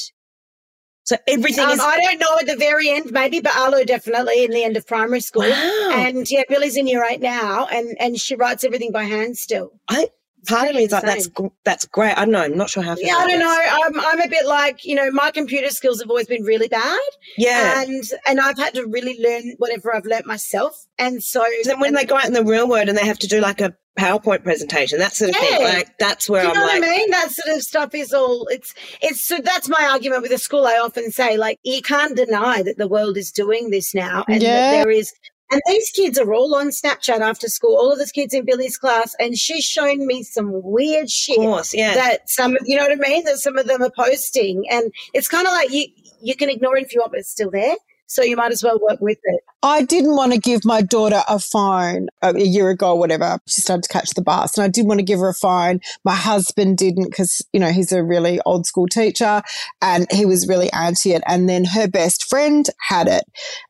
so 1.04 1.18
everything 1.28 1.66
um, 1.66 1.72
is. 1.72 1.80
I 1.80 2.00
don't 2.00 2.20
know 2.20 2.38
at 2.40 2.48
the 2.48 2.56
very 2.56 2.90
end, 2.90 3.12
maybe, 3.12 3.42
but 3.42 3.56
Arlo 3.56 3.84
definitely 3.84 4.46
in 4.46 4.52
the 4.52 4.64
end 4.64 4.78
of 4.78 4.88
primary 4.88 5.20
school. 5.20 5.44
Wow. 5.44 5.92
And 5.94 6.30
yeah, 6.30 6.44
Billy's 6.48 6.78
in 6.78 6.88
year 6.88 7.06
eight 7.10 7.22
now, 7.22 7.68
and 7.68 7.98
and 8.00 8.20
she 8.20 8.36
writes 8.36 8.64
everything 8.64 8.92
by 8.92 9.04
hand 9.04 9.38
still. 9.38 9.72
I 9.90 10.08
part 10.48 10.70
of 10.70 10.76
me 10.76 10.84
is 10.84 10.92
like 10.92 11.04
that's 11.04 11.30
that's 11.64 11.86
great. 11.86 12.18
I 12.18 12.26
don't 12.26 12.32
know. 12.32 12.42
I'm 12.42 12.58
not 12.58 12.70
sure 12.70 12.84
how. 12.84 12.96
Yeah, 12.98 13.16
I 13.16 13.28
don't 13.28 13.40
know. 13.40 13.60
I'm 13.72 14.00
I'm 14.00 14.22
a 14.22 14.28
bit 14.28 14.46
like 14.46 14.86
you 14.86 14.96
know 14.96 15.12
my 15.12 15.32
computer 15.32 15.70
skills 15.70 16.00
have 16.02 16.10
always 16.10 16.28
been 16.28 16.44
really 16.44 16.68
bad. 16.68 17.00
Yeah, 17.38 17.82
and 17.82 18.04
and 18.28 18.40
I've 18.40 18.58
had 18.58 18.74
to 18.76 18.86
really 18.86 19.20
learn 19.22 19.56
whatever 19.58 19.96
I've 19.96 20.06
learnt 20.06 20.26
myself. 20.26 20.86
And 21.00 21.24
so 21.24 21.44
then 21.66 21.80
when 21.80 21.94
they 21.94 22.06
go 22.06 22.18
out 22.18 22.26
in 22.26 22.34
the 22.34 22.44
real 22.44 22.68
world 22.68 22.90
and 22.90 22.98
they 22.98 23.06
have 23.06 23.20
to 23.20 23.28
do 23.28 23.42
like 23.42 23.62
a 23.62 23.76
PowerPoint 23.98 24.44
presentation, 24.44 25.00
that 25.00 25.14
sort 25.14 25.32
of 25.32 25.38
yeah. 25.42 25.58
thing. 25.58 25.64
Like 25.64 25.98
that's 26.00 26.30
where 26.30 26.44
you 26.44 26.50
I'm 26.50 26.56
know 26.56 26.62
like, 26.62 26.80
what 26.80 26.90
I 26.90 26.92
mean. 26.92 27.12
That 27.12 27.32
sort 27.32 27.56
of 27.56 27.64
stuff 27.64 27.94
is 27.94 28.14
all. 28.14 28.48
It's 28.50 28.74
it's 29.02 29.24
so 29.24 29.40
that's 29.40 29.70
my 29.70 29.88
argument 29.92 30.22
with 30.24 30.32
the 30.32 30.38
school. 30.38 30.66
I 30.66 30.78
often 30.78 31.12
say 31.12 31.38
like 31.38 31.60
you 31.64 31.82
can't 31.82 32.16
deny 32.16 32.64
that 32.64 32.78
the 32.78 32.88
world 32.88 33.18
is 33.18 33.32
doing 33.32 33.70
this 33.70 33.94
now, 33.94 34.26
and 34.28 34.42
yeah. 34.42 34.50
that 34.72 34.84
there 34.84 34.90
is. 34.92 35.14
And 35.54 35.62
these 35.68 35.92
kids 35.92 36.18
are 36.18 36.34
all 36.34 36.56
on 36.56 36.70
Snapchat 36.70 37.20
after 37.20 37.48
school. 37.48 37.76
All 37.76 37.92
of 37.92 38.00
the 38.00 38.10
kids 38.14 38.34
in 38.34 38.46
Billy's 38.46 38.78
class, 38.78 39.16
and 39.20 39.38
she's 39.38 39.64
shown 39.64 40.06
me 40.08 40.24
some 40.24 40.50
weird 40.64 41.10
shit. 41.10 41.38
Course, 41.38 41.74
yeah. 41.74 41.94
That 41.94 42.30
some, 42.30 42.58
you 42.66 42.76
know 42.76 42.84
what 42.84 42.92
I 42.92 42.96
mean. 42.96 43.24
That 43.26 43.38
some 43.38 43.58
of 43.58 43.68
them 43.68 43.82
are 43.82 43.92
posting, 43.96 44.64
and 44.70 44.92
it's 45.14 45.28
kind 45.28 45.46
of 45.46 45.54
like 45.54 45.72
you 45.72 45.86
you 46.22 46.36
can 46.36 46.50
ignore 46.50 46.78
it 46.78 46.84
if 46.84 46.94
you 46.94 47.02
want, 47.02 47.12
but 47.12 47.20
it's 47.20 47.30
still 47.30 47.52
there. 47.52 47.76
So 48.08 48.24
you 48.24 48.36
might 48.36 48.52
as 48.52 48.64
well 48.64 48.80
work 48.80 49.00
with 49.02 49.20
it. 49.24 49.42
I 49.66 49.84
didn't 49.84 50.18
want 50.18 50.34
to 50.34 50.40
give 50.40 50.66
my 50.66 50.82
daughter 50.82 51.24
a 51.26 51.40
phone 51.40 52.08
uh, 52.22 52.34
a 52.36 52.44
year 52.44 52.70
ago 52.70 52.92
or 52.92 53.00
whatever. 53.00 53.40
She 53.48 53.62
started 53.62 53.84
to 53.84 53.90
catch 53.90 54.10
the 54.10 54.22
bus 54.22 54.58
and 54.58 54.66
I 54.66 54.68
didn't 54.68 54.90
want 54.90 55.00
to 55.00 55.06
give 55.06 55.20
her 55.20 55.30
a 55.30 55.34
phone. 55.34 55.80
My 56.04 56.16
husband 56.16 56.78
didn't 56.78 57.06
because, 57.06 57.42
you 57.54 57.62
know, 57.62 57.72
he's 57.72 57.94
a 57.94 58.04
really 58.04 58.42
old 58.46 58.66
school 58.66 58.88
teacher 58.88 59.42
and 59.82 60.06
he 60.12 60.26
was 60.26 60.50
really 60.50 60.70
anti 60.74 61.14
it. 61.14 61.24
And 61.26 61.48
then 61.48 61.64
her 61.64 61.88
best 61.88 62.30
friend 62.30 62.68
had 62.90 63.08
it. 63.08 63.24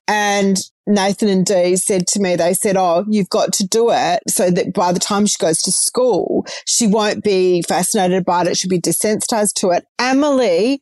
And 0.08 0.58
Nathan 0.88 1.30
and 1.30 1.46
Dee 1.46 1.76
said 1.76 2.08
to 2.08 2.20
me, 2.20 2.36
they 2.36 2.56
said, 2.56 2.76
Oh, 2.76 3.06
you've 3.08 3.30
got 3.30 3.54
to 3.54 3.68
do 3.68 3.90
it 3.92 4.20
so 4.28 4.50
that 4.50 4.74
by 4.74 4.94
the 4.94 5.00
time 5.00 5.28
she 5.28 5.38
goes 5.38 5.62
to 5.62 5.72
school, 5.72 6.46
she 6.66 6.88
won't 6.88 7.24
be 7.24 7.62
fascinated 7.62 8.26
by 8.26 8.44
it. 8.46 8.58
She'll 8.58 8.68
be 8.68 8.82
desensitized 8.82 9.54
to 9.58 9.70
it. 9.70 9.86
Emily 10.00 10.82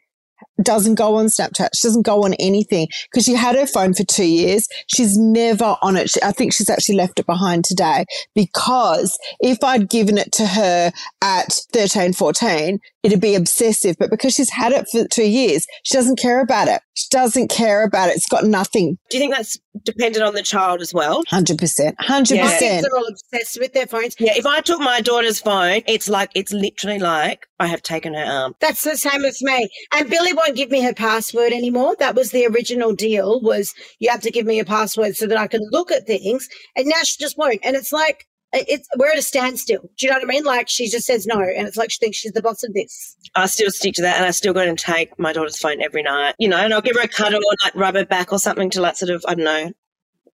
doesn't 0.64 0.96
go 0.96 1.16
on 1.16 1.28
Snapchat. 1.28 1.70
She 1.76 1.88
doesn't 1.88 2.06
go 2.06 2.24
on 2.24 2.34
anything 2.36 2.88
because 3.12 3.26
she 3.26 3.34
had 3.34 3.56
her 3.56 3.68
phone 3.68 3.94
for 3.94 4.04
two 4.04 4.26
years. 4.26 4.68
She's 4.88 5.18
never 5.18 5.76
on 5.82 5.98
it. 5.98 6.10
She, 6.10 6.22
I 6.24 6.32
think 6.32 6.54
she's 6.54 6.70
actually 6.70 6.96
left 6.96 7.20
it 7.20 7.26
behind 7.26 7.66
today 7.66 8.06
because 8.36 9.18
if 9.40 9.64
I'd 9.64 9.90
given 9.90 10.18
it 10.18 10.32
to 10.34 10.46
her 10.46 10.92
at 11.22 11.54
13, 11.74 12.14
14, 12.14 12.80
it'd 13.04 13.22
be 13.22 13.36
obsessive. 13.36 13.96
But 14.00 14.10
because 14.10 14.34
she's 14.34 14.50
had 14.50 14.72
it 14.72 14.88
for 14.92 15.08
two 15.08 15.28
years, 15.28 15.66
she 15.84 15.96
doesn't 15.96 16.20
care 16.20 16.42
about 16.42 16.68
it. 16.68 16.82
She 16.94 17.08
doesn't 17.10 17.50
care 17.50 17.84
about 17.84 18.10
it. 18.10 18.16
It's 18.16 18.28
got 18.28 18.46
nothing. 18.46 18.98
Do 19.10 19.18
you 19.18 19.22
think 19.22 19.34
that's 19.34 19.58
dependent 19.84 20.24
on 20.24 20.34
the 20.34 20.44
child 20.44 20.82
as 20.82 20.94
well? 20.94 21.24
100%. 21.32 21.96
100%. 21.96 22.36
Yeah. 22.36 22.60
Kids 22.60 22.88
are 22.88 22.98
all 22.98 23.08
obsessed 23.08 23.60
with 23.60 23.74
their 23.74 23.88
phones. 23.88 24.16
Yeah. 24.20 24.34
If 24.36 24.46
I 24.46 24.62
took 24.62 24.80
my 24.80 25.02
daughter's 25.02 25.40
phone, 25.40 25.82
it's 25.88 26.10
like, 26.10 26.30
it's 26.36 26.52
literally 26.52 27.00
like 27.00 27.48
I 27.60 27.68
have 27.68 27.82
taken 27.82 28.14
her 28.14 28.24
arm. 28.24 28.56
That's 28.60 28.84
the 28.84 28.98
same 28.98 29.26
as 29.26 29.42
me. 29.42 29.70
And 29.94 30.10
Billy 30.10 30.34
won't 30.34 30.56
give 30.56 30.70
me 30.70 30.82
her 30.82 30.94
password 30.94 31.54
anymore. 31.54 31.96
That 32.00 32.16
was 32.16 32.32
the 32.32 32.46
original 32.46 32.94
deal 32.94 33.42
was 33.42 33.74
you 34.00 34.10
have 34.10 34.22
to 34.22 34.32
give 34.32 34.46
me 34.46 34.60
a 34.60 34.66
password 34.66 35.16
so 35.16 35.28
that 35.28 35.38
I 35.38 35.48
can 35.48 35.62
look 35.72 35.92
at 35.92 36.06
things. 36.06 36.48
And 36.76 36.88
now 36.88 37.02
she 37.04 37.18
just 37.20 37.38
won't. 37.38 37.62
And 37.64 37.76
it's 37.76 37.92
like, 37.92 38.28
it's 38.54 38.88
we're 38.98 39.12
at 39.12 39.18
a 39.18 39.22
standstill. 39.22 39.82
Do 39.82 40.06
you 40.06 40.10
know 40.10 40.18
what 40.18 40.24
I 40.24 40.28
mean? 40.28 40.44
Like 40.44 40.68
she 40.68 40.90
just 40.90 41.06
says 41.06 41.26
no, 41.26 41.40
and 41.40 41.68
it's 41.68 41.78
like 41.78 41.92
she 41.92 42.00
thinks 42.00 42.18
she's 42.18 42.34
the 42.34 42.42
boss 42.42 42.64
of 42.64 42.74
this. 42.74 43.16
I 43.36 43.46
still 43.46 43.72
stick 43.72 43.94
to 43.96 44.02
that, 44.02 44.18
and 44.18 44.26
I 44.26 44.32
still 44.32 44.54
go 44.54 44.62
and 44.62 44.78
take 44.78 45.18
my 45.18 45.34
daughter's 45.34 45.58
phone 45.58 45.82
every 45.82 46.04
night. 46.04 46.36
You 46.38 46.50
know, 46.50 46.58
and 46.58 46.74
I'll 46.74 46.82
give 46.82 46.96
her 46.96 47.02
a 47.02 47.08
cuddle 47.08 47.40
or 47.40 47.56
like 47.64 47.76
rub 47.76 47.96
her 47.96 48.06
back 48.06 48.32
or 48.32 48.40
something 48.40 48.70
to 48.72 48.82
like 48.82 48.98
sort 48.98 49.12
of 49.12 49.24
I 49.28 49.36
don't 49.36 49.46
know, 49.46 49.72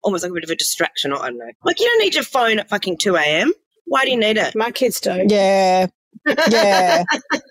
almost 0.01 0.23
like 0.23 0.31
a 0.31 0.33
bit 0.33 0.43
of 0.43 0.49
a 0.49 0.55
distraction 0.55 1.11
or 1.11 1.21
I 1.21 1.29
don't 1.29 1.37
know. 1.37 1.51
Like 1.63 1.79
you 1.79 1.85
don't 1.85 1.99
need 1.99 2.15
your 2.15 2.23
phone 2.23 2.59
at 2.59 2.69
fucking 2.69 2.97
two 2.97 3.15
a.m. 3.15 3.53
Why 3.85 4.03
do 4.03 4.11
you 4.11 4.17
need 4.17 4.37
it? 4.37 4.55
My 4.55 4.71
kids 4.71 4.99
do. 4.99 5.25
Yeah, 5.27 5.87
yeah. 6.49 7.03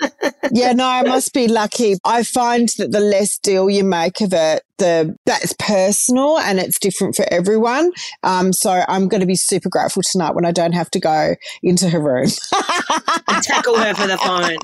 yeah, 0.52 0.72
no, 0.72 0.86
I 0.86 1.02
must 1.02 1.32
be 1.32 1.48
lucky. 1.48 1.96
I 2.04 2.22
find 2.24 2.68
that 2.78 2.92
the 2.92 3.00
less 3.00 3.38
deal 3.38 3.70
you 3.70 3.84
make 3.84 4.20
of 4.20 4.32
it, 4.32 4.62
the 4.78 5.16
that's 5.26 5.54
personal 5.58 6.38
and 6.38 6.58
it's 6.58 6.78
different 6.78 7.14
for 7.14 7.26
everyone. 7.30 7.92
Um, 8.22 8.52
so 8.52 8.84
I'm 8.88 9.08
going 9.08 9.20
to 9.20 9.26
be 9.26 9.36
super 9.36 9.68
grateful 9.68 10.02
tonight 10.10 10.34
when 10.34 10.44
I 10.44 10.52
don't 10.52 10.72
have 10.72 10.90
to 10.90 11.00
go 11.00 11.34
into 11.62 11.88
her 11.88 12.00
room 12.00 12.28
and 13.28 13.42
tackle 13.42 13.76
her 13.78 13.94
for 13.94 14.06
the 14.06 14.18
phone. 14.18 14.58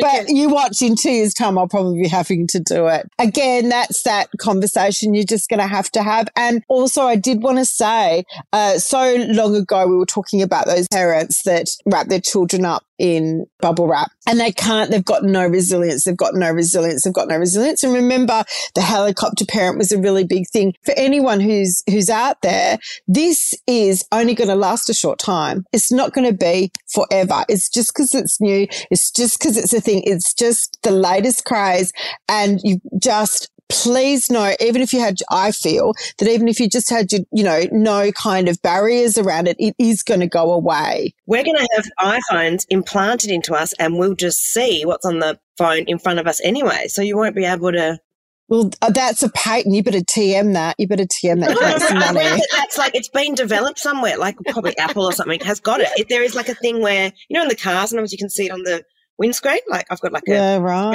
But 0.00 0.28
you 0.28 0.48
watch 0.48 0.80
in 0.82 0.96
two 0.96 1.10
years' 1.10 1.34
time, 1.34 1.58
I'll 1.58 1.68
probably 1.68 2.02
be 2.02 2.08
having 2.08 2.46
to 2.48 2.60
do 2.60 2.86
it. 2.86 3.08
Again, 3.18 3.68
that's 3.68 4.02
that 4.04 4.28
conversation 4.38 5.14
you're 5.14 5.24
just 5.24 5.48
going 5.48 5.60
to 5.60 5.66
have 5.66 5.90
to 5.92 6.02
have. 6.02 6.28
And 6.36 6.62
also, 6.68 7.02
I 7.02 7.16
did 7.16 7.42
want 7.42 7.58
to 7.58 7.64
say, 7.64 8.24
uh, 8.52 8.78
so 8.78 9.16
long 9.28 9.54
ago, 9.54 9.86
we 9.86 9.96
were 9.96 10.06
talking 10.06 10.42
about 10.42 10.66
those 10.66 10.88
parents 10.88 11.42
that 11.44 11.66
wrap 11.86 12.08
their 12.08 12.20
children 12.20 12.64
up 12.64 12.84
in 12.98 13.46
bubble 13.60 13.88
wrap 13.88 14.10
and 14.30 14.38
they 14.38 14.52
can't, 14.52 14.92
they've 14.92 15.04
got 15.04 15.24
no 15.24 15.44
resilience. 15.44 16.04
They've 16.04 16.16
got 16.16 16.34
no 16.34 16.52
resilience. 16.52 17.02
They've 17.02 17.12
got 17.12 17.26
no 17.26 17.36
resilience. 17.36 17.82
And 17.82 17.92
remember, 17.92 18.44
the 18.76 18.80
helicopter 18.80 19.44
parent 19.44 19.76
was 19.76 19.90
a 19.90 19.98
really 19.98 20.22
big 20.22 20.48
thing 20.52 20.74
for 20.84 20.94
anyone 20.96 21.40
who's, 21.40 21.82
who's 21.90 22.08
out 22.08 22.40
there. 22.40 22.78
This 23.08 23.54
is 23.66 24.06
only 24.12 24.36
going 24.36 24.46
to 24.46 24.54
last 24.54 24.88
a 24.88 24.94
short 24.94 25.18
time. 25.18 25.64
It's 25.72 25.90
not 25.90 26.12
going 26.12 26.30
to 26.30 26.36
be 26.36 26.70
forever. 26.94 27.44
It's 27.48 27.68
just 27.68 27.92
because 27.92 28.14
it's 28.14 28.40
new. 28.40 28.68
It's 28.88 29.10
just 29.10 29.40
because 29.40 29.56
it's 29.56 29.72
a 29.72 29.80
thing. 29.80 30.04
It's 30.06 30.32
just 30.32 30.78
the 30.84 30.92
latest 30.92 31.44
craze 31.44 31.92
and 32.28 32.60
you 32.62 32.80
just 33.02 33.49
please 33.70 34.30
know, 34.30 34.54
even 34.60 34.82
if 34.82 34.92
you 34.92 35.00
had, 35.00 35.18
I 35.30 35.52
feel 35.52 35.94
that 36.18 36.28
even 36.28 36.48
if 36.48 36.60
you 36.60 36.68
just 36.68 36.90
had, 36.90 37.12
you, 37.12 37.24
you 37.32 37.44
know, 37.44 37.62
no 37.72 38.12
kind 38.12 38.48
of 38.48 38.60
barriers 38.62 39.16
around 39.16 39.48
it, 39.48 39.56
it 39.58 39.74
is 39.78 40.02
going 40.02 40.20
to 40.20 40.26
go 40.26 40.52
away. 40.52 41.14
We're 41.26 41.44
going 41.44 41.56
to 41.56 41.68
have 41.74 42.20
iPhones 42.30 42.66
implanted 42.68 43.30
into 43.30 43.54
us 43.54 43.72
and 43.78 43.98
we'll 43.98 44.14
just 44.14 44.40
see 44.40 44.84
what's 44.84 45.06
on 45.06 45.20
the 45.20 45.38
phone 45.56 45.84
in 45.86 45.98
front 45.98 46.18
of 46.18 46.26
us 46.26 46.40
anyway. 46.42 46.86
So 46.88 47.02
you 47.02 47.16
won't 47.16 47.34
be 47.34 47.44
able 47.44 47.72
to. 47.72 47.98
Well, 48.48 48.70
uh, 48.82 48.90
that's 48.90 49.22
a 49.22 49.28
patent. 49.30 49.76
You 49.76 49.84
better 49.84 50.00
TM 50.00 50.54
that. 50.54 50.74
You 50.78 50.88
better 50.88 51.04
TM 51.04 51.40
that. 51.40 51.56
That's 51.60 51.92
money. 51.92 52.42
that's 52.56 52.76
like 52.76 52.96
it's 52.96 53.08
been 53.08 53.36
developed 53.36 53.78
somewhere, 53.78 54.18
like 54.18 54.36
probably 54.48 54.76
Apple 54.76 55.04
or 55.04 55.12
something 55.12 55.38
has 55.40 55.60
got 55.60 55.80
it. 55.80 56.08
There 56.08 56.24
is 56.24 56.34
like 56.34 56.48
a 56.48 56.54
thing 56.54 56.82
where 56.82 57.12
you 57.28 57.34
know 57.34 57.42
in 57.42 57.48
the 57.48 57.54
cars, 57.54 57.90
sometimes 57.90 58.10
you 58.10 58.18
can 58.18 58.28
see 58.28 58.46
it 58.46 58.50
on 58.50 58.64
the 58.64 58.82
windscreen. 59.18 59.60
Like 59.68 59.86
I've 59.88 60.00
got 60.00 60.10
like 60.10 60.24
a 60.26 60.32
yeah, 60.32 60.56
right 60.56 60.90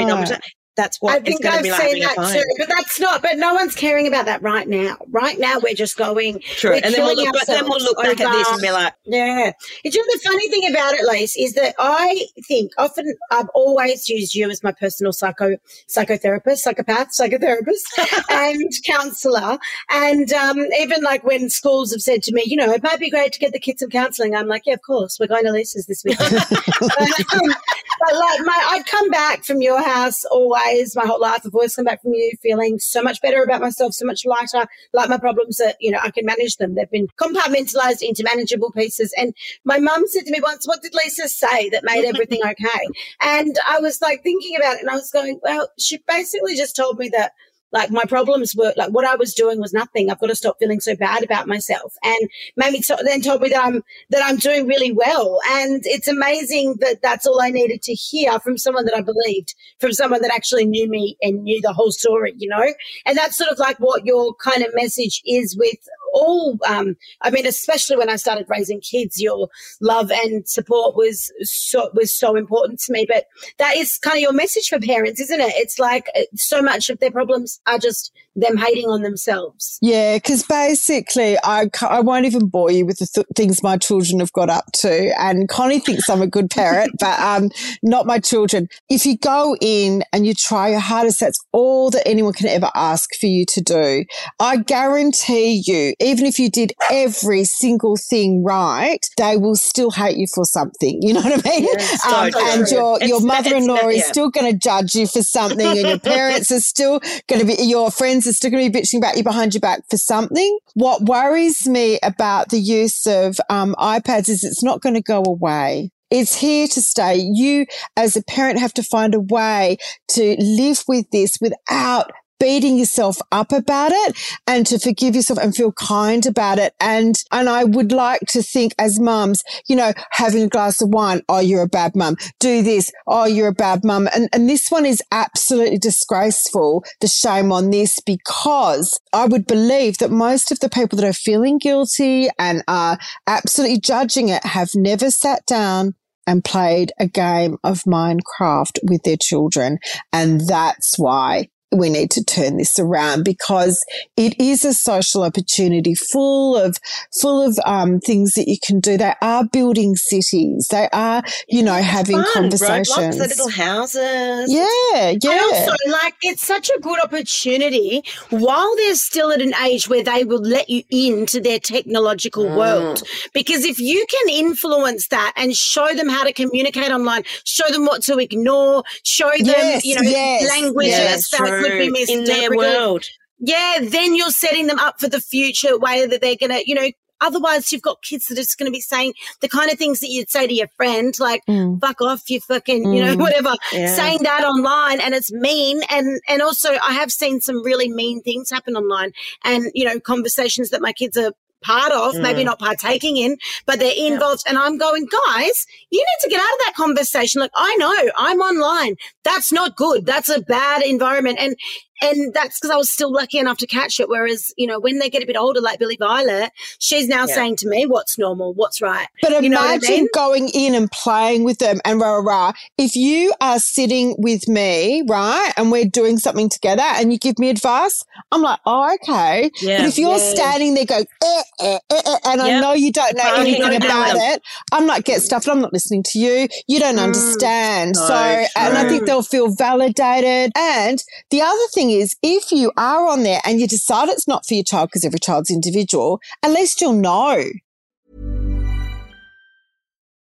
that's 0.76 1.02
what 1.02 1.16
I 1.16 1.20
think 1.20 1.46
I've 1.46 1.64
seen 1.64 2.00
that 2.02 2.16
too. 2.34 2.44
But 2.58 2.68
that's 2.68 3.00
not. 3.00 3.22
But 3.22 3.38
no 3.38 3.54
one's 3.54 3.76
caring 3.76 4.08
about 4.08 4.26
that 4.26 4.42
right 4.42 4.68
now. 4.68 4.98
Right 5.10 5.40
now, 5.40 5.60
we're 5.60 5.74
just 5.74 5.98
going. 5.98 6.42
True, 6.42 6.74
and 6.74 6.94
then 6.94 7.04
we'll 7.04 7.16
look. 7.16 7.34
But 7.34 7.48
then 7.48 7.64
we'll 7.66 7.82
look 7.82 7.98
back 7.98 8.20
over, 8.20 8.24
at 8.24 8.32
this 8.32 8.50
and 8.50 8.62
be 8.62 8.72
like, 8.72 8.94
yeah. 9.06 9.52
It's 9.84 9.96
just 9.96 10.10
the 10.12 10.30
funny 10.30 10.50
thing 10.50 10.70
about 10.70 10.94
it, 10.94 11.06
Lise, 11.06 11.36
is 11.38 11.54
that 11.54 11.76
I 11.80 12.26
think 12.48 12.72
often 12.78 13.16
I've 13.32 13.50
always 13.54 14.10
used 14.10 14.36
you 14.36 14.50
as 14.50 14.64
my 14.64 14.72
personal 14.74 15.14
psycho 15.14 15.58
psychotherapist, 15.88 16.58
psychopath, 16.58 17.10
psychotherapist, 17.18 17.84
and 18.30 18.72
counselor. 18.86 19.58
And 19.90 20.32
um, 20.34 20.60
even 20.80 21.02
like 21.04 21.24
when 21.24 21.50
schools 21.50 21.92
have 21.92 22.02
said 22.02 22.24
to 22.24 22.34
me, 22.34 22.44
you 22.46 22.58
know, 22.58 22.72
it 22.72 22.84
might 22.84 23.00
be 23.00 23.10
great 23.10 23.32
to 23.34 23.40
get 23.40 23.54
the 23.54 23.60
kids 23.60 23.80
some 23.86 23.90
counseling. 23.90 24.36
I'm 24.36 24.48
like, 24.48 24.64
yeah, 24.66 24.74
of 24.74 24.82
course, 24.82 25.20
we're 25.20 25.28
going 25.28 25.46
to 25.46 25.52
Lisa's 25.52 25.86
this 25.86 26.04
week. 26.04 26.20
um, 26.22 27.56
but 28.00 28.16
like 28.16 28.40
my, 28.44 28.68
I'd 28.72 28.86
come 28.86 29.10
back 29.10 29.44
from 29.44 29.62
your 29.62 29.82
house 29.82 30.26
always 30.26 30.96
my 30.96 31.06
whole 31.06 31.20
life. 31.20 31.42
I've 31.46 31.54
always 31.54 31.76
come 31.76 31.86
back 31.86 32.02
from 32.02 32.14
you 32.14 32.32
feeling 32.42 32.80
so 32.80 33.02
much 33.02 33.22
better 33.22 33.44
about 33.44 33.62
myself, 33.62 33.94
so 33.94 34.06
much 34.06 34.26
lighter. 34.26 34.68
Like 34.94 35.10
my 35.10 35.18
problems 35.18 35.58
that 35.58 35.78
you 35.80 35.92
know 35.92 36.00
I 36.02 36.12
can 36.12 36.26
manage 36.26 36.58
them. 36.58 36.76
They've 36.76 36.90
been 36.90 37.08
compartmentalized 37.20 38.02
into 38.02 38.24
manageable 38.24 38.72
pieces. 38.72 39.14
And 39.18 39.34
my 39.64 39.80
mum 39.80 40.04
said 40.08 40.26
to 40.26 40.32
me 40.32 40.40
once, 40.42 40.68
"What 40.68 40.82
did 40.82 40.94
Lisa 40.94 41.28
say 41.28 41.70
that 41.70 41.84
made 41.84 42.06
everything 42.06 42.42
okay?" 42.44 42.88
And 43.22 43.56
I 43.68 43.80
was 43.80 44.02
like 44.02 44.24
thinking 44.24 44.56
about 44.56 44.76
it, 44.76 44.82
and 44.82 44.90
I 44.90 44.96
was 44.96 45.12
going, 45.12 45.40
"Well, 45.44 45.70
she 45.80 45.98
basically 46.08 46.56
just 46.56 46.76
told 46.76 47.00
me 47.00 47.10
that." 47.10 47.34
Like 47.76 47.92
my 47.92 48.06
problems 48.08 48.56
were 48.56 48.74
like 48.78 48.92
what 48.92 49.06
I 49.06 49.16
was 49.18 49.34
doing 49.34 49.60
was 49.60 49.74
nothing. 49.74 50.10
I've 50.10 50.20
got 50.20 50.28
to 50.28 50.36
stop 50.36 50.56
feeling 50.60 50.80
so 50.80 50.96
bad 50.96 51.26
about 51.26 51.46
myself. 51.46 51.94
And 52.06 52.30
maybe 52.56 52.82
so, 52.82 52.96
then 53.04 53.20
told 53.22 53.42
me 53.42 53.50
that 53.50 53.66
I'm 53.66 53.84
that 54.12 54.24
I'm 54.24 54.38
doing 54.38 54.66
really 54.66 54.94
well. 54.94 55.42
And 55.50 55.82
it's 55.84 56.08
amazing 56.08 56.76
that 56.80 57.02
that's 57.02 57.28
all 57.28 57.42
I 57.42 57.50
needed 57.50 57.82
to 57.82 57.94
hear 57.94 58.40
from 58.40 58.58
someone 58.58 58.86
that 58.86 58.96
I 58.96 59.02
believed, 59.02 59.56
from 59.82 59.92
someone 59.92 60.22
that 60.22 60.34
actually 60.34 60.64
knew 60.66 60.90
me 60.90 61.18
and 61.22 61.44
knew 61.44 61.60
the 61.62 61.74
whole 61.74 61.92
story. 61.92 62.34
You 62.38 62.48
know, 62.48 62.66
and 63.06 63.18
that's 63.18 63.38
sort 63.38 63.52
of 63.52 63.60
like 63.60 63.78
what 63.82 64.06
your 64.06 64.34
kind 64.36 64.64
of 64.64 64.74
message 64.74 65.22
is 65.26 65.58
with 65.60 65.78
all, 66.16 66.58
um, 66.68 66.96
I 67.22 67.30
mean, 67.30 67.46
especially 67.46 67.98
when 67.98 68.10
I 68.10 68.16
started 68.16 68.48
raising 68.50 68.80
kids, 68.80 69.22
your 69.22 69.50
love 69.82 70.10
and 70.10 70.48
support 70.48 70.96
was 70.96 71.32
so, 71.44 71.92
was 71.94 72.18
so 72.18 72.36
important 72.36 72.80
to 72.82 72.94
me. 72.94 73.06
But 73.08 73.26
that 73.60 73.76
is 73.76 73.98
kind 73.98 74.16
of 74.16 74.22
your 74.22 74.34
message 74.34 74.70
for 74.70 74.80
parents, 74.80 75.20
isn't 75.20 75.40
it? 75.40 75.54
It's 75.56 75.78
like 75.78 76.08
uh, 76.16 76.22
so 76.36 76.62
much 76.62 76.90
of 76.90 77.00
their 77.00 77.12
problems 77.12 77.60
are 77.68 77.78
just 77.78 78.12
them 78.36 78.58
hating 78.58 78.88
on 78.88 79.02
themselves. 79.02 79.78
Yeah, 79.82 80.18
because 80.18 80.44
basically, 80.44 81.38
I, 81.44 81.70
I 81.82 82.02
won't 82.02 82.26
even 82.26 82.48
bore 82.48 82.72
you 82.72 82.86
with 82.86 83.00
the 83.00 83.08
th- 83.08 83.28
things 83.36 83.64
my 83.64 83.78
children 83.78 84.20
have 84.20 84.34
got 84.34 84.50
up 84.50 84.66
to. 84.80 85.20
And 85.20 85.48
Connie 85.48 85.80
thinks 85.80 86.10
I'm 86.10 86.22
a 86.22 86.28
good 86.28 86.50
parent, 86.50 86.92
but 87.00 87.20
um, 87.20 87.50
not 87.82 88.06
my 88.06 88.20
children. 88.20 88.68
If 88.90 89.06
you 89.06 89.18
go 89.18 89.56
in 89.62 90.04
and 90.12 90.26
you 90.26 90.34
try 90.34 90.70
your 90.70 90.80
hardest, 90.80 91.20
that's 91.20 91.40
all 91.52 91.90
that 91.92 92.08
anyone 92.08 92.34
can 92.34 92.48
ever 92.48 92.70
ask 92.76 93.10
for 93.20 93.28
you 93.28 93.46
to 93.46 93.62
do. 93.62 94.06
I 94.40 94.58
guarantee 94.58 95.64
you, 95.66 95.94
even 96.06 96.26
if 96.26 96.40
you 96.40 96.50
did 96.50 96.74
every 96.90 97.44
single 97.44 97.98
thing 97.98 98.44
right, 98.44 99.06
they 99.18 99.38
will 99.38 99.56
still 99.56 99.92
hate 99.92 100.18
you 100.18 100.28
for 100.34 100.46
something. 100.46 101.02
You 101.02 101.16
know 101.16 101.22
what 101.22 101.46
I 101.46 101.50
mean? 101.50 101.66
Yeah, 101.66 101.98
um, 102.08 102.32
and 102.54 102.72
your, 102.72 103.04
your 103.04 103.22
mother 103.22 103.56
in 103.56 103.68
law 103.68 103.88
is 103.90 103.98
yeah. 103.98 104.12
still 104.12 104.30
going 104.30 104.52
to 104.52 104.58
judge 104.58 104.96
you 104.96 105.08
for 105.08 105.22
something, 105.22 105.66
and 105.66 105.88
your 105.88 106.00
parents 106.00 106.52
are 106.52 106.60
still 106.60 107.02
going 107.28 107.42
to 107.42 107.46
be, 107.46 107.62
your 107.64 107.92
friends 107.92 108.06
friends 108.06 108.28
are 108.28 108.34
still 108.34 108.52
going 108.52 108.64
to 108.64 108.72
be 108.72 108.80
bitching 108.80 109.00
about 109.00 109.18
you 109.18 109.24
behind 109.24 109.54
your 109.54 109.62
back 109.62 109.82
for 109.90 109.98
something. 109.98 110.60
What 110.76 111.02
worries 111.02 111.68
me 111.68 112.00
about 112.04 112.50
the 112.50 112.60
use 112.60 113.08
of 113.08 113.40
um, 113.50 113.76
iPads 113.80 114.30
is 114.30 114.44
it's 114.44 114.64
not 114.64 114.82
going 114.82 114.96
to 114.96 115.02
go 115.02 115.24
away. 115.26 115.92
It's 116.12 116.36
here 116.36 116.68
to 116.68 116.82
stay. 116.82 117.16
You, 117.18 117.66
as 117.98 118.16
a 118.16 118.24
parent, 118.24 118.60
have 118.60 118.74
to 118.76 118.84
find 118.84 119.16
a 119.16 119.20
way 119.20 119.78
to 120.10 120.36
live 120.40 120.84
with 120.88 121.10
this 121.12 121.40
without 121.42 122.12
beating 122.40 122.78
yourself 122.78 123.18
up 123.32 123.52
about 123.52 123.92
it 123.94 124.18
and 124.48 124.66
to 124.68 124.80
forgive 124.80 125.16
yourself 125.16 125.40
and 125.40 125.56
feel 125.56 125.72
kind 125.72 126.26
about 126.26 126.60
it. 126.60 126.74
And, 126.80 127.16
and 127.32 127.50
I 127.50 127.64
would 127.64 127.92
like 127.92 128.22
to 128.30 128.42
think 128.42 128.74
as 128.80 129.00
mums, 129.00 129.44
you 129.68 129.76
know, 129.76 129.94
having 130.12 130.44
a 130.44 130.50
glass 130.50 130.82
of 130.82 130.90
wine. 130.90 131.22
Oh, 131.30 131.40
you're 131.40 131.64
a 131.64 131.68
bad 131.68 131.96
mum. 131.96 132.18
Do 132.40 132.62
this. 132.62 132.92
Oh, 133.08 133.26
you're 133.26 133.48
a 133.50 133.54
bad 133.54 133.84
mum. 133.84 134.08
And, 134.14 134.30
and 134.34 134.50
this 134.50 134.70
one 134.70 134.86
is 134.86 135.02
absolutely 135.12 135.78
disgraceful. 135.78 136.84
The 137.02 137.08
shame 137.08 137.52
on 137.52 137.72
this 137.72 138.00
because 138.06 139.00
I 139.14 139.26
would 139.26 139.48
believe 139.48 139.98
that 140.00 140.12
most 140.12 140.52
of 140.52 140.60
the 140.60 140.70
people 140.70 140.98
that 140.98 141.08
are 141.08 141.14
feeling 141.14 141.58
guilty 141.58 142.30
and 142.38 142.64
are 142.68 142.98
absolutely 143.28 143.80
judging 143.80 144.30
it 144.30 144.44
have 144.46 144.70
never 144.76 145.12
sat 145.12 145.46
down 145.46 145.96
and 146.28 146.44
played 146.44 146.92
a 147.00 147.08
game 147.08 147.58
of 147.64 147.82
Minecraft 147.84 148.80
with 148.84 149.04
their 149.04 149.18
children. 149.18 149.78
And 150.12 150.42
that's 150.42 150.98
why 150.98 151.50
we 151.78 151.90
need 151.90 152.12
to 152.12 152.24
turn 152.24 152.58
this 152.58 152.80
around 152.80 153.24
because 153.24 153.84
it 154.18 154.40
is 154.40 154.66
a 154.66 154.74
social 154.74 155.24
opportunity 155.24 155.96
full 155.96 156.58
of 156.58 156.78
full 157.20 157.42
of 157.42 157.58
um, 157.66 158.00
things 158.00 158.34
that 158.34 158.48
you 158.48 158.58
can 158.64 158.80
do. 158.80 158.98
They 158.98 159.14
are 159.22 159.46
building 159.46 159.96
cities. 159.96 160.68
They 160.70 160.90
are, 160.92 161.24
you 161.48 161.64
know, 161.64 161.74
having 161.74 162.18
fun. 162.18 162.34
conversations. 162.34 163.18
the 163.18 163.28
little 163.28 163.50
houses. 163.50 164.52
Yeah, 164.52 165.14
yeah. 165.22 165.32
I 165.32 165.52
also 165.54 165.76
like 165.92 166.16
it's 166.22 166.46
such 166.46 166.70
a 166.70 166.80
good 166.80 167.04
opportunity 167.04 168.04
while 168.30 168.76
they're 168.78 168.96
still 168.96 169.32
at 169.32 169.42
an 169.42 169.54
age 169.64 169.90
where 169.90 170.04
they 170.04 170.24
will 170.24 170.42
let 170.42 170.70
you 170.70 170.84
into 170.90 171.40
their 171.40 171.60
technological 171.60 172.46
mm. 172.46 172.58
world. 172.58 173.04
Because 173.34 173.66
if 173.66 173.80
you 173.80 174.06
can 174.10 174.30
influence 174.30 175.08
that 175.10 175.34
and 175.36 175.56
show 175.56 175.94
them 175.94 176.10
how 176.10 176.24
to 176.24 176.34
communicate 176.34 176.92
online, 176.92 177.24
show 177.44 177.70
them 177.72 177.86
what 177.86 178.02
to 178.04 178.18
ignore, 178.18 178.84
show 179.04 179.30
them, 179.30 179.46
yes, 179.46 179.86
you 179.86 179.96
know, 179.96 180.02
yes, 180.02 180.48
languages 180.50 180.92
yes, 180.92 181.30
that 181.32 181.42
could 181.70 181.94
be 181.94 182.06
in 182.10 182.24
their 182.26 182.56
world. 182.56 183.06
Yeah, 183.40 183.80
then 183.82 184.16
you're 184.16 184.32
setting 184.32 184.68
them 184.68 184.80
up 184.80 185.00
for 185.00 185.10
the 185.10 185.20
future 185.20 185.78
way 185.78 186.06
that 186.06 186.22
they're 186.22 186.38
going 186.40 186.52
to, 186.52 186.64
you 186.66 186.74
know, 186.74 186.90
otherwise 187.22 187.72
you've 187.72 187.82
got 187.82 188.02
kids 188.02 188.26
that 188.26 188.38
are 188.38 188.42
just 188.42 188.58
going 188.58 188.68
to 188.68 188.74
be 188.74 188.82
saying 188.82 189.14
the 189.42 189.50
kind 189.50 189.72
of 189.72 189.78
things 189.78 190.00
that 190.00 190.10
you'd 190.10 190.30
say 190.30 190.48
to 190.48 190.54
your 190.54 190.68
friend, 190.78 191.14
like 191.20 191.42
mm. 191.48 191.80
"fuck 191.82 192.02
off," 192.02 192.30
you 192.30 192.40
fucking, 192.42 192.86
mm. 192.86 192.96
you 192.96 193.04
know, 193.04 193.16
mm. 193.16 193.20
whatever. 193.20 193.54
Yeah. 193.72 193.94
Saying 193.94 194.20
that 194.24 194.44
online, 194.44 195.00
and 195.02 195.14
it's 195.14 195.32
mean. 195.32 195.82
And 195.90 196.20
and 196.28 196.42
also, 196.42 196.72
I 196.84 196.94
have 196.94 197.12
seen 197.12 197.42
some 197.42 197.64
really 197.64 197.90
mean 197.90 198.22
things 198.22 198.50
happen 198.50 198.76
online, 198.76 199.12
and 199.44 199.72
you 199.74 199.86
know, 199.86 200.00
conversations 200.00 200.70
that 200.70 200.82
my 200.82 200.94
kids 200.94 201.18
are 201.18 201.34
part 201.66 201.92
of, 201.92 202.14
mm. 202.14 202.22
maybe 202.22 202.44
not 202.44 202.60
partaking 202.60 203.18
in, 203.18 203.38
but 203.66 203.80
they're 203.80 203.94
involved. 203.96 204.44
Yeah. 204.46 204.52
And 204.52 204.60
I'm 204.60 204.78
going, 204.78 205.08
guys, 205.28 205.66
you 205.90 206.00
need 206.00 206.22
to 206.24 206.30
get 206.30 206.40
out 206.40 206.54
of 206.54 206.60
that 206.66 206.74
conversation. 206.76 207.42
Like, 207.42 207.52
I 207.56 207.76
know 207.78 207.94
I'm 208.16 208.40
online. 208.40 208.96
That's 209.24 209.52
not 209.52 209.76
good. 209.76 210.06
That's 210.06 210.30
a 210.30 210.42
bad 210.42 210.84
environment. 210.84 211.38
And 211.40 211.56
and 212.02 212.34
that's 212.34 212.60
because 212.60 212.72
I 212.72 212.76
was 212.78 212.90
still 212.90 213.12
lucky 213.12 213.38
enough 213.40 213.58
to 213.60 213.68
catch 213.68 214.00
it. 214.00 214.10
Whereas, 214.10 214.54
you 214.58 214.68
know, 214.68 214.80
when 214.80 215.00
they 215.00 215.10
get 215.10 215.24
a 215.24 215.26
bit 215.26 215.38
older, 215.38 215.62
like 215.62 215.80
Billy 215.80 215.98
Violet, 215.98 216.52
she's 216.80 217.08
now 217.08 217.26
Yeah. 217.26 217.36
saying 217.36 217.58
to 217.58 217.70
me, 217.70 217.86
what's 217.86 218.18
normal, 218.18 218.54
what's 218.54 218.82
right. 218.82 219.08
But 219.22 219.32
You 219.42 219.50
know 219.50 219.58
what 219.58 219.70
I 219.70 219.74
imagine 219.74 219.96
mean? 219.96 220.08
going 220.14 220.50
in 220.50 220.76
and 220.76 220.92
playing 220.92 221.44
with 221.44 221.60
them 221.60 221.80
and 221.86 222.00
rah, 222.00 222.18
rah, 222.18 222.20
rah. 222.48 222.54
If 222.78 222.96
you 222.96 223.34
are 223.42 223.60
sitting 223.60 224.16
with 224.20 224.48
me, 224.48 225.04
right, 225.08 225.52
and 225.58 225.72
we're 225.72 225.86
doing 225.86 226.18
something 226.18 226.50
together 226.50 226.84
and 226.84 227.12
you 227.12 227.20
give 227.20 227.40
me 227.40 227.50
advice, 227.50 228.04
I'm 228.32 228.42
like, 228.42 228.60
oh, 228.66 228.94
okay. 229.02 229.50
Yeah. 229.62 229.78
But 229.78 229.86
if 229.88 229.98
you're 229.98 230.12
Yeah. 230.12 230.18
standing 230.18 230.74
there 230.76 230.86
going, 230.86 231.06
eh, 231.24 231.44
eh, 231.62 231.80
eh, 231.92 232.02
eh, 232.06 232.18
and 232.26 232.42
I 232.42 232.60
know 232.60 232.74
you 232.74 232.92
don't 232.92 233.16
know 233.18 233.24
Right, 233.24 233.40
anything 233.40 233.72
don't 233.72 233.82
about 233.84 234.14
them. 234.14 234.18
it, 234.36 234.42
I'm 234.72 234.86
like, 234.88 235.06
get 235.06 235.22
stuff 235.22 235.46
and 235.46 235.54
I'm 235.54 235.62
not 235.62 235.74
listening 235.74 236.04
to 236.12 236.20
you. 236.20 236.48
You 236.68 236.80
don't 236.80 237.00
understand. 237.00 237.96
So 237.98 238.06
So, 238.06 238.14
and 238.58 238.78
I 238.78 238.88
think 238.88 239.06
they'll 239.06 239.24
feel 239.24 239.50
validated. 239.56 240.52
And 240.56 241.04
the 241.32 241.42
other 241.42 241.68
thing 241.74 241.85
is, 241.90 242.16
if 242.22 242.52
you 242.52 242.72
are 242.78 243.08
on 243.08 243.24
there 243.24 243.42
and 243.46 243.60
you 243.60 243.68
decide 243.68 244.10
it's 244.10 244.28
not 244.28 244.46
for 244.46 244.54
your 244.54 244.64
child 244.64 244.90
because 244.90 245.06
every 245.06 245.20
child's 245.20 245.52
individual, 245.52 246.20
at 246.44 246.52
least 246.52 246.82
you'll 246.82 246.94
know. 246.94 247.46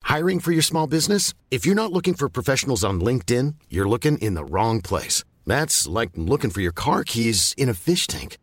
Hiring 0.04 0.40
for 0.40 0.52
your 0.52 0.64
small 0.64 0.88
business? 0.88 1.34
If 1.52 1.66
you're 1.66 1.76
not 1.76 1.92
looking 1.92 2.16
for 2.16 2.30
professionals 2.30 2.84
on 2.84 3.00
LinkedIn, 3.00 3.56
you're 3.70 3.88
looking 3.88 4.18
in 4.18 4.34
the 4.34 4.44
wrong 4.44 4.82
place. 4.82 5.24
That's 5.46 5.86
like 5.88 6.10
looking 6.16 6.50
for 6.50 6.62
your 6.62 6.72
car 6.72 7.04
keys 7.04 7.54
in 7.58 7.70
a 7.70 7.76
fish 7.76 8.08
tank. 8.08 8.38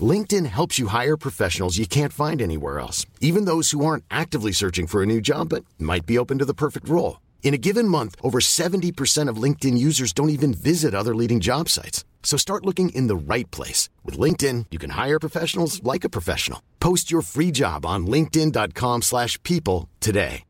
LinkedIn 0.00 0.46
helps 0.46 0.78
you 0.78 0.86
hire 0.86 1.16
professionals 1.16 1.76
you 1.76 1.86
can't 1.86 2.12
find 2.12 2.40
anywhere 2.40 2.78
else, 2.78 3.04
even 3.20 3.46
those 3.46 3.72
who 3.72 3.84
aren't 3.84 4.04
actively 4.10 4.52
searching 4.52 4.86
for 4.86 5.02
a 5.02 5.06
new 5.06 5.20
job 5.20 5.48
but 5.48 5.64
might 5.78 6.06
be 6.06 6.18
open 6.18 6.38
to 6.38 6.44
the 6.44 6.54
perfect 6.54 6.88
role. 6.88 7.20
In 7.42 7.54
a 7.54 7.58
given 7.58 7.88
month, 7.88 8.14
over 8.22 8.38
70% 8.38 9.28
of 9.28 9.42
LinkedIn 9.42 9.76
users 9.76 10.12
don't 10.12 10.30
even 10.30 10.54
visit 10.54 10.94
other 10.94 11.14
leading 11.16 11.40
job 11.40 11.68
sites. 11.68 12.04
So 12.22 12.36
start 12.36 12.64
looking 12.64 12.90
in 12.90 13.08
the 13.08 13.16
right 13.16 13.50
place. 13.50 13.88
With 14.04 14.16
LinkedIn, 14.16 14.66
you 14.70 14.78
can 14.78 14.90
hire 14.90 15.18
professionals 15.18 15.82
like 15.82 16.04
a 16.04 16.08
professional. 16.08 16.62
Post 16.78 17.10
your 17.10 17.22
free 17.22 17.50
job 17.50 17.84
on 17.84 18.06
linkedin.com/people 18.06 19.00
slash 19.02 19.42
people 19.42 19.88
today. 19.98 20.44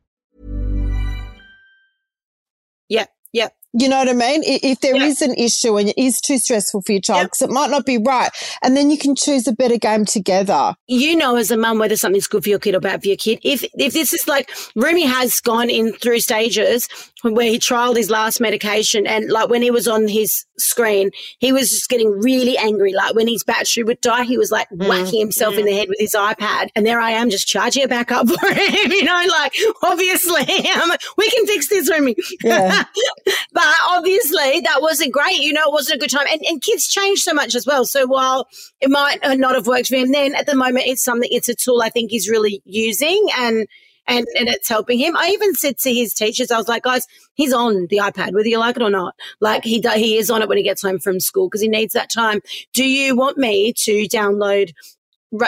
Yep, 2.89 3.09
yep. 3.33 3.55
You 3.73 3.89
know 3.89 3.99
what 3.99 4.09
I 4.09 4.15
mean? 4.15 4.43
If 4.45 4.81
there 4.81 4.97
is 5.01 5.21
Yeah. 5.21 5.29
an 5.29 5.35
issue 5.37 5.77
and 5.79 5.91
it 5.91 5.97
is 5.97 6.21
too 6.21 6.39
stressful 6.39 6.83
for 6.83 6.91
your 6.91 7.01
child, 7.01 7.21
Yep. 7.21 7.27
because 7.31 7.43
it 7.43 7.51
might 7.53 7.71
not 7.71 7.87
be 7.87 7.99
right, 7.99 8.31
and 8.63 8.77
then 8.77 8.91
you 8.91 8.99
can 8.99 9.15
choose 9.15 9.47
a 9.47 9.53
better 9.53 9.77
game 9.77 10.05
together. 10.05 10.75
you 10.89 11.15
know 11.15 11.37
as 11.37 11.53
a 11.53 11.57
mum 11.57 11.79
whether 11.79 11.97
something's 11.97 12.27
good 12.27 12.43
for 12.43 12.49
your 12.49 12.59
kid 12.59 12.75
or 12.75 12.81
bad 12.81 13.01
for 13.01 13.07
your 13.07 13.17
kid. 13.17 13.39
If 13.45 13.65
if 13.79 13.93
this 13.93 14.13
is 14.13 14.27
like 14.27 14.51
Rumi 14.75 15.03
has 15.07 15.39
gone 15.41 15.71
in 15.71 15.93
through 15.93 16.19
stages 16.19 16.89
where 17.23 17.47
he 17.47 17.59
trialed 17.59 17.97
his 17.97 18.11
last 18.11 18.41
medication 18.41 19.07
and 19.07 19.31
like 19.31 19.49
when 19.49 19.63
he 19.63 19.71
was 19.71 19.87
on 19.87 20.09
his 20.09 20.47
screen, 20.59 21.11
he 21.39 21.53
was 21.53 21.71
just 21.71 21.89
getting 21.89 22.11
really 22.11 22.57
angry. 22.57 22.93
Like 22.93 23.15
when 23.15 23.29
his 23.29 23.45
battery 23.45 23.83
would 23.83 24.01
die, 24.01 24.25
he 24.25 24.39
was 24.39 24.51
like 24.51 24.69
whacking 24.71 25.21
himself 25.21 25.57
in 25.57 25.67
the 25.67 25.73
head 25.73 25.89
with 25.89 25.99
his 25.99 26.15
iPad. 26.15 26.69
And 26.75 26.87
there 26.87 27.01
I 27.01 27.11
am 27.13 27.31
just 27.31 27.47
charging 27.47 27.83
it 27.83 27.91
back 27.91 28.11
up 28.13 28.29
for 28.29 28.47
him. 28.53 28.93
You 28.93 29.05
know, 29.05 29.27
like 29.29 29.55
obviously 29.83 30.69
um, 30.71 30.93
we 31.17 31.31
can 31.31 31.47
fix 31.47 31.69
this, 31.69 31.91
Rumi. 31.91 32.17
Yeah. 32.43 32.85
but 33.53 33.75
obviously 33.89 34.61
that 34.61 34.81
wasn't 34.81 35.13
great. 35.13 35.41
You 35.41 35.53
know, 35.53 35.65
it 35.65 35.73
wasn't 35.73 35.97
a 35.97 36.01
good 36.01 36.11
time. 36.11 36.27
And, 36.31 36.41
and 36.49 36.63
kids 36.63 36.89
change 36.89 37.21
so 37.21 37.35
much 37.35 37.55
as 37.55 37.67
well. 37.67 37.85
So 37.85 38.07
while 38.07 38.47
it 38.81 38.91
might 38.91 39.19
not 39.23 39.55
have 39.55 39.67
worked 39.67 39.89
for 39.89 39.97
him 39.97 40.13
then, 40.13 40.35
at 40.35 40.47
the 40.47 40.57
moment 40.57 40.87
it's 40.87 41.05
something, 41.05 41.29
it's 41.33 41.49
a 41.49 41.55
tool 41.55 41.83
I 41.83 41.91
think 41.91 42.11
he's 42.11 42.29
really 42.29 42.63
using 42.65 43.27
and 43.37 43.67
and, 44.11 44.27
and 44.39 44.49
it's 44.49 44.69
helping 44.69 44.99
him. 44.99 45.17
I 45.17 45.29
even 45.29 45.55
said 45.55 45.79
to 45.79 45.95
his 45.95 46.13
teachers, 46.13 46.51
I 46.51 46.59
was 46.59 46.69
like, 46.69 46.83
guys, 46.83 47.07
he's 47.35 47.53
on 47.53 47.87
the 47.89 47.99
iPad, 47.99 48.33
whether 48.33 48.49
you 48.49 48.59
like 48.59 48.77
it 48.77 48.83
or 48.83 48.91
not. 48.91 49.15
Like 49.41 49.65
he 49.65 49.81
he 49.95 50.17
is 50.17 50.31
on 50.31 50.43
it 50.43 50.49
when 50.49 50.59
he 50.59 50.65
gets 50.65 50.83
home 50.83 50.99
from 50.99 51.21
school 51.21 51.49
because 51.49 51.61
he 51.61 51.69
needs 51.69 51.95
that 51.95 52.11
time. 52.11 52.41
Do 52.73 52.85
you 52.85 53.17
want 53.17 53.39
me 53.39 53.73
to 53.85 54.05
download 54.09 54.73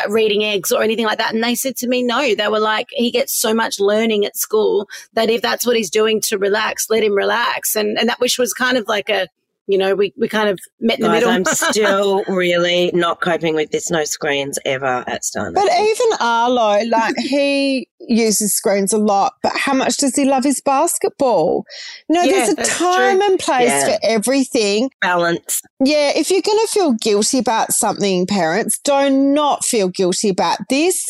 reading 0.09 0.45
eggs 0.45 0.71
or 0.71 0.83
anything 0.83 1.07
like 1.07 1.19
that? 1.19 1.35
And 1.35 1.43
they 1.43 1.57
said 1.57 1.77
to 1.79 1.89
me, 1.89 2.03
no. 2.05 2.35
They 2.35 2.49
were 2.49 2.61
like, 2.61 2.87
he 2.91 3.11
gets 3.11 3.33
so 3.33 3.53
much 3.53 3.81
learning 3.81 4.25
at 4.25 4.37
school 4.37 4.89
that 5.15 5.29
if 5.29 5.43
that's 5.43 5.67
what 5.67 5.77
he's 5.77 5.91
doing 5.91 6.21
to 6.29 6.39
relax, 6.39 6.89
let 6.89 7.03
him 7.03 7.15
relax. 7.15 7.75
And 7.75 7.99
and 7.99 8.09
that 8.09 8.21
which 8.21 8.39
was 8.39 8.55
kind 8.55 8.79
of 8.79 8.87
like 8.87 9.09
a, 9.09 9.27
you 9.73 9.79
know, 9.79 9.95
we 9.95 10.13
we 10.19 10.29
kind 10.29 10.49
of 10.51 10.59
met 10.81 10.99
in 10.99 11.03
the 11.03 11.09
Guys, 11.09 11.15
middle. 11.21 11.31
I'm 11.31 11.45
still 11.47 12.25
really 12.29 12.91
not 12.93 13.21
coping 13.21 13.55
with 13.55 13.71
this 13.71 13.91
no 13.91 14.05
screens 14.05 14.59
ever 14.67 15.03
at 15.07 15.25
Stun. 15.25 15.55
But 15.55 15.65
even 15.73 16.07
Arlo, 16.21 16.85
like 16.91 17.17
he 17.17 17.89
uses 18.01 18.55
screens 18.55 18.93
a 18.93 18.99
lot, 18.99 19.35
but 19.43 19.53
how 19.57 19.73
much 19.75 19.97
does 19.97 20.15
he 20.15 20.25
love 20.25 20.45
his 20.45 20.61
basketball? 20.61 21.65
You 22.09 22.17
know, 22.17 22.23
Yeah, 22.23 22.33
there's 22.33 22.49
a 22.51 22.65
time 22.79 23.19
true. 23.19 23.31
and 23.31 23.39
place 23.39 23.69
Yeah. 23.71 23.87
for 23.95 23.99
everything. 24.03 24.91
balance. 25.01 25.63
Yeah, 25.85 26.13
if 26.15 26.31
you're 26.31 26.43
going 26.43 26.59
to 26.67 26.73
feel 26.73 26.93
guilty 26.93 27.39
about 27.39 27.73
something, 27.73 28.27
parents, 28.27 28.79
do 28.85 29.09
not 29.11 29.65
feel 29.65 29.89
guilty 29.89 30.29
about 30.29 30.59
this. 30.69 31.09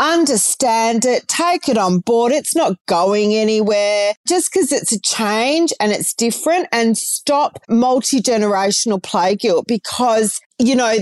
Understand 0.00 1.04
it, 1.04 1.28
take 1.28 1.68
it 1.68 1.78
on 1.78 2.00
board. 2.00 2.32
It's 2.32 2.56
not 2.56 2.76
going 2.86 3.34
anywhere 3.34 4.14
just 4.26 4.52
because 4.52 4.72
it's 4.72 4.92
a 4.92 5.00
change 5.00 5.72
and 5.78 5.92
it's 5.92 6.12
different 6.12 6.66
and 6.72 6.98
stop 6.98 7.58
multi 7.68 8.20
generational 8.20 9.02
play 9.02 9.36
guilt 9.36 9.66
because, 9.68 10.40
you 10.58 10.74
know, 10.74 10.96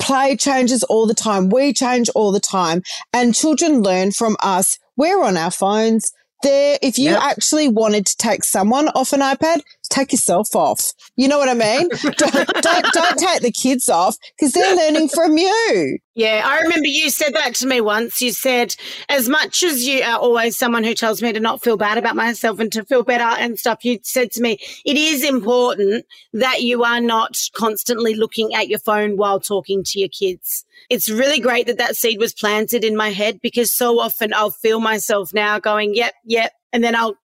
play 0.00 0.36
changes 0.36 0.82
all 0.84 1.06
the 1.06 1.14
time. 1.14 1.48
We 1.48 1.72
change 1.72 2.08
all 2.16 2.32
the 2.32 2.40
time 2.40 2.82
and 3.12 3.34
children 3.34 3.82
learn 3.82 4.10
from 4.10 4.36
us. 4.40 4.78
We're 4.96 5.22
on 5.22 5.36
our 5.36 5.52
phones. 5.52 6.12
There, 6.42 6.78
if 6.80 6.98
you 6.98 7.10
Yep. 7.10 7.22
actually 7.22 7.68
wanted 7.68 8.06
to 8.06 8.16
take 8.16 8.44
someone 8.44 8.88
off 8.88 9.12
an 9.12 9.20
iPad, 9.20 9.60
take 9.90 10.12
yourself 10.12 10.54
off. 10.54 10.92
You 11.16 11.28
know 11.28 11.38
what 11.38 11.48
I 11.48 11.54
mean? 11.54 11.88
don't, 12.16 12.62
don't, 12.62 12.92
don't 12.92 13.18
take 13.18 13.42
the 13.42 13.52
kids 13.52 13.88
off 13.88 14.16
because 14.38 14.52
they're 14.52 14.76
learning 14.76 15.08
from 15.08 15.36
you. 15.36 15.98
Yeah, 16.14 16.42
I 16.44 16.60
remember 16.60 16.86
you 16.86 17.10
said 17.10 17.34
that 17.34 17.54
to 17.56 17.66
me 17.66 17.80
once. 17.80 18.20
You 18.22 18.32
said, 18.32 18.74
as 19.08 19.28
much 19.28 19.62
as 19.62 19.86
you 19.86 20.02
are 20.02 20.18
always 20.18 20.56
someone 20.56 20.84
who 20.84 20.94
tells 20.94 21.22
me 21.22 21.32
to 21.32 21.40
not 21.40 21.62
feel 21.62 21.76
bad 21.76 21.98
about 21.98 22.16
myself 22.16 22.58
and 22.58 22.70
to 22.72 22.84
feel 22.84 23.02
better 23.02 23.24
and 23.40 23.58
stuff, 23.58 23.84
you 23.84 23.98
said 24.02 24.30
to 24.32 24.42
me, 24.42 24.58
it 24.84 24.96
is 24.96 25.24
important 25.24 26.04
that 26.32 26.62
you 26.62 26.84
are 26.84 27.00
not 27.00 27.38
constantly 27.54 28.14
looking 28.14 28.54
at 28.54 28.68
your 28.68 28.78
phone 28.78 29.16
while 29.16 29.40
talking 29.40 29.82
to 29.84 29.98
your 29.98 30.08
kids. 30.08 30.64
It's 30.90 31.08
really 31.08 31.40
great 31.40 31.66
that 31.68 31.78
that 31.78 31.96
seed 31.96 32.18
was 32.18 32.34
planted 32.34 32.84
in 32.84 32.96
my 32.96 33.10
head 33.10 33.40
because 33.40 33.72
so 33.72 34.00
often 34.00 34.34
I'll 34.34 34.50
feel 34.50 34.80
myself 34.80 35.32
now 35.32 35.58
going, 35.58 35.94
yep, 35.94 36.14
yep. 36.24 36.52
And 36.72 36.84
then 36.84 36.94
I'll, 36.94 37.16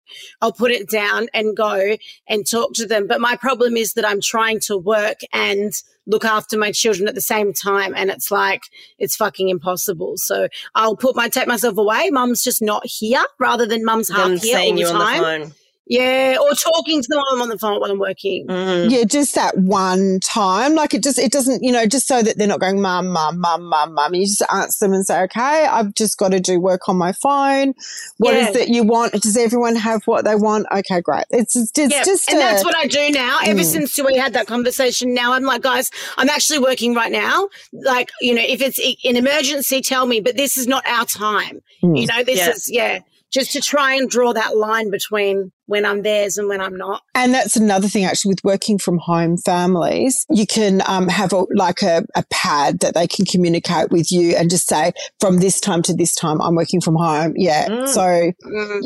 I'll 0.40 0.52
put 0.52 0.70
it 0.70 0.88
down 0.88 1.26
and 1.34 1.56
go 1.56 1.96
and 2.28 2.46
talk 2.48 2.74
to 2.74 2.86
them. 2.86 3.06
But 3.06 3.20
my 3.20 3.36
problem 3.36 3.76
is 3.76 3.94
that 3.94 4.06
I'm 4.06 4.20
trying 4.20 4.60
to 4.66 4.76
work 4.76 5.18
and 5.32 5.72
look 6.06 6.24
after 6.24 6.58
my 6.58 6.72
children 6.72 7.08
at 7.08 7.14
the 7.14 7.20
same 7.20 7.52
time. 7.52 7.94
And 7.96 8.10
it's 8.10 8.30
like, 8.30 8.62
it's 8.98 9.16
fucking 9.16 9.48
impossible. 9.48 10.14
So 10.16 10.48
I'll 10.74 10.96
put 10.96 11.16
my, 11.16 11.28
take 11.28 11.48
myself 11.48 11.76
away. 11.76 12.10
Mum's 12.10 12.42
just 12.42 12.62
not 12.62 12.84
here 12.86 13.24
rather 13.40 13.66
than 13.66 13.84
mum's 13.84 14.08
half 14.10 14.42
here 14.42 14.58
all 14.58 14.72
the 14.74 14.80
you 14.80 14.86
on 14.86 14.98
the 14.98 15.04
time. 15.04 15.22
phone. 15.22 15.54
Yeah. 15.86 16.36
Or 16.40 16.50
talking 16.54 17.02
to 17.02 17.08
them 17.08 17.18
while 17.18 17.34
I'm 17.34 17.42
on 17.42 17.48
the 17.50 17.58
phone 17.58 17.78
while 17.80 17.90
I'm 17.90 17.98
working. 17.98 18.46
Mm. 18.46 18.90
Yeah, 18.90 19.04
just 19.04 19.34
that 19.34 19.56
one 19.58 20.18
time. 20.20 20.74
Like 20.74 20.94
it 20.94 21.02
just, 21.02 21.18
it 21.18 21.30
doesn't, 21.30 21.62
you 21.62 21.72
know, 21.72 21.84
just 21.86 22.06
so 22.06 22.22
that 22.22 22.38
they're 22.38 22.48
not 22.48 22.60
going, 22.60 22.80
mum, 22.80 23.08
mum, 23.08 23.38
mum, 23.38 23.64
mum, 23.64 23.94
mum. 23.94 24.14
You 24.14 24.24
just 24.26 24.42
answer 24.52 24.86
them 24.86 24.94
and 24.94 25.04
say, 25.04 25.22
okay, 25.24 25.66
I've 25.66 25.94
just 25.94 26.16
got 26.16 26.30
to 26.32 26.40
do 26.40 26.58
work 26.58 26.88
on 26.88 26.96
my 26.96 27.12
phone. 27.12 27.74
What 28.16 28.34
is 28.34 28.54
Yeah. 28.56 28.62
it 28.62 28.68
you 28.70 28.82
want? 28.84 29.12
Does 29.12 29.36
everyone 29.36 29.76
have 29.76 30.02
what 30.06 30.24
they 30.24 30.34
want? 30.36 30.66
Okay, 30.74 31.00
great. 31.02 31.24
It's, 31.30 31.54
it's, 31.54 31.72
it's 31.78 31.92
Yeah, 31.94 32.02
just, 32.04 32.30
and 32.30 32.38
a- 32.38 32.40
that's 32.42 32.64
what 32.64 32.76
I 32.76 32.86
do 32.86 33.10
now. 33.10 33.40
Ever 33.44 33.60
Mm. 33.60 33.64
since 33.64 33.98
we 34.02 34.16
had 34.16 34.32
that 34.32 34.46
conversation, 34.46 35.12
now 35.12 35.34
I'm 35.34 35.44
like, 35.44 35.62
guys, 35.62 35.90
I'm 36.16 36.30
actually 36.30 36.60
working 36.60 36.94
right 36.94 37.12
now. 37.12 37.48
Like, 37.72 38.10
you 38.22 38.34
know, 38.34 38.42
if 38.42 38.62
it's 38.62 38.80
i- 38.82 38.96
an 39.08 39.16
emergency, 39.16 39.82
tell 39.82 40.06
me. 40.06 40.20
But 40.20 40.36
this 40.36 40.56
is 40.56 40.66
not 40.66 40.86
our 40.86 41.04
time. 41.04 41.60
Mm. 41.82 42.00
You 42.00 42.06
know, 42.06 42.24
this 42.24 42.38
Yeah. 42.38 42.50
is 42.50 42.70
yeah, 42.70 42.98
just 43.34 43.50
to 43.52 43.60
try 43.60 43.94
and 43.94 44.08
draw 44.08 44.32
that 44.32 44.56
line 44.56 44.90
between 44.90 45.50
when 45.66 45.84
I'm 45.84 46.02
theirs 46.02 46.38
and 46.38 46.48
when 46.48 46.60
I'm 46.60 46.76
not. 46.76 47.02
And 47.14 47.34
that's 47.34 47.56
another 47.56 47.88
thing 47.88 48.04
actually 48.04 48.30
with 48.30 48.44
working 48.44 48.78
from 48.78 48.98
home 48.98 49.36
families. 49.38 50.24
You 50.30 50.46
can 50.46 50.82
um, 50.86 51.08
have 51.08 51.32
a, 51.32 51.44
like 51.54 51.82
a, 51.82 52.04
a 52.14 52.24
pad 52.30 52.78
that 52.80 52.94
they 52.94 53.08
can 53.08 53.24
communicate 53.24 53.90
with 53.90 54.12
you 54.12 54.36
and 54.36 54.50
just 54.50 54.68
say 54.68 54.92
from 55.18 55.38
this 55.38 55.58
time 55.58 55.82
to 55.82 55.94
this 55.94 56.14
time, 56.14 56.40
I'm 56.40 56.54
working 56.54 56.80
from 56.80 56.94
home. 56.94 57.32
Yeah. 57.36 57.66
Mm. 57.66 57.88
So, 57.88 58.32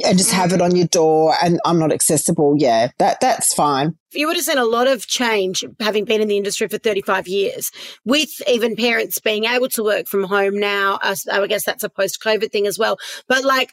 and 0.06 0.18
just 0.18 0.32
have 0.32 0.52
it 0.52 0.62
on 0.62 0.74
your 0.74 0.86
door 0.86 1.34
and 1.42 1.60
I'm 1.66 1.78
not 1.78 1.92
accessible. 1.92 2.54
Yeah. 2.56 2.90
That, 2.98 3.20
that's 3.20 3.52
fine. 3.52 3.98
you 4.12 4.26
would 4.26 4.36
have 4.36 4.44
seen 4.44 4.56
a 4.56 4.64
lot 4.64 4.86
of 4.86 5.06
change 5.06 5.64
having 5.80 6.06
been 6.06 6.22
in 6.22 6.28
the 6.28 6.38
industry 6.38 6.68
for 6.68 6.78
35 6.78 7.28
years 7.28 7.70
with 8.06 8.30
even 8.48 8.76
parents 8.76 9.18
being 9.20 9.44
able 9.44 9.68
to 9.68 9.82
work 9.84 10.06
from 10.06 10.24
home 10.24 10.58
now. 10.58 10.98
I 11.02 11.14
I 11.30 11.46
guess 11.46 11.64
that's 11.64 11.84
a 11.84 11.90
post 11.90 12.22
COVID 12.24 12.50
thing 12.50 12.66
as 12.66 12.78
well. 12.78 12.98
But 13.26 13.44
like, 13.44 13.72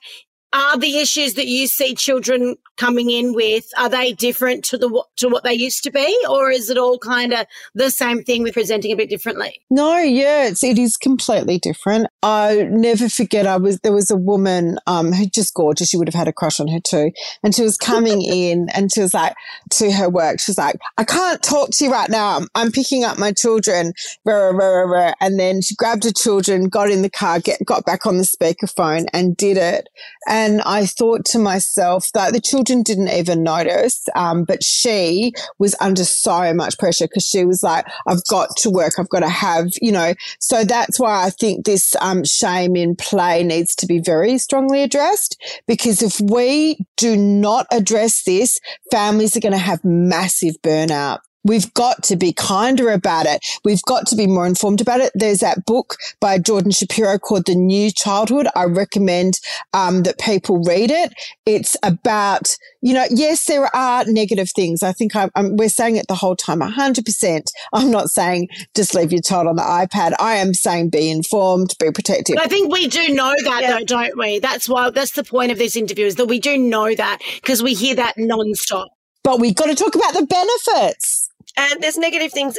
are 0.56 0.78
the 0.78 1.00
issues 1.00 1.34
that 1.34 1.48
you 1.48 1.68
see 1.68 1.94
children 1.94 2.56
coming 2.78 3.10
in 3.10 3.34
with, 3.34 3.70
are 3.78 3.90
they 3.90 4.14
different 4.14 4.64
to 4.66 4.78
the, 4.78 5.04
to 5.18 5.28
what 5.28 5.44
they 5.44 5.54
used 5.54 5.84
to 5.84 5.92
be? 5.92 6.18
Or 6.30 6.50
is 6.50 6.70
it 6.70 6.78
all 6.78 6.98
kind 6.98 7.34
of 7.34 7.46
the 7.74 7.92
same 7.92 8.24
thing 8.24 8.44
with 8.44 8.54
presenting 8.54 8.92
a 8.92 8.96
bit 8.96 9.10
differently? 9.10 9.62
No, 9.70 9.98
yeah, 9.98 10.48
it's, 10.48 10.64
it 10.64 10.78
is 10.78 10.96
completely 10.96 11.60
different. 11.60 12.08
I 12.26 12.68
never 12.72 13.08
forget. 13.08 13.46
I 13.46 13.58
was 13.58 13.82
there 13.82 13.94
was 13.94 14.10
a 14.10 14.18
woman 14.18 14.80
um, 14.88 15.14
who 15.14 15.28
just 15.28 15.54
gorgeous. 15.54 15.94
You 15.94 16.00
would 16.00 16.08
have 16.08 16.16
had 16.16 16.28
a 16.28 16.34
crush 16.34 16.60
on 16.60 16.68
her 16.70 16.80
too, 16.80 17.12
and 17.44 17.54
she 17.54 17.62
was 17.62 17.78
coming 17.78 18.20
in, 18.26 18.68
and 18.74 18.92
she 18.92 19.02
was 19.02 19.14
like 19.14 19.36
to 19.74 19.92
her 19.92 20.10
work. 20.10 20.40
She's 20.40 20.58
like, 20.58 20.78
"I 20.98 21.04
can't 21.04 21.44
talk 21.44 21.70
to 21.70 21.86
you 21.86 21.92
right 21.92 22.10
now. 22.10 22.38
I'm, 22.38 22.48
I'm 22.56 22.72
picking 22.72 23.04
up 23.04 23.20
my 23.20 23.32
children." 23.32 23.94
Rah, 24.26 24.50
rah, 24.50 24.82
rah, 24.82 25.14
and 25.22 25.40
then 25.40 25.62
she 25.62 25.76
grabbed 25.76 26.04
her 26.04 26.12
children, 26.12 26.68
got 26.68 26.90
in 26.90 27.04
the 27.04 27.12
car, 27.12 27.40
get, 27.40 27.64
got 27.64 27.86
back 27.86 28.08
on 28.08 28.18
the 28.18 28.24
speakerphone, 28.24 29.06
and 29.14 29.38
did 29.38 29.58
it. 29.58 29.88
And 30.28 30.64
I 30.64 30.88
thought 30.88 31.26
to 31.26 31.38
myself 31.38 32.08
that 32.16 32.34
the 32.34 32.42
children 32.42 32.82
didn't 32.82 33.10
even 33.10 33.44
notice, 33.44 34.02
um, 34.16 34.46
but 34.46 34.64
she 34.64 35.34
was 35.60 35.76
under 35.80 36.04
so 36.04 36.56
much 36.56 36.80
pressure 36.80 37.06
because 37.06 37.28
she 37.28 37.46
was 37.46 37.62
like, 37.62 37.86
"I've 38.08 38.26
got 38.32 38.50
to 38.58 38.72
work. 38.72 38.94
I've 38.98 39.10
got 39.10 39.20
to 39.20 39.30
have," 39.30 39.74
you 39.80 39.92
know. 39.92 40.16
So 40.40 40.64
that's 40.64 41.00
why 41.00 41.24
I 41.24 41.30
think 41.30 41.66
this. 41.66 41.96
Um, 42.02 42.15
um, 42.18 42.24
shame 42.26 42.76
in 42.76 42.96
play 42.96 43.44
needs 43.44 43.76
to 43.76 43.86
be 43.86 44.00
very 44.00 44.38
strongly 44.38 44.84
addressed 44.84 45.42
because 45.68 46.02
if 46.02 46.20
we 46.20 46.86
do 46.98 47.16
not 47.16 47.68
address 47.72 48.24
this, 48.24 48.60
families 48.92 49.36
are 49.36 49.42
going 49.42 49.52
to 49.52 49.58
have 49.58 49.84
massive 49.84 50.56
burnout. 50.62 51.20
We've 51.46 51.72
got 51.76 52.04
to 52.06 52.16
be 52.16 52.34
kinder 52.34 52.90
about 52.90 53.28
it. 53.28 53.46
We've 53.64 53.82
got 53.84 54.08
to 54.08 54.16
be 54.16 54.26
more 54.26 54.48
informed 54.48 54.82
about 54.82 55.00
it. 55.00 55.12
There's 55.14 55.40
that 55.40 55.64
book 55.66 55.96
by 56.20 56.40
Jordan 56.40 56.72
Shapiro 56.72 57.20
called 57.20 57.46
The 57.46 57.54
New 57.54 57.92
Childhood. 57.92 58.48
I 58.56 58.64
recommend 58.64 59.40
um, 59.72 60.04
that 60.04 60.20
people 60.20 60.64
read 60.64 60.90
it. 60.90 61.14
It's 61.46 61.78
about, 61.84 62.58
you 62.82 62.96
know, 62.96 63.06
yes, 63.12 63.46
there 63.46 63.74
are 63.76 64.06
negative 64.06 64.50
things. 64.56 64.82
I 64.82 64.92
think 64.92 65.16
I'm, 65.16 65.30
I'm, 65.36 65.56
we're 65.56 65.70
saying 65.70 65.98
it 65.98 66.08
the 66.08 66.16
whole 66.16 66.36
time, 66.36 66.62
100%. 66.62 67.46
I'm 67.74 67.92
not 67.92 68.10
saying 68.10 68.50
just 68.76 68.96
leave 68.96 69.12
your 69.12 69.22
child 69.22 69.46
on 69.48 69.56
the 69.56 69.62
iPad. 69.62 70.14
I 70.20 70.36
am 70.36 70.56
saying 70.56 70.90
be 70.90 71.12
informed, 71.12 71.76
be 71.80 71.92
protective. 71.92 72.38
But 72.38 72.46
I 72.46 72.50
think 72.50 72.74
we 72.74 72.88
do 72.88 73.14
know 73.14 73.34
that 73.44 73.62
yeah. 73.62 73.72
though, 73.78 73.86
don't 73.86 74.18
we? 74.18 74.40
That's 74.40 74.68
why, 74.68 74.90
that's 74.90 75.12
the 75.12 75.24
point 75.24 75.52
of 75.52 75.60
this 75.60 75.76
interview 75.76 76.08
is 76.08 76.16
that 76.16 76.26
we 76.26 76.40
do 76.40 76.58
know 76.58 76.96
that 76.96 77.20
because 77.36 77.62
we 77.62 77.76
hear 77.76 77.94
that 77.96 78.16
nonstop. 78.18 78.88
But 79.24 79.40
we've 79.40 79.56
got 79.56 79.68
to 79.68 79.76
talk 79.76 79.94
about 79.94 80.14
the 80.14 80.26
benefits. 80.26 81.25
And 81.58 81.82
there's 81.82 81.98
negative 81.98 82.32
things 82.32 82.58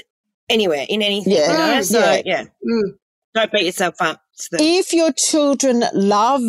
anywhere 0.49 0.87
in 0.89 1.03
anything. 1.03 1.33
Yeah. 1.33 1.51
You 1.51 1.75
know? 1.77 1.83
So, 1.83 1.99
yeah. 1.99 2.23
yeah. 2.25 2.45
Mm. 2.67 2.99
Don't 3.35 3.53
beat 3.53 3.67
yourself 3.67 3.97
up. 4.01 4.21
If 4.53 4.93
your 4.93 5.13
children 5.13 5.85
love 5.93 6.43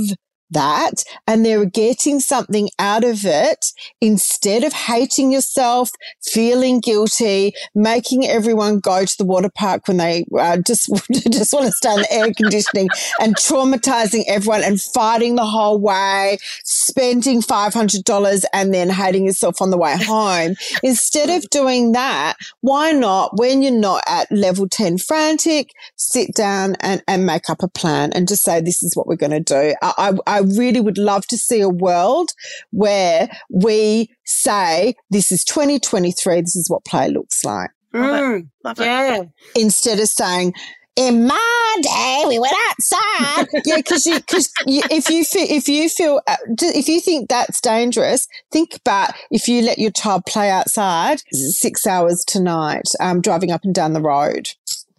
that 0.51 1.03
and 1.27 1.45
they're 1.45 1.65
getting 1.65 2.19
something 2.19 2.69
out 2.79 3.03
of 3.03 3.25
it 3.25 3.65
instead 4.01 4.63
of 4.63 4.73
hating 4.73 5.31
yourself, 5.31 5.91
feeling 6.23 6.79
guilty, 6.79 7.53
making 7.75 8.25
everyone 8.25 8.79
go 8.79 9.05
to 9.05 9.17
the 9.17 9.25
water 9.25 9.49
park 9.53 9.87
when 9.87 9.97
they 9.97 10.25
uh, 10.39 10.57
just, 10.65 10.89
just 11.29 11.53
want 11.53 11.65
to 11.65 11.71
stay 11.71 11.93
in 11.93 12.01
the 12.01 12.13
air 12.13 12.33
conditioning 12.35 12.87
and 13.21 13.35
traumatizing 13.35 14.23
everyone 14.27 14.63
and 14.63 14.81
fighting 14.81 15.35
the 15.35 15.45
whole 15.45 15.79
way, 15.79 16.37
spending 16.63 17.41
$500 17.41 18.43
and 18.53 18.73
then 18.73 18.89
hating 18.89 19.25
yourself 19.25 19.61
on 19.61 19.69
the 19.69 19.77
way 19.77 19.95
home. 19.97 20.55
instead 20.83 21.29
of 21.29 21.49
doing 21.49 21.91
that, 21.93 22.35
why 22.61 22.91
not, 22.91 23.37
when 23.37 23.61
you're 23.61 23.71
not 23.71 24.03
at 24.07 24.31
level 24.31 24.67
10 24.67 24.97
frantic, 24.97 25.71
sit 25.95 26.33
down 26.33 26.75
and, 26.79 27.03
and 27.07 27.25
make 27.25 27.49
up 27.49 27.63
a 27.63 27.67
plan 27.67 28.11
and 28.13 28.27
just 28.27 28.43
say, 28.43 28.61
this 28.61 28.83
is 28.83 28.95
what 28.95 29.07
we're 29.07 29.15
going 29.15 29.31
to 29.31 29.39
do. 29.39 29.75
I, 29.81 30.13
I, 30.27 30.36
I 30.36 30.36
really 30.39 30.79
would 30.79 30.97
love 30.97 31.25
to 31.27 31.37
see 31.37 31.61
a 31.61 31.69
world 31.69 32.31
where 32.71 33.29
we 33.49 34.09
say, 34.25 34.95
this 35.09 35.31
is 35.31 35.43
2023, 35.43 36.41
this 36.41 36.55
is 36.55 36.69
what 36.69 36.85
play 36.85 37.09
looks 37.09 37.43
like. 37.43 37.69
Mm, 37.93 38.47
yeah. 38.77 39.23
Instead 39.55 39.99
of 39.99 40.07
saying, 40.07 40.53
in 40.97 41.27
my 41.27 41.75
day, 41.81 42.23
we 42.27 42.39
went 42.39 42.55
outside. 42.69 43.47
yeah, 43.65 43.77
because 43.77 44.05
you, 44.05 44.15
because 44.15 44.51
if 44.65 45.09
you 45.09 45.23
feel, 45.23 45.45
if 45.47 45.69
you 45.69 45.89
feel, 45.89 46.21
uh, 46.27 46.35
if 46.59 46.89
you 46.89 46.99
think 46.99 47.29
that's 47.29 47.61
dangerous, 47.61 48.27
think 48.51 48.75
about 48.75 49.11
if 49.29 49.47
you 49.47 49.61
let 49.61 49.77
your 49.77 49.91
child 49.91 50.23
play 50.27 50.49
outside 50.49 51.21
six 51.31 51.85
hours 51.85 52.25
tonight, 52.25 52.89
um, 52.99 53.21
driving 53.21 53.51
up 53.51 53.63
and 53.63 53.75
down 53.75 53.93
the 53.93 54.01
road. 54.01 54.49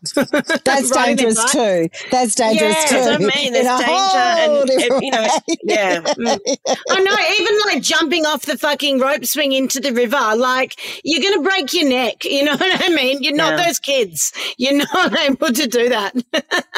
That's 0.64 0.90
dangerous 0.90 1.52
too. 1.52 1.88
That's 2.12 2.34
dangerous 2.36 2.76
yeah, 2.76 2.86
too. 2.86 2.96
I 2.96 3.18
mean, 3.18 3.52
there's 3.52 3.80
danger, 3.80 4.18
and 4.18 5.02
you 5.02 5.10
know, 5.10 5.26
yeah. 5.64 6.00
Mm. 6.00 6.56
I 6.90 7.00
know. 7.00 7.16
Even 7.40 7.58
like 7.66 7.82
jumping 7.82 8.24
off 8.24 8.42
the 8.42 8.56
fucking 8.56 9.00
rope 9.00 9.24
swing 9.24 9.52
into 9.52 9.80
the 9.80 9.92
river, 9.92 10.36
like 10.36 10.78
you're 11.02 11.20
going 11.20 11.42
to 11.42 11.48
break 11.48 11.74
your 11.74 11.88
neck. 11.88 12.24
You 12.24 12.44
know 12.44 12.52
what 12.56 12.88
I 12.88 12.94
mean? 12.94 13.22
You're 13.24 13.34
not 13.34 13.58
yeah. 13.58 13.66
those 13.66 13.80
kids. 13.80 14.32
You're 14.56 14.76
not 14.76 15.18
able 15.18 15.48
to 15.48 15.66
do 15.66 15.88
that. 15.88 16.14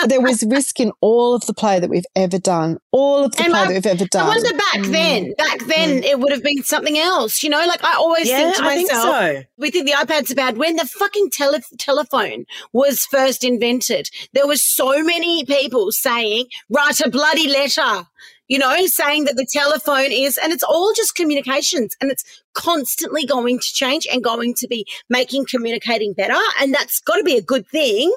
there 0.06 0.22
was 0.22 0.42
risk 0.48 0.80
in 0.80 0.90
all 1.02 1.34
of 1.34 1.44
the 1.44 1.52
play 1.54 1.78
that 1.78 1.90
we've 1.90 2.06
ever 2.16 2.38
done. 2.38 2.78
All 2.90 3.24
of 3.24 3.32
the 3.32 3.42
and 3.42 3.52
play 3.52 3.66
that 3.66 3.68
we've 3.68 3.86
ever 3.86 4.06
done. 4.06 4.24
I 4.24 4.28
wonder 4.28 4.56
back 4.56 4.78
mm. 4.78 4.92
then. 4.92 5.34
Back 5.36 5.58
then, 5.66 6.00
mm. 6.00 6.04
it 6.04 6.20
would 6.20 6.32
have 6.32 6.42
been 6.42 6.62
something 6.62 6.96
else. 6.96 7.42
You 7.42 7.50
know, 7.50 7.64
like 7.66 7.84
I 7.84 7.96
always 7.96 8.28
yeah, 8.28 8.38
think 8.38 8.56
to 8.56 8.62
myself, 8.62 9.18
think 9.18 9.38
so. 9.42 9.42
we 9.58 9.70
think 9.70 9.86
the 9.86 9.92
iPad's 9.92 10.32
are 10.32 10.36
bad 10.36 10.56
when 10.56 10.76
the 10.76 10.86
fucking 10.86 11.30
tele- 11.30 11.60
telephone 11.78 12.46
was 12.72 13.04
first 13.10 13.44
invented. 13.44 14.08
There 14.32 14.46
were 14.46 14.56
so 14.56 15.02
many 15.02 15.44
people 15.44 15.92
saying, 15.92 16.46
write 16.68 17.00
a 17.00 17.10
bloody 17.10 17.48
letter, 17.48 18.06
you 18.48 18.58
know, 18.58 18.86
saying 18.86 19.24
that 19.24 19.36
the 19.36 19.46
telephone 19.52 20.10
is, 20.10 20.38
and 20.38 20.52
it's 20.52 20.64
all 20.64 20.92
just 20.94 21.14
communications 21.14 21.96
and 22.00 22.10
it's 22.10 22.24
constantly 22.54 23.24
going 23.26 23.58
to 23.58 23.66
change 23.66 24.06
and 24.12 24.22
going 24.22 24.54
to 24.54 24.68
be 24.68 24.86
making 25.08 25.46
communicating 25.46 26.12
better. 26.12 26.38
And 26.60 26.74
that's 26.74 27.00
got 27.00 27.16
to 27.16 27.24
be 27.24 27.36
a 27.36 27.42
good 27.42 27.66
thing. 27.68 28.12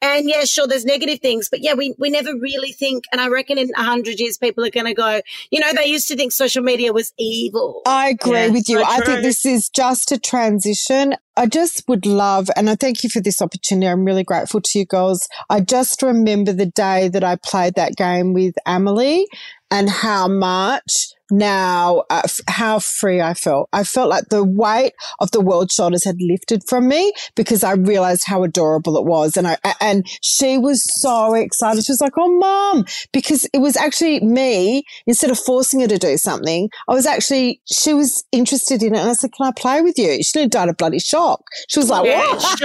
And 0.00 0.28
yeah, 0.28 0.44
sure, 0.44 0.68
there's 0.68 0.84
negative 0.84 1.18
things, 1.18 1.48
but 1.50 1.60
yeah, 1.60 1.74
we, 1.74 1.92
we 1.98 2.08
never 2.08 2.30
really 2.38 2.70
think. 2.70 3.04
And 3.10 3.20
I 3.20 3.28
reckon 3.28 3.58
in 3.58 3.70
a 3.76 3.82
hundred 3.82 4.20
years, 4.20 4.38
people 4.38 4.64
are 4.64 4.70
going 4.70 4.86
to 4.86 4.94
go, 4.94 5.20
you 5.50 5.58
know, 5.58 5.72
they 5.72 5.86
used 5.86 6.06
to 6.08 6.16
think 6.16 6.30
social 6.30 6.62
media 6.62 6.92
was 6.92 7.12
evil. 7.18 7.82
I 7.84 8.10
agree 8.10 8.32
yeah, 8.32 8.48
with 8.48 8.68
you. 8.68 8.78
So 8.78 8.84
I 8.86 9.00
think 9.00 9.22
this 9.22 9.44
is 9.44 9.68
just 9.68 10.12
a 10.12 10.18
transition. 10.18 11.16
I 11.36 11.46
just 11.46 11.88
would 11.88 12.06
love, 12.06 12.48
and 12.56 12.68
I 12.70 12.76
thank 12.76 13.02
you 13.02 13.10
for 13.10 13.20
this 13.20 13.42
opportunity. 13.42 13.88
I'm 13.88 14.04
really 14.04 14.24
grateful 14.24 14.60
to 14.60 14.78
you 14.78 14.84
girls. 14.84 15.28
I 15.50 15.60
just 15.60 16.02
remember 16.02 16.52
the 16.52 16.66
day 16.66 17.08
that 17.08 17.24
I 17.24 17.36
played 17.36 17.74
that 17.74 17.96
game 17.96 18.34
with 18.34 18.54
Emily 18.66 19.26
and 19.70 19.88
how 19.88 20.28
much 20.28 21.12
now 21.30 22.04
uh, 22.10 22.22
f- 22.24 22.40
how 22.48 22.78
free 22.78 23.20
I 23.20 23.34
felt. 23.34 23.68
I 23.72 23.84
felt 23.84 24.08
like 24.08 24.28
the 24.28 24.44
weight 24.44 24.92
of 25.20 25.30
the 25.30 25.40
world's 25.40 25.74
shoulders 25.74 26.04
had 26.04 26.16
lifted 26.20 26.62
from 26.68 26.88
me 26.88 27.12
because 27.34 27.62
I 27.64 27.72
realized 27.72 28.24
how 28.24 28.42
adorable 28.42 28.96
it 28.96 29.04
was. 29.04 29.36
And 29.36 29.46
I, 29.46 29.58
and 29.80 30.06
she 30.22 30.58
was 30.58 30.82
so 31.00 31.34
excited. 31.34 31.84
She 31.84 31.92
was 31.92 32.00
like, 32.00 32.12
Oh, 32.18 32.38
mom, 32.38 32.84
because 33.12 33.48
it 33.52 33.58
was 33.58 33.76
actually 33.76 34.20
me 34.20 34.84
instead 35.06 35.30
of 35.30 35.38
forcing 35.38 35.80
her 35.80 35.86
to 35.88 35.98
do 35.98 36.16
something. 36.16 36.68
I 36.88 36.94
was 36.94 37.06
actually, 37.06 37.60
she 37.70 37.94
was 37.94 38.24
interested 38.32 38.82
in 38.82 38.94
it. 38.94 38.98
And 38.98 39.10
I 39.10 39.14
said, 39.14 39.32
Can 39.32 39.46
I 39.46 39.52
play 39.52 39.80
with 39.80 39.98
you? 39.98 40.22
She 40.22 40.38
didn't 40.38 40.52
died 40.52 40.68
a 40.68 40.74
bloody 40.74 40.98
shock. 40.98 41.42
She 41.68 41.78
was 41.78 41.90
like, 41.90 42.06
yeah, 42.06 42.20
What? 42.20 42.60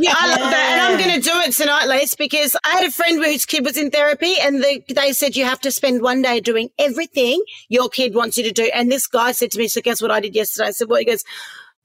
yeah, 0.00 0.14
I 0.16 0.28
love 0.28 0.50
that. 0.50 0.68
And 0.72 0.80
I'm 0.80 0.98
going 0.98 1.20
to 1.20 1.28
do 1.28 1.36
it 1.40 1.52
tonight, 1.52 1.86
Lise, 1.86 2.14
because 2.14 2.56
I 2.64 2.70
had 2.70 2.86
a 2.86 2.90
friend 2.90 3.22
whose 3.24 3.44
kid 3.44 3.64
was 3.64 3.76
in 3.76 3.90
therapy 3.90 4.34
and 4.40 4.62
they, 4.62 4.84
they 4.88 5.12
said 5.12 5.36
you 5.36 5.44
have 5.44 5.60
to 5.60 5.70
spend 5.70 6.02
one 6.02 6.22
day 6.22 6.40
doing 6.40 6.70
everything 6.78 7.42
your 7.74 7.88
kid 7.88 8.14
wants 8.14 8.38
you 8.38 8.44
to 8.44 8.52
do. 8.52 8.70
And 8.72 8.90
this 8.90 9.06
guy 9.06 9.32
said 9.32 9.50
to 9.50 9.58
me, 9.58 9.68
so 9.68 9.80
guess 9.80 10.00
what 10.00 10.12
I 10.12 10.20
did 10.20 10.34
yesterday? 10.34 10.68
I 10.68 10.70
said, 10.70 10.88
well, 10.88 11.00
he 11.00 11.04
goes, 11.04 11.24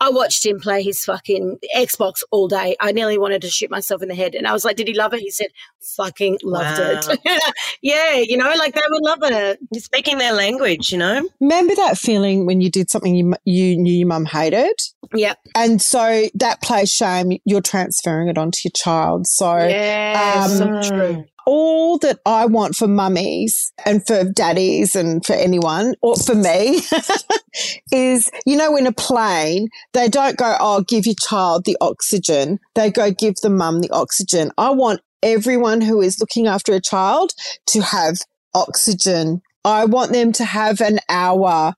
I 0.02 0.12
watched 0.12 0.46
him 0.46 0.62
play 0.62 0.82
his 0.82 1.04
fucking 1.04 1.58
Xbox 1.76 2.22
all 2.32 2.48
day. 2.48 2.78
I 2.80 2.94
nearly 2.94 3.18
wanted 3.18 3.42
to 3.42 3.50
shoot 3.50 3.70
myself 3.70 4.02
in 4.02 4.08
the 4.08 4.16
head. 4.16 4.34
And 4.34 4.48
I 4.48 4.54
was 4.54 4.64
like, 4.64 4.78
did 4.78 4.88
he 4.88 4.94
love 4.94 5.14
it? 5.14 5.20
He 5.20 5.32
said, 5.32 5.48
fucking 5.98 6.38
loved 6.44 6.80
wow. 6.80 7.16
it. 7.26 7.54
yeah, 7.82 8.14
you 8.16 8.38
know, 8.38 8.54
like 8.58 8.76
they 8.76 8.82
would 8.90 9.04
love 9.04 9.20
it. 9.24 9.60
You're 9.72 9.82
speaking 9.82 10.20
their 10.20 10.32
language, 10.32 10.92
you 10.92 11.00
know? 11.00 11.28
Remember 11.42 11.76
that 11.76 11.98
feeling 11.98 12.46
when 12.46 12.62
you 12.62 12.70
did 12.70 12.90
something 12.90 13.14
you, 13.14 13.34
you 13.44 13.76
knew 13.76 13.92
your 13.92 14.08
mum 14.08 14.26
hated? 14.26 14.80
Yeah. 15.14 15.34
And 15.54 15.82
so 15.82 16.28
that 16.36 16.62
plays 16.62 16.92
shame, 16.92 17.34
you're 17.44 17.62
transferring 17.62 18.30
it 18.30 18.38
onto 18.38 18.60
your 18.64 18.72
child. 18.76 19.28
So, 19.28 19.58
yeah, 19.58 20.46
um, 20.46 20.84
so 20.84 20.90
true 20.90 21.26
all 21.50 21.98
that 21.98 22.20
I 22.28 22.46
want 22.46 22.76
for 22.76 22.88
mummies 22.88 23.74
and 23.84 24.06
for 24.06 24.24
daddies 24.24 24.96
and 24.96 25.26
for 25.26 25.34
anyone 25.34 25.96
or 26.04 26.16
for 26.16 26.36
me 26.36 26.82
is, 27.92 28.30
you 28.46 28.56
know, 28.56 28.76
in 28.76 28.86
a 28.86 28.92
plane, 28.92 29.70
they 29.94 30.10
don't 30.10 30.38
go, 30.38 30.56
oh, 30.60 30.84
give 30.88 31.08
your 31.08 31.16
child 31.20 31.66
the 31.66 31.76
oxygen. 31.82 32.60
They 32.76 32.92
go, 32.92 33.10
give 33.10 33.34
the 33.42 33.50
mum 33.50 33.82
the 33.82 33.90
oxygen. 33.90 34.52
I 34.60 34.70
want 34.70 35.02
everyone 35.24 35.82
who 35.82 36.02
is 36.02 36.20
looking 36.20 36.46
after 36.46 36.72
a 36.74 36.80
child 36.80 37.32
to 37.70 37.82
have 37.82 38.20
oxygen. 38.54 39.42
I 39.66 39.86
want 39.86 40.14
them 40.14 40.32
to 40.34 40.46
have 40.46 40.82
an 40.82 41.00
hour 41.10 41.74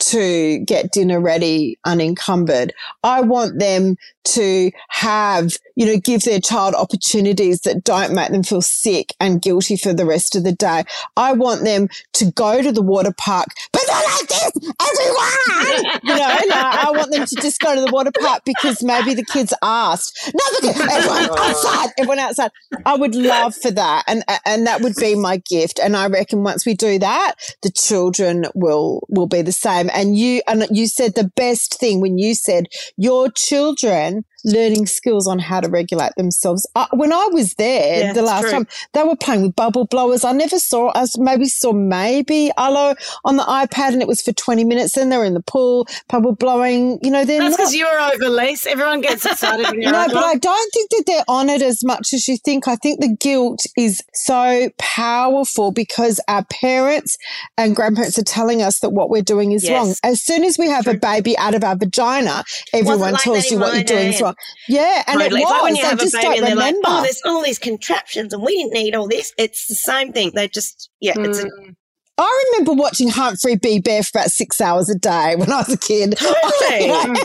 to 0.00 0.58
get 0.66 0.92
dinner 0.92 1.18
ready 1.18 1.78
unencumbered. 1.86 2.74
I 3.02 3.22
want 3.22 3.58
them 3.58 3.96
to 4.24 4.70
have, 4.90 5.52
you 5.76 5.86
know, 5.86 5.96
give 5.96 6.22
their 6.22 6.40
child 6.40 6.74
opportunities 6.74 7.60
that 7.60 7.84
don't 7.84 8.14
make 8.14 8.30
them 8.30 8.42
feel 8.42 8.62
sick 8.62 9.14
and 9.20 9.42
guilty 9.42 9.76
for 9.76 9.92
the 9.92 10.06
rest 10.06 10.36
of 10.36 10.44
the 10.44 10.52
day. 10.52 10.84
I 11.16 11.32
want 11.32 11.64
them 11.64 11.88
to 12.14 12.30
go 12.32 12.62
to 12.62 12.72
the 12.72 12.82
water 12.82 13.12
park, 13.16 13.48
but 13.72 13.82
not 13.86 14.04
like 14.04 14.28
this, 14.28 14.52
everyone. 14.80 16.00
you 16.04 16.14
know, 16.16 16.60
I 16.60 16.92
want 16.94 17.12
them 17.12 17.26
to 17.26 17.36
just 17.36 17.60
go 17.60 17.74
to 17.74 17.80
the 17.80 17.92
water 17.92 18.12
park 18.20 18.42
because 18.44 18.82
maybe 18.82 19.14
the 19.14 19.24
kids 19.24 19.52
asked. 19.62 20.32
No, 20.34 20.68
look, 20.68 20.76
everyone 20.76 21.38
outside, 21.38 21.88
everyone 21.98 22.18
outside. 22.18 22.50
I 22.86 22.96
would 22.96 23.14
love 23.14 23.54
for 23.56 23.70
that, 23.72 24.04
and 24.06 24.24
and 24.44 24.66
that 24.66 24.80
would 24.80 24.94
be 24.96 25.14
my 25.14 25.38
gift. 25.38 25.78
And 25.78 25.96
I 25.96 26.06
reckon 26.06 26.42
once 26.42 26.66
we 26.66 26.74
do 26.74 26.98
that, 26.98 27.34
the 27.62 27.70
children 27.70 28.46
will 28.54 29.06
will 29.08 29.26
be 29.26 29.42
the 29.42 29.52
same. 29.52 29.90
And 29.92 30.16
you 30.16 30.42
and 30.46 30.66
you 30.70 30.86
said 30.86 31.14
the 31.14 31.30
best 31.36 31.78
thing 31.78 32.00
when 32.00 32.18
you 32.18 32.34
said 32.34 32.66
your 32.96 33.30
children 33.30 34.24
learning 34.44 34.86
skills 34.86 35.26
on 35.26 35.38
how 35.38 35.60
to 35.60 35.68
regulate 35.68 36.12
themselves. 36.16 36.66
I, 36.74 36.86
when 36.92 37.12
I 37.12 37.28
was 37.32 37.54
there 37.54 38.00
Yeah, 38.00 38.12
the 38.12 38.22
last 38.22 38.42
true. 38.42 38.50
time, 38.50 38.66
they 38.92 39.02
were 39.02 39.16
playing 39.16 39.42
with 39.42 39.56
bubble 39.56 39.86
blowers. 39.86 40.24
I 40.24 40.32
never 40.32 40.58
saw, 40.58 40.88
I 40.94 41.02
s- 41.02 41.16
maybe 41.18 41.46
saw 41.46 41.72
maybe 41.72 42.50
Arlo 42.56 42.94
on 43.24 43.36
the 43.36 43.42
iPad 43.44 43.92
and 43.94 44.02
it 44.02 44.08
was 44.08 44.20
for 44.22 44.32
20 44.32 44.64
minutes. 44.64 44.92
Then 44.94 45.08
they 45.08 45.16
were 45.16 45.24
in 45.24 45.34
the 45.34 45.42
pool, 45.42 45.86
bubble 46.08 46.34
blowing. 46.34 46.98
You 47.02 47.10
know, 47.10 47.24
they're 47.24 47.40
That's 47.40 47.56
because 47.56 47.74
you're 47.74 48.00
over, 48.00 48.28
Lise. 48.28 48.66
Everyone 48.66 49.00
gets 49.00 49.24
excited 49.24 49.66
No, 49.78 50.04
over. 50.04 50.14
but 50.14 50.24
I 50.24 50.34
don't 50.36 50.72
think 50.72 50.90
that 50.90 51.04
they're 51.06 51.24
on 51.28 51.48
it 51.48 51.62
as 51.62 51.82
much 51.84 52.12
as 52.12 52.28
you 52.28 52.36
think. 52.36 52.68
I 52.68 52.76
think 52.76 53.00
the 53.00 53.16
guilt 53.18 53.60
is 53.76 54.02
so 54.12 54.68
powerful 54.78 55.72
because 55.72 56.20
our 56.28 56.44
parents 56.44 57.16
and 57.56 57.74
grandparents 57.74 58.18
are 58.18 58.22
telling 58.24 58.62
us 58.62 58.80
that 58.80 58.90
what 58.90 59.10
we're 59.10 59.22
doing 59.22 59.52
is 59.52 59.64
Yes. 59.64 59.72
wrong. 59.72 59.94
As 60.02 60.22
soon 60.22 60.44
as 60.44 60.58
we 60.58 60.68
have 60.68 60.86
a 60.86 60.94
baby 60.94 61.36
out 61.38 61.54
of 61.54 61.64
our 61.64 61.76
vagina, 61.76 62.44
everyone 62.72 63.14
tells 63.16 63.50
you 63.50 63.58
what 63.58 63.74
you're 63.74 63.84
doing 63.84 64.08
is 64.08 64.18
day. 64.18 64.24
Wrong. 64.34 64.66
Yeah, 64.68 65.02
and 65.06 65.20
it 65.20 65.32
was. 65.32 65.42
like 65.42 65.62
when 65.62 65.76
you 65.76 65.82
they 65.82 65.88
have 65.88 65.98
a 65.98 66.02
just 66.02 66.14
baby 66.14 66.24
don't 66.24 66.36
and 66.38 66.46
they're 66.46 66.56
like, 66.56 66.74
remember. 66.74 66.88
oh, 66.88 67.02
there's 67.02 67.22
all 67.24 67.42
these 67.42 67.58
contraptions 67.58 68.32
and 68.32 68.42
we 68.42 68.56
didn't 68.56 68.72
need 68.72 68.94
all 68.94 69.08
this. 69.08 69.32
It's 69.38 69.66
the 69.66 69.74
same 69.74 70.12
thing. 70.12 70.32
They 70.34 70.48
just, 70.48 70.90
yeah, 71.00 71.14
it's 71.16 71.40
a, 71.40 71.44
Mm. 71.44 71.74
I 72.16 72.50
remember 72.52 72.80
watching 72.80 73.08
Humphrey 73.08 73.56
B. 73.56 73.80
Bear 73.80 74.04
for 74.04 74.18
about 74.18 74.30
six 74.30 74.60
hours 74.60 74.88
a 74.88 74.96
day 74.96 75.34
when 75.34 75.50
I 75.50 75.58
was 75.58 75.70
a 75.72 75.76
kid. 75.76 76.16
Totally. 76.18 77.16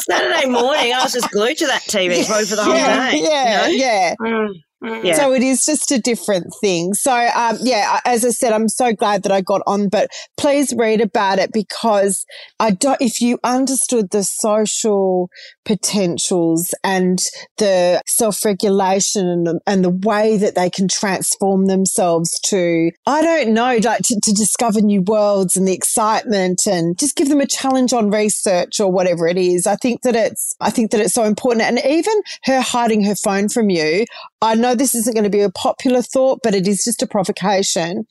Saturday 0.00 0.46
morning, 0.46 0.92
I 0.92 1.00
was 1.02 1.14
just 1.14 1.30
glued 1.30 1.56
to 1.58 1.66
that 1.66 1.80
TV 1.82 2.26
probably 2.26 2.44
for 2.46 2.56
the 2.56 2.64
whole 2.64 2.74
yeah, 2.74 3.10
day. 3.10 3.22
yeah, 3.22 3.66
you 3.68 3.78
know? 3.78 3.84
yeah. 3.84 4.14
Mm. 4.20 4.54
Yeah. 4.80 5.14
So 5.14 5.32
it 5.32 5.42
is 5.42 5.64
just 5.64 5.90
a 5.90 5.98
different 5.98 6.54
thing. 6.60 6.94
So, 6.94 7.12
um, 7.12 7.58
yeah, 7.60 8.00
as 8.04 8.24
I 8.24 8.30
said, 8.30 8.52
I'm 8.52 8.68
so 8.68 8.92
glad 8.92 9.24
that 9.24 9.32
I 9.32 9.40
got 9.40 9.60
on, 9.66 9.88
but 9.88 10.08
please 10.36 10.72
read 10.76 11.00
about 11.00 11.40
it 11.40 11.52
because 11.52 12.24
I 12.60 12.70
don't, 12.70 13.00
if 13.00 13.20
you 13.20 13.38
understood 13.42 14.10
the 14.10 14.22
social 14.22 15.30
potentials 15.64 16.72
and 16.84 17.18
the 17.58 18.00
self-regulation 18.06 19.26
and, 19.26 19.46
the- 19.46 19.60
and 19.66 19.84
the 19.84 19.90
way 19.90 20.36
that 20.36 20.54
they 20.54 20.70
can 20.70 20.86
transform 20.86 21.66
themselves 21.66 22.38
to, 22.46 22.90
I 23.06 23.22
don't 23.22 23.52
know, 23.54 23.78
like 23.82 24.02
to, 24.04 24.20
to 24.22 24.32
discover 24.32 24.80
new 24.80 25.02
worlds 25.02 25.56
and 25.56 25.66
the 25.66 25.74
excitement 25.74 26.66
and 26.66 26.96
just 26.96 27.16
give 27.16 27.28
them 27.28 27.40
a 27.40 27.46
challenge 27.46 27.92
on 27.92 28.10
research 28.10 28.78
or 28.78 28.92
whatever 28.92 29.26
it 29.26 29.38
is. 29.38 29.66
I 29.66 29.74
think 29.76 30.02
that 30.02 30.14
it's, 30.14 30.54
I 30.60 30.70
think 30.70 30.92
that 30.92 31.00
it's 31.00 31.14
so 31.14 31.24
important. 31.24 31.62
And 31.62 31.80
even 31.84 32.14
her 32.44 32.60
hiding 32.60 33.02
her 33.04 33.16
phone 33.16 33.48
from 33.48 33.70
you, 33.70 34.04
I 34.40 34.54
know 34.54 34.67
this 34.74 34.94
isn't 34.94 35.14
going 35.14 35.24
to 35.24 35.30
be 35.30 35.40
a 35.40 35.50
popular 35.50 36.02
thought, 36.02 36.40
but 36.42 36.54
it 36.54 36.66
is 36.66 36.84
just 36.84 37.02
a 37.02 37.06
provocation. 37.06 38.04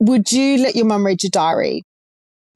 Would 0.00 0.32
you 0.32 0.58
let 0.58 0.76
your 0.76 0.86
mum 0.86 1.04
read 1.04 1.22
your 1.22 1.30
diary? 1.30 1.84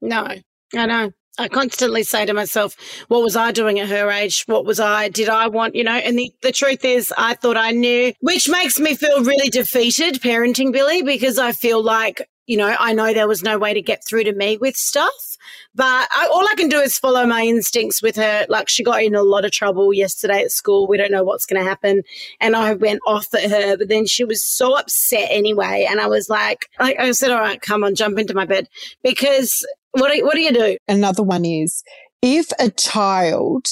No, 0.01 0.27
I 0.75 0.85
know. 0.85 1.11
I 1.37 1.49
constantly 1.49 2.03
say 2.03 2.25
to 2.25 2.33
myself, 2.33 2.75
what 3.09 3.21
was 3.21 3.35
I 3.35 3.51
doing 3.51 3.79
at 3.79 3.89
her 3.89 4.09
age? 4.09 4.43
What 4.45 4.65
was 4.65 4.79
I, 4.79 5.09
did 5.09 5.27
I 5.27 5.47
want, 5.47 5.75
you 5.75 5.83
know? 5.83 5.91
And 5.91 6.17
the, 6.17 6.31
the 6.41 6.53
truth 6.53 6.85
is, 6.85 7.13
I 7.17 7.33
thought 7.33 7.57
I 7.57 7.71
knew, 7.71 8.13
which 8.21 8.47
makes 8.47 8.79
me 8.79 8.95
feel 8.95 9.21
really 9.21 9.49
defeated 9.49 10.21
parenting 10.21 10.71
Billy 10.71 11.01
because 11.01 11.37
I 11.37 11.51
feel 11.51 11.83
like, 11.83 12.25
you 12.47 12.57
know, 12.57 12.75
I 12.79 12.93
know 12.93 13.13
there 13.13 13.27
was 13.27 13.43
no 13.43 13.57
way 13.57 13.73
to 13.73 13.81
get 13.81 14.03
through 14.05 14.25
to 14.25 14.33
me 14.33 14.57
with 14.57 14.75
stuff. 14.75 15.37
But 15.73 16.07
I, 16.11 16.27
all 16.31 16.47
I 16.47 16.55
can 16.55 16.69
do 16.69 16.79
is 16.79 16.97
follow 16.97 17.25
my 17.25 17.43
instincts 17.43 18.01
with 18.01 18.15
her. 18.15 18.45
Like 18.49 18.69
she 18.69 18.83
got 18.83 19.03
in 19.03 19.15
a 19.15 19.23
lot 19.23 19.45
of 19.45 19.51
trouble 19.51 19.93
yesterday 19.93 20.41
at 20.41 20.51
school. 20.51 20.87
We 20.87 20.97
don't 20.97 21.11
know 21.11 21.23
what's 21.23 21.45
going 21.45 21.61
to 21.61 21.67
happen. 21.67 22.03
And 22.39 22.55
I 22.55 22.73
went 22.73 23.01
off 23.05 23.33
at 23.33 23.49
her, 23.49 23.77
but 23.77 23.89
then 23.89 24.05
she 24.05 24.23
was 24.23 24.43
so 24.43 24.77
upset 24.77 25.27
anyway. 25.29 25.85
And 25.89 25.99
I 25.99 26.07
was 26.07 26.29
like, 26.29 26.69
I, 26.79 26.95
I 26.99 27.11
said, 27.11 27.31
all 27.31 27.39
right, 27.39 27.61
come 27.61 27.83
on, 27.83 27.95
jump 27.95 28.17
into 28.17 28.33
my 28.33 28.45
bed 28.45 28.69
because 29.03 29.65
what 29.91 30.13
do, 30.13 30.23
what 30.23 30.35
do 30.35 30.41
you 30.41 30.53
do? 30.53 30.77
Another 30.87 31.23
one 31.23 31.45
is 31.45 31.83
if 32.21 32.51
a 32.59 32.69
child 32.69 33.67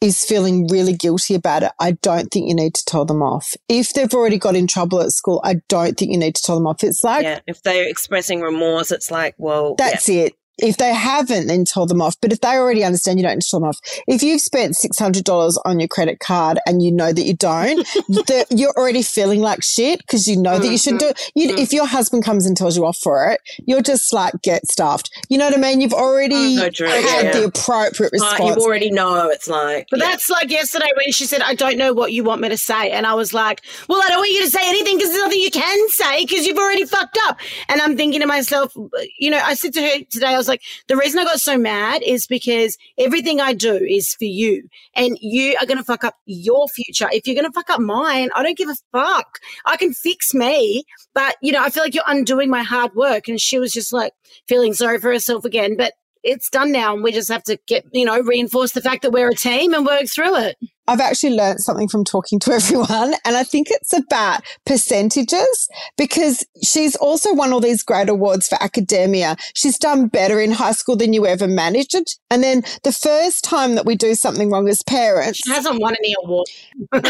is 0.00 0.24
feeling 0.24 0.66
really 0.68 0.94
guilty 0.94 1.34
about 1.34 1.62
it, 1.62 1.72
I 1.80 1.92
don't 1.92 2.28
think 2.28 2.48
you 2.48 2.54
need 2.54 2.74
to 2.74 2.84
tell 2.84 3.04
them 3.04 3.22
off. 3.22 3.54
If 3.68 3.94
they've 3.94 4.12
already 4.12 4.38
got 4.38 4.54
in 4.56 4.66
trouble 4.66 5.00
at 5.00 5.12
school, 5.12 5.40
I 5.44 5.56
don't 5.68 5.96
think 5.96 6.12
you 6.12 6.18
need 6.18 6.34
to 6.34 6.42
tell 6.42 6.56
them 6.56 6.66
off. 6.66 6.84
It's 6.84 7.02
like, 7.02 7.24
Yeah. 7.24 7.40
If 7.46 7.62
they're 7.62 7.88
expressing 7.88 8.40
remorse, 8.40 8.90
it's 8.90 9.10
like, 9.10 9.34
well, 9.38 9.74
that's 9.76 10.08
it. 10.08 10.34
If 10.58 10.78
they 10.78 10.94
haven't, 10.94 11.48
then 11.48 11.66
tell 11.66 11.84
them 11.86 12.00
off. 12.00 12.16
But 12.20 12.32
if 12.32 12.40
they 12.40 12.56
already 12.56 12.82
understand, 12.82 13.18
you 13.18 13.24
don't 13.24 13.34
need 13.34 13.42
to 13.42 13.48
tell 13.50 13.60
them 13.60 13.68
off. 13.68 13.78
If 14.08 14.22
you've 14.22 14.40
spent 14.40 14.74
$600 14.74 15.56
on 15.66 15.80
your 15.80 15.88
credit 15.88 16.18
card 16.18 16.58
and 16.66 16.82
you 16.82 16.90
know 16.90 17.12
that 17.12 17.22
you 17.22 17.34
don't, 17.34 17.86
you're 18.50 18.72
already 18.72 19.02
feeling 19.02 19.42
like 19.42 19.62
shit 19.62 19.98
because 20.00 20.26
you 20.26 20.40
know 20.40 20.58
that 20.58 20.70
you 20.70 20.78
should 20.78 20.94
mm-hmm. 20.94 20.98
do 20.98 21.08
it. 21.08 21.30
You, 21.34 21.48
mm-hmm. 21.50 21.58
If 21.58 21.72
your 21.74 21.86
husband 21.86 22.24
comes 22.24 22.46
and 22.46 22.56
tells 22.56 22.76
you 22.76 22.86
off 22.86 22.96
for 22.96 23.30
it, 23.30 23.40
you're 23.66 23.82
just 23.82 24.12
like, 24.14 24.32
get 24.42 24.66
stuffed. 24.66 25.10
You 25.28 25.38
know 25.38 25.46
what 25.46 25.56
I 25.56 25.60
mean? 25.60 25.80
You've 25.80 25.92
already 25.92 26.56
oh, 26.58 26.64
So 26.64 26.70
true, 26.70 26.88
had 26.88 27.24
yeah. 27.24 27.32
the 27.32 27.44
appropriate 27.46 28.12
uh, 28.12 28.16
yeah. 28.16 28.20
Like, 28.20 28.38
response. 28.38 28.56
you 28.56 28.62
already 28.62 28.90
know 28.90 29.28
it's 29.28 29.48
like, 29.48 29.88
But 29.90 30.00
yeah. 30.00 30.06
that's 30.06 30.30
like 30.30 30.50
yesterday 30.50 30.90
when 30.96 31.12
she 31.12 31.24
said, 31.24 31.42
I 31.42 31.54
don't 31.54 31.76
know 31.76 31.92
what 31.92 32.12
you 32.12 32.24
want 32.24 32.40
me 32.40 32.48
to 32.48 32.58
say. 32.58 32.90
And 32.90 33.06
I 33.06 33.14
was 33.14 33.34
like, 33.34 33.62
well, 33.88 34.00
I 34.02 34.08
don't 34.08 34.18
want 34.18 34.30
you 34.30 34.44
to 34.44 34.50
say 34.50 34.60
anything 34.62 34.96
because 34.96 35.10
there's 35.10 35.22
nothing 35.22 35.40
you 35.40 35.50
can 35.50 35.88
say 35.88 36.24
because 36.24 36.46
you've 36.46 36.58
already 36.58 36.84
fucked 36.84 37.18
up. 37.24 37.38
And 37.68 37.80
I'm 37.80 37.96
thinking 37.96 38.20
to 38.20 38.26
myself, 38.26 38.74
you 39.18 39.30
know, 39.30 39.40
I 39.42 39.54
said 39.54 39.72
to 39.74 39.82
her 39.82 40.04
today, 40.10 40.28
I 40.28 40.36
was 40.36 40.48
like, 40.48 40.62
the 40.88 40.96
reason 40.96 41.18
I 41.18 41.24
got 41.24 41.40
so 41.40 41.58
mad 41.58 42.02
is 42.02 42.26
because 42.26 42.76
everything 42.98 43.40
I 43.40 43.52
do 43.52 43.74
is 43.74 44.14
for 44.14 44.24
you 44.24 44.68
and 44.94 45.18
you 45.20 45.56
are 45.60 45.66
going 45.66 45.78
to 45.78 45.84
fuck 45.84 46.04
up 46.04 46.16
your 46.26 46.68
future. 46.68 47.08
If 47.12 47.26
you're 47.26 47.34
going 47.34 47.46
to 47.46 47.52
fuck 47.52 47.70
up 47.70 47.80
mine, 47.80 48.30
I 48.34 48.42
don't 48.42 48.56
give 48.56 48.68
a 48.68 48.76
fuck. 48.92 49.38
I 49.64 49.76
can 49.76 49.92
fix 49.92 50.34
me, 50.34 50.84
but 51.14 51.36
you 51.42 51.52
know, 51.52 51.62
I 51.62 51.70
feel 51.70 51.82
like 51.82 51.94
you're 51.94 52.04
undoing 52.06 52.50
my 52.50 52.62
hard 52.62 52.94
work. 52.94 53.28
And 53.28 53.40
she 53.40 53.58
was 53.58 53.72
just 53.72 53.92
like 53.92 54.12
feeling 54.48 54.72
sorry 54.72 55.00
for 55.00 55.12
herself 55.16 55.44
again. 55.44 55.76
But 55.76 55.94
it's 56.22 56.50
done 56.50 56.72
now 56.72 56.92
and 56.92 57.02
we 57.02 57.12
just 57.12 57.28
have 57.28 57.44
to 57.44 57.58
get, 57.66 57.84
you 57.92 58.04
know, 58.04 58.20
reinforce 58.20 58.72
the 58.72 58.82
fact 58.82 59.02
that 59.02 59.12
we're 59.12 59.30
a 59.30 59.34
team 59.34 59.72
and 59.72 59.86
work 59.86 60.06
through 60.08 60.36
it. 60.36 60.56
I've 60.88 61.00
actually 61.00 61.34
learned 61.34 61.60
something 61.60 61.88
from 61.88 62.04
talking 62.04 62.38
to 62.40 62.52
everyone, 62.52 63.14
and 63.24 63.36
I 63.36 63.42
think 63.42 63.68
it's 63.70 63.92
about 63.92 64.42
percentages 64.64 65.68
because 65.96 66.44
she's 66.62 66.96
also 66.96 67.34
won 67.34 67.52
all 67.52 67.60
these 67.60 67.82
great 67.82 68.08
awards 68.08 68.46
for 68.48 68.62
academia. 68.62 69.36
She's 69.54 69.78
done 69.78 70.08
better 70.08 70.40
in 70.40 70.52
high 70.52 70.72
school 70.72 70.96
than 70.96 71.12
you 71.12 71.26
ever 71.26 71.48
managed. 71.48 71.94
It 71.94 72.12
and 72.30 72.42
then 72.42 72.62
the 72.84 72.92
first 72.92 73.44
time 73.44 73.74
that 73.74 73.86
we 73.86 73.96
do 73.96 74.14
something 74.14 74.50
wrong 74.50 74.68
as 74.68 74.82
parents, 74.82 75.40
She 75.44 75.50
hasn't 75.50 75.80
won 75.80 75.96
any 75.98 76.14
award. 76.22 76.46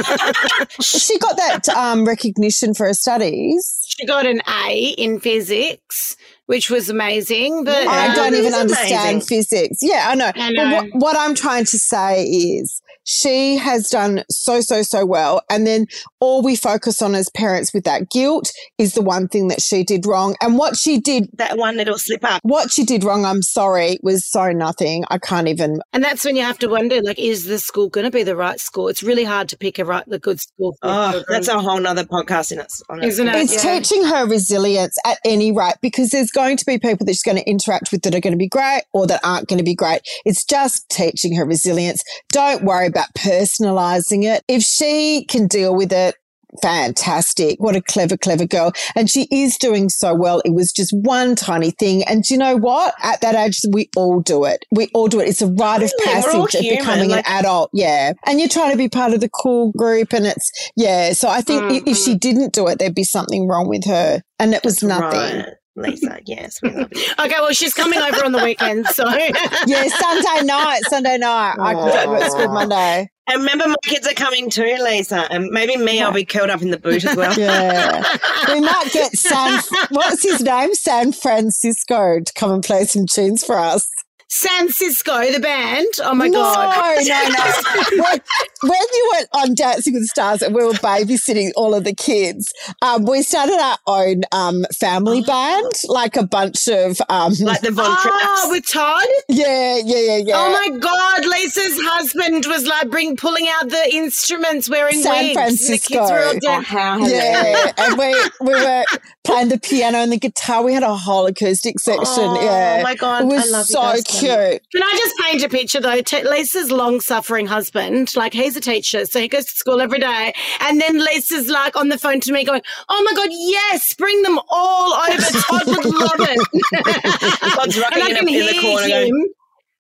she 0.80 1.18
got 1.18 1.36
that 1.36 1.68
um, 1.70 2.06
recognition 2.06 2.74
for 2.74 2.86
her 2.86 2.94
studies. 2.94 3.82
She 3.88 4.06
got 4.06 4.26
an 4.26 4.40
A 4.48 4.94
in 4.96 5.20
physics, 5.20 6.16
which 6.46 6.70
was 6.70 6.88
amazing. 6.88 7.64
But 7.64 7.86
I 7.86 8.14
don't 8.14 8.34
it 8.34 8.38
even 8.38 8.54
understand 8.54 9.16
amazing. 9.16 9.20
physics. 9.20 9.78
Yeah, 9.82 10.06
I 10.08 10.14
know. 10.14 10.32
I 10.34 10.52
But 10.56 10.72
what, 10.72 10.86
what 10.94 11.16
I'm 11.18 11.34
trying 11.34 11.64
to 11.66 11.78
say 11.78 12.24
is 12.24 12.82
she 13.06 13.56
has 13.56 13.88
done 13.88 14.24
so, 14.28 14.60
so, 14.60 14.82
so 14.82 15.06
well. 15.06 15.40
And 15.48 15.66
then 15.66 15.86
all 16.20 16.42
we 16.42 16.56
focus 16.56 17.00
on 17.00 17.14
as 17.14 17.30
parents 17.30 17.72
with 17.72 17.84
that 17.84 18.10
guilt 18.10 18.50
is 18.78 18.94
the 18.94 19.00
one 19.02 19.28
thing 19.28 19.46
that 19.48 19.62
she 19.62 19.84
did 19.84 20.04
wrong. 20.06 20.34
And 20.40 20.58
what 20.58 20.76
she 20.76 20.98
did, 20.98 21.28
that 21.34 21.56
one 21.56 21.76
little 21.76 21.98
slip 21.98 22.24
up. 22.24 22.40
what 22.42 22.72
she 22.72 22.84
did 22.84 23.04
wrong, 23.04 23.24
I'm 23.24 23.42
sorry, 23.42 23.98
was 24.02 24.28
so 24.28 24.50
nothing. 24.50 25.04
I 25.08 25.18
can't 25.18 25.46
even. 25.46 25.80
And 25.92 26.02
that's 26.02 26.24
when 26.24 26.34
you 26.34 26.42
have 26.42 26.58
to 26.58 26.68
wonder, 26.68 27.00
like, 27.00 27.18
is 27.18 27.44
the 27.44 27.58
school 27.60 27.88
going 27.88 28.04
to 28.04 28.10
be 28.10 28.24
the 28.24 28.34
right 28.36 28.58
school? 28.58 28.88
It's 28.88 29.04
really 29.04 29.24
hard 29.24 29.48
to 29.50 29.56
pick 29.56 29.78
a 29.78 29.84
right, 29.84 30.04
the 30.08 30.18
good 30.18 30.40
school. 30.40 30.72
For 30.82 30.88
Oh, 30.90 31.10
children. 31.12 31.24
that's 31.28 31.48
a 31.48 31.60
whole 31.60 31.78
nother 31.78 32.04
podcast 32.04 32.50
in 32.50 32.58
its, 32.58 32.82
on 32.90 33.04
Isn't 33.04 33.28
it? 33.28 33.36
It's 33.36 33.64
Yeah. 33.64 33.78
teaching 33.78 34.04
her 34.04 34.26
resilience 34.26 34.96
at 35.06 35.18
any 35.24 35.52
rate 35.52 35.76
because 35.80 36.10
there's 36.10 36.32
going 36.32 36.56
to 36.56 36.64
be 36.66 36.78
people 36.78 37.06
that 37.06 37.12
she's 37.12 37.22
going 37.22 37.38
to 37.38 37.48
interact 37.48 37.92
with 37.92 38.02
that 38.02 38.14
are 38.16 38.20
going 38.20 38.32
to 38.32 38.36
be 38.38 38.48
great 38.48 38.82
or 38.92 39.06
that 39.06 39.20
aren't 39.22 39.48
going 39.48 39.58
to 39.58 39.64
be 39.64 39.74
great. 39.76 40.00
It's 40.24 40.44
just 40.44 40.88
teaching 40.88 41.36
her 41.36 41.44
resilience. 41.46 42.02
Don't 42.32 42.64
worry 42.64 42.86
about 42.96 43.14
personalizing 43.14 44.24
it. 44.24 44.42
If 44.48 44.62
she 44.62 45.24
can 45.28 45.46
deal 45.46 45.74
with 45.74 45.92
it, 45.92 46.14
fantastic. 46.62 47.56
What 47.58 47.76
a 47.76 47.82
clever, 47.82 48.16
clever 48.16 48.46
girl. 48.46 48.72
And 48.94 49.10
she 49.10 49.28
is 49.30 49.56
doing 49.58 49.88
so 49.88 50.14
well. 50.14 50.40
It 50.44 50.54
was 50.54 50.72
just 50.72 50.90
one 50.92 51.34
tiny 51.36 51.70
thing. 51.72 52.02
And 52.04 52.22
do 52.22 52.32
you 52.34 52.38
know 52.38 52.56
what? 52.56 52.94
At 53.02 53.20
that 53.20 53.34
age, 53.34 53.60
we 53.70 53.90
all 53.96 54.20
do 54.20 54.44
it. 54.44 54.64
We 54.70 54.88
all 54.94 55.08
do 55.08 55.20
it. 55.20 55.28
It's 55.28 55.42
a 55.42 55.48
rite 55.48 55.82
of. 55.82 55.92
Passage 56.02 56.54
of 56.54 56.60
human, 56.60 56.78
becoming 56.78 57.10
like- 57.10 57.28
an 57.28 57.38
adult. 57.40 57.70
Yeah. 57.74 58.12
And 58.26 58.38
you're 58.40 58.48
trying 58.48 58.70
to 58.72 58.78
be 58.78 58.88
part 58.88 59.12
of 59.12 59.20
the 59.20 59.28
cool 59.28 59.72
group. 59.72 60.12
And 60.12 60.26
it's, 60.26 60.50
yeah. 60.76 61.12
So 61.12 61.28
I 61.28 61.40
think 61.42 61.62
i- 61.64 61.90
if 61.90 61.96
she 61.96 62.14
didn't 62.16 62.52
do 62.52 62.66
it, 62.68 62.78
there'd 62.78 62.94
be 62.94 63.04
something 63.04 63.46
wrong 63.46 63.68
with 63.68 63.84
her. 63.86 64.22
And 64.38 64.54
it 64.54 64.64
was 64.64 64.82
nothing. 64.82 65.36
Right. 65.40 65.46
Lisa, 65.76 66.20
yes, 66.24 66.60
we 66.62 66.70
love 66.70 66.88
you. 66.92 67.02
Okay, 67.18 67.34
well, 67.38 67.52
she's 67.52 67.74
coming 67.74 68.00
over 68.00 68.24
on 68.24 68.32
the 68.32 68.42
weekend, 68.42 68.86
so 68.88 69.08
Yeah, 69.66 69.88
Sunday 69.88 70.46
night, 70.46 70.80
Sunday 70.88 71.18
night. 71.18 71.56
I 71.60 71.74
can 71.74 71.90
drop 71.90 72.06
her 72.06 72.16
at 72.24 72.30
school 72.32 72.48
Monday. 72.48 73.10
And 73.28 73.40
remember, 73.40 73.66
my 73.68 73.74
kids 73.84 74.06
are 74.06 74.12
coming 74.14 74.48
too, 74.50 74.76
Lisa. 74.80 75.26
And 75.32 75.48
maybe 75.50 75.76
me, 75.76 76.00
I'll 76.00 76.12
be 76.12 76.24
curled 76.24 76.48
up 76.50 76.62
in 76.62 76.70
the 76.70 76.78
boot 76.78 77.04
as 77.04 77.16
well. 77.16 77.32
Yeah. 77.38 78.02
we 78.48 78.60
might 78.60 78.88
get 78.92 79.12
San, 79.12 79.60
what's 79.90 80.22
his 80.22 80.40
name? 80.42 80.74
San 80.74 81.12
Francisco 81.12 82.20
to 82.20 82.32
come 82.34 82.52
and 82.52 82.62
play 82.64 82.84
some 82.84 83.06
tunes 83.06 83.44
for 83.44 83.58
us. 83.58 83.88
San 84.28 84.68
Cisco, 84.70 85.30
the 85.32 85.38
band. 85.40 85.86
Oh 86.02 86.12
my 86.14 86.26
no, 86.26 86.42
god! 86.42 86.98
No, 87.06 87.28
no, 87.28 88.02
when, 88.02 88.20
when 88.64 88.80
you 88.94 89.10
went 89.12 89.28
on 89.32 89.54
Dancing 89.54 89.94
with 89.94 90.02
the 90.02 90.08
Stars 90.08 90.42
and 90.42 90.54
we 90.54 90.64
were 90.64 90.72
babysitting 90.72 91.52
all 91.54 91.74
of 91.74 91.84
the 91.84 91.94
kids, 91.94 92.52
um, 92.82 93.04
we 93.04 93.22
started 93.22 93.54
our 93.60 93.78
own 93.86 94.22
um, 94.32 94.64
family 94.78 95.22
Oh. 95.22 95.26
band, 95.62 95.72
like 95.88 96.16
a 96.16 96.26
bunch 96.26 96.66
of 96.68 97.00
um, 97.08 97.34
Like 97.40 97.60
the 97.60 97.70
Von 97.70 97.86
Oh, 97.86 98.40
Trapps. 98.42 98.50
with 98.50 98.68
Todd. 98.68 99.04
yeah, 99.28 99.78
yeah, 99.84 99.96
yeah, 99.98 100.16
yeah. 100.16 100.34
Oh 100.36 100.50
my 100.50 100.76
God! 100.76 101.24
Lisa's 101.24 101.78
husband 101.82 102.46
was 102.46 102.66
like 102.66 102.90
bring 102.90 103.16
pulling 103.16 103.46
out 103.48 103.68
the 103.68 103.94
instruments, 103.94 104.68
wearing 104.68 105.00
San 105.02 105.24
wigs. 105.24 105.34
Francisco. 105.34 105.98
And 105.98 106.08
the 106.08 106.40
kids 106.40 106.42
were 106.42 106.50
all 106.50 106.58
Oh, 106.58 106.62
how. 106.62 106.98
Yeah, 107.06 107.72
and 107.78 107.96
we 107.96 108.14
we 108.40 108.54
were 108.54 108.84
playing 109.24 109.48
the 109.50 109.58
piano 109.60 109.98
and 109.98 110.10
the 110.12 110.18
guitar. 110.18 110.64
We 110.64 110.74
had 110.74 110.82
a 110.82 110.96
whole 110.96 111.26
acoustic 111.26 111.78
section. 111.78 112.04
Oh, 112.24 112.42
yeah, 112.42 112.80
my 112.82 112.96
God, 112.96 113.22
it 113.22 113.32
I 113.32 113.36
was 113.36 113.50
love 113.52 113.60
you 113.68 113.72
so 113.72 113.80
guys 113.82 114.02
so 114.06 114.15
cute. 114.20 114.62
Can 114.72 114.82
I 114.82 114.94
just 114.96 115.16
paint 115.18 115.42
a 115.42 115.48
picture 115.48 115.80
though? 115.80 116.00
T- 116.00 116.22
Lisa's 116.24 116.70
long 116.70 117.00
suffering 117.00 117.46
husband, 117.46 118.14
like 118.16 118.32
he's 118.32 118.56
a 118.56 118.60
teacher, 118.60 119.06
so 119.06 119.20
he 119.20 119.28
goes 119.28 119.46
to 119.46 119.52
school 119.52 119.80
every 119.80 119.98
day. 119.98 120.32
And 120.60 120.80
then 120.80 120.98
Lisa's 120.98 121.48
like 121.48 121.76
on 121.76 121.88
the 121.88 121.98
phone 121.98 122.20
to 122.20 122.32
me 122.32 122.44
going, 122.44 122.62
Oh 122.88 123.02
my 123.04 123.12
God, 123.14 123.28
yes, 123.30 123.94
bring 123.94 124.22
them 124.22 124.38
all 124.48 124.92
over. 124.94 125.22
Todd 125.22 125.66
would 125.66 125.84
love 125.84 126.20
it. 126.20 127.52
Todd's 127.54 127.78
rocking 127.78 128.02
and 128.02 128.02
I 128.02 128.10
in, 128.10 128.16
can 128.16 128.28
a, 128.28 128.32
in 128.32 128.46
the 128.46 128.52
hear 128.52 128.62
corner 128.62 128.88
going, 128.88 129.06
him. 129.08 129.26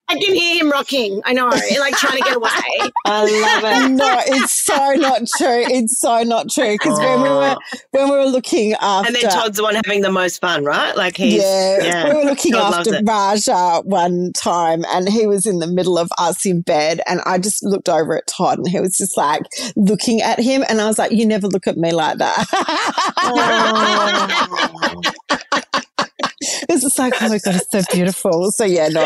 I 0.08 0.14
can 0.14 0.34
hear 0.34 0.62
him 0.62 0.70
rocking. 0.70 1.20
I 1.24 1.32
know, 1.32 1.46
like 1.46 1.96
trying 1.96 2.18
to 2.18 2.22
get 2.22 2.36
away. 2.36 2.50
I 3.06 3.22
love 3.22 3.90
it. 3.90 3.94
No, 3.94 4.20
it's 4.26 4.54
so 4.54 4.92
not 4.94 5.22
true. 5.36 5.64
It's 5.68 5.98
so 5.98 6.22
not 6.22 6.48
true. 6.48 6.72
Because 6.72 6.98
when 7.00 7.22
we 7.22 7.28
were 7.28 7.56
oh. 7.58 7.78
when 7.90 8.10
we 8.10 8.16
were 8.16 8.26
looking 8.26 8.74
after, 8.74 9.08
And 9.08 9.16
then 9.16 9.30
Todd's 9.30 9.56
the 9.56 9.64
one 9.64 9.74
having 9.74 10.02
the 10.02 10.12
most 10.12 10.40
fun, 10.40 10.64
right? 10.64 10.96
Like 10.96 11.16
he's 11.16 11.42
yeah, 11.42 12.08
we 12.08 12.14
were 12.14 12.24
looking 12.24 12.52
Todd 12.52 12.74
after 12.74 12.94
it. 12.94 13.04
Raja 13.04 13.82
one 13.84 14.32
time, 14.32 14.84
and 14.88 15.08
he 15.08 15.26
was 15.26 15.44
in 15.44 15.58
the 15.58 15.66
middle 15.66 15.98
of 15.98 16.08
us 16.18 16.46
in 16.46 16.60
bed, 16.60 17.00
and 17.08 17.20
I 17.26 17.38
just 17.38 17.64
looked 17.64 17.88
over 17.88 18.16
at 18.16 18.28
Todd, 18.28 18.58
and 18.58 18.68
he 18.68 18.78
was 18.78 18.96
just 18.96 19.16
like 19.16 19.42
looking 19.74 20.22
at 20.22 20.38
him, 20.38 20.64
and 20.68 20.80
I 20.80 20.86
was 20.86 20.98
like, 20.98 21.10
"You 21.10 21.26
never 21.26 21.48
look 21.48 21.66
at 21.66 21.76
me 21.76 21.92
like 21.92 22.18
that." 22.18 22.46
Oh. 23.28 25.02
It's 26.68 26.82
just 26.82 26.85
like, 26.98 27.14
oh 27.22 27.28
my 27.28 27.38
god, 27.38 27.56
it's 27.56 27.70
so 27.70 27.82
beautiful. 27.92 28.50
So 28.52 28.64
yeah, 28.64 28.88
no. 28.88 29.02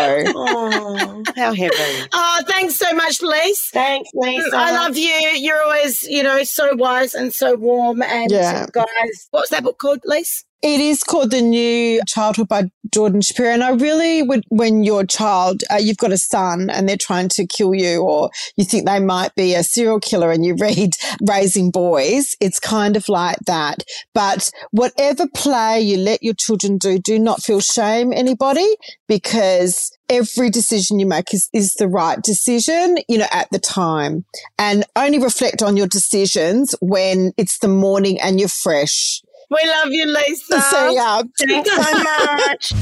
how 1.40 1.52
heaven. 1.52 1.78
Oh, 2.12 2.42
thanks 2.46 2.76
so 2.76 2.92
much, 2.94 3.20
Lise. 3.22 3.70
Thanks, 3.72 4.10
Lisa. 4.14 4.50
I 4.54 4.72
love 4.72 4.96
you. 4.96 5.04
You're 5.36 5.62
always, 5.62 6.02
you 6.04 6.22
know, 6.22 6.42
so 6.44 6.74
wise 6.76 7.14
and 7.14 7.32
so 7.34 7.56
warm. 7.56 8.02
And 8.02 8.30
Yeah. 8.30 8.66
guys, 8.72 9.28
what's 9.30 9.50
that 9.50 9.62
book 9.64 9.78
called, 9.78 10.00
Lise? 10.04 10.44
It 10.62 10.78
is 10.80 11.02
called 11.04 11.30
The 11.30 11.40
New 11.40 12.02
Childhood 12.06 12.48
by 12.48 12.64
Jordan 12.92 13.22
Shapiro. 13.22 13.48
And 13.48 13.64
I 13.64 13.70
really 13.70 14.22
would, 14.22 14.44
when 14.50 14.84
your 14.84 15.04
child, 15.06 15.62
uh, 15.70 15.76
you've 15.76 15.96
got 15.96 16.12
a 16.12 16.18
son 16.18 16.68
and 16.68 16.86
they're 16.86 16.98
trying 16.98 17.30
to 17.30 17.46
kill 17.46 17.74
you 17.74 18.02
or 18.02 18.28
you 18.58 18.66
think 18.66 18.84
they 18.84 19.00
might 19.00 19.34
be 19.34 19.54
a 19.54 19.62
serial 19.64 20.00
killer 20.00 20.30
and 20.30 20.44
you 20.44 20.54
read 20.56 20.90
Raising 21.26 21.70
Boys, 21.70 22.34
it's 22.40 22.58
kind 22.60 22.94
of 22.94 23.08
like 23.08 23.38
that. 23.46 23.84
But 24.12 24.50
whatever 24.70 25.26
play 25.34 25.80
you 25.80 25.96
let 25.96 26.22
your 26.22 26.34
children 26.34 26.76
do, 26.76 26.98
do 26.98 27.18
not 27.18 27.42
feel 27.42 27.60
shame 27.60 28.12
anybody 28.12 28.68
because 29.08 29.90
every 30.10 30.50
decision 30.50 30.98
you 30.98 31.06
make 31.06 31.32
is, 31.32 31.48
is 31.54 31.74
the 31.74 31.88
right 31.88 32.20
decision, 32.20 32.98
you 33.08 33.16
know, 33.16 33.28
at 33.32 33.48
the 33.50 33.58
time 33.58 34.24
and 34.58 34.84
only 34.96 35.18
reflect 35.18 35.62
on 35.62 35.76
your 35.76 35.86
decisions 35.86 36.74
when 36.80 37.32
it's 37.38 37.58
the 37.60 37.68
morning 37.68 38.20
and 38.20 38.38
you're 38.38 38.48
fresh. 38.48 39.22
We 39.48 39.60
love 39.66 39.88
you, 39.90 40.06
Lisa. 40.06 40.60
So 40.70 40.90
yeah, 40.90 41.22
Thanks 41.38 41.70
so 41.70 42.02
much. 42.02 42.72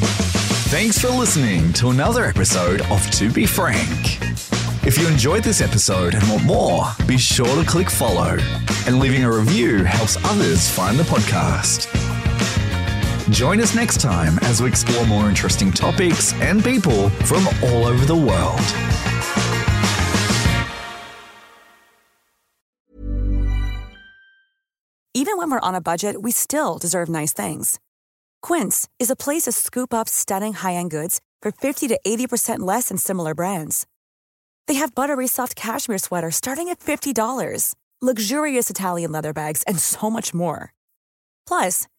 Thanks 0.70 0.98
for 0.98 1.08
listening 1.08 1.72
to 1.74 1.90
another 1.90 2.24
episode 2.24 2.82
of 2.90 3.08
To 3.12 3.30
Be 3.30 3.46
Frank. 3.46 4.18
If 4.86 4.98
you 4.98 5.06
enjoyed 5.08 5.44
this 5.44 5.60
episode 5.60 6.14
and 6.14 6.26
want 6.30 6.44
more, 6.44 6.84
be 7.06 7.18
sure 7.18 7.46
to 7.46 7.64
click 7.68 7.90
follow. 7.90 8.38
And 8.86 8.98
leaving 8.98 9.24
a 9.24 9.30
review 9.30 9.84
helps 9.84 10.16
others 10.24 10.68
find 10.70 10.98
the 10.98 11.04
podcast. 11.04 12.17
Join 13.30 13.60
us 13.60 13.74
next 13.74 14.00
time 14.00 14.38
as 14.42 14.62
we 14.62 14.68
explore 14.68 15.06
more 15.06 15.28
interesting 15.28 15.72
topics 15.72 16.32
and 16.40 16.62
people 16.62 17.10
from 17.26 17.48
all 17.62 17.86
over 17.86 18.04
the 18.06 18.14
world. 18.14 18.60
Even 25.14 25.36
when 25.36 25.50
we're 25.50 25.60
on 25.60 25.74
a 25.74 25.80
budget, 25.80 26.22
we 26.22 26.30
still 26.30 26.78
deserve 26.78 27.08
nice 27.08 27.32
things. 27.32 27.80
Quince 28.40 28.88
is 28.98 29.10
a 29.10 29.16
place 29.16 29.42
to 29.42 29.52
scoop 29.52 29.92
up 29.92 30.08
stunning 30.08 30.52
high-end 30.52 30.90
goods 30.90 31.20
for 31.42 31.50
50 31.50 31.88
to 31.88 31.98
80% 32.06 32.60
less 32.60 32.88
than 32.88 32.98
similar 32.98 33.34
brands. 33.34 33.86
They 34.68 34.74
have 34.74 34.94
buttery 34.94 35.26
soft 35.26 35.56
cashmere 35.56 35.98
sweaters 35.98 36.36
starting 36.36 36.68
at 36.68 36.78
$50, 36.78 37.74
luxurious 38.00 38.70
Italian 38.70 39.10
leather 39.10 39.32
bags, 39.32 39.64
and 39.64 39.78
so 39.80 40.08
much 40.08 40.32
more. 40.32 40.72
Plus, 41.46 41.88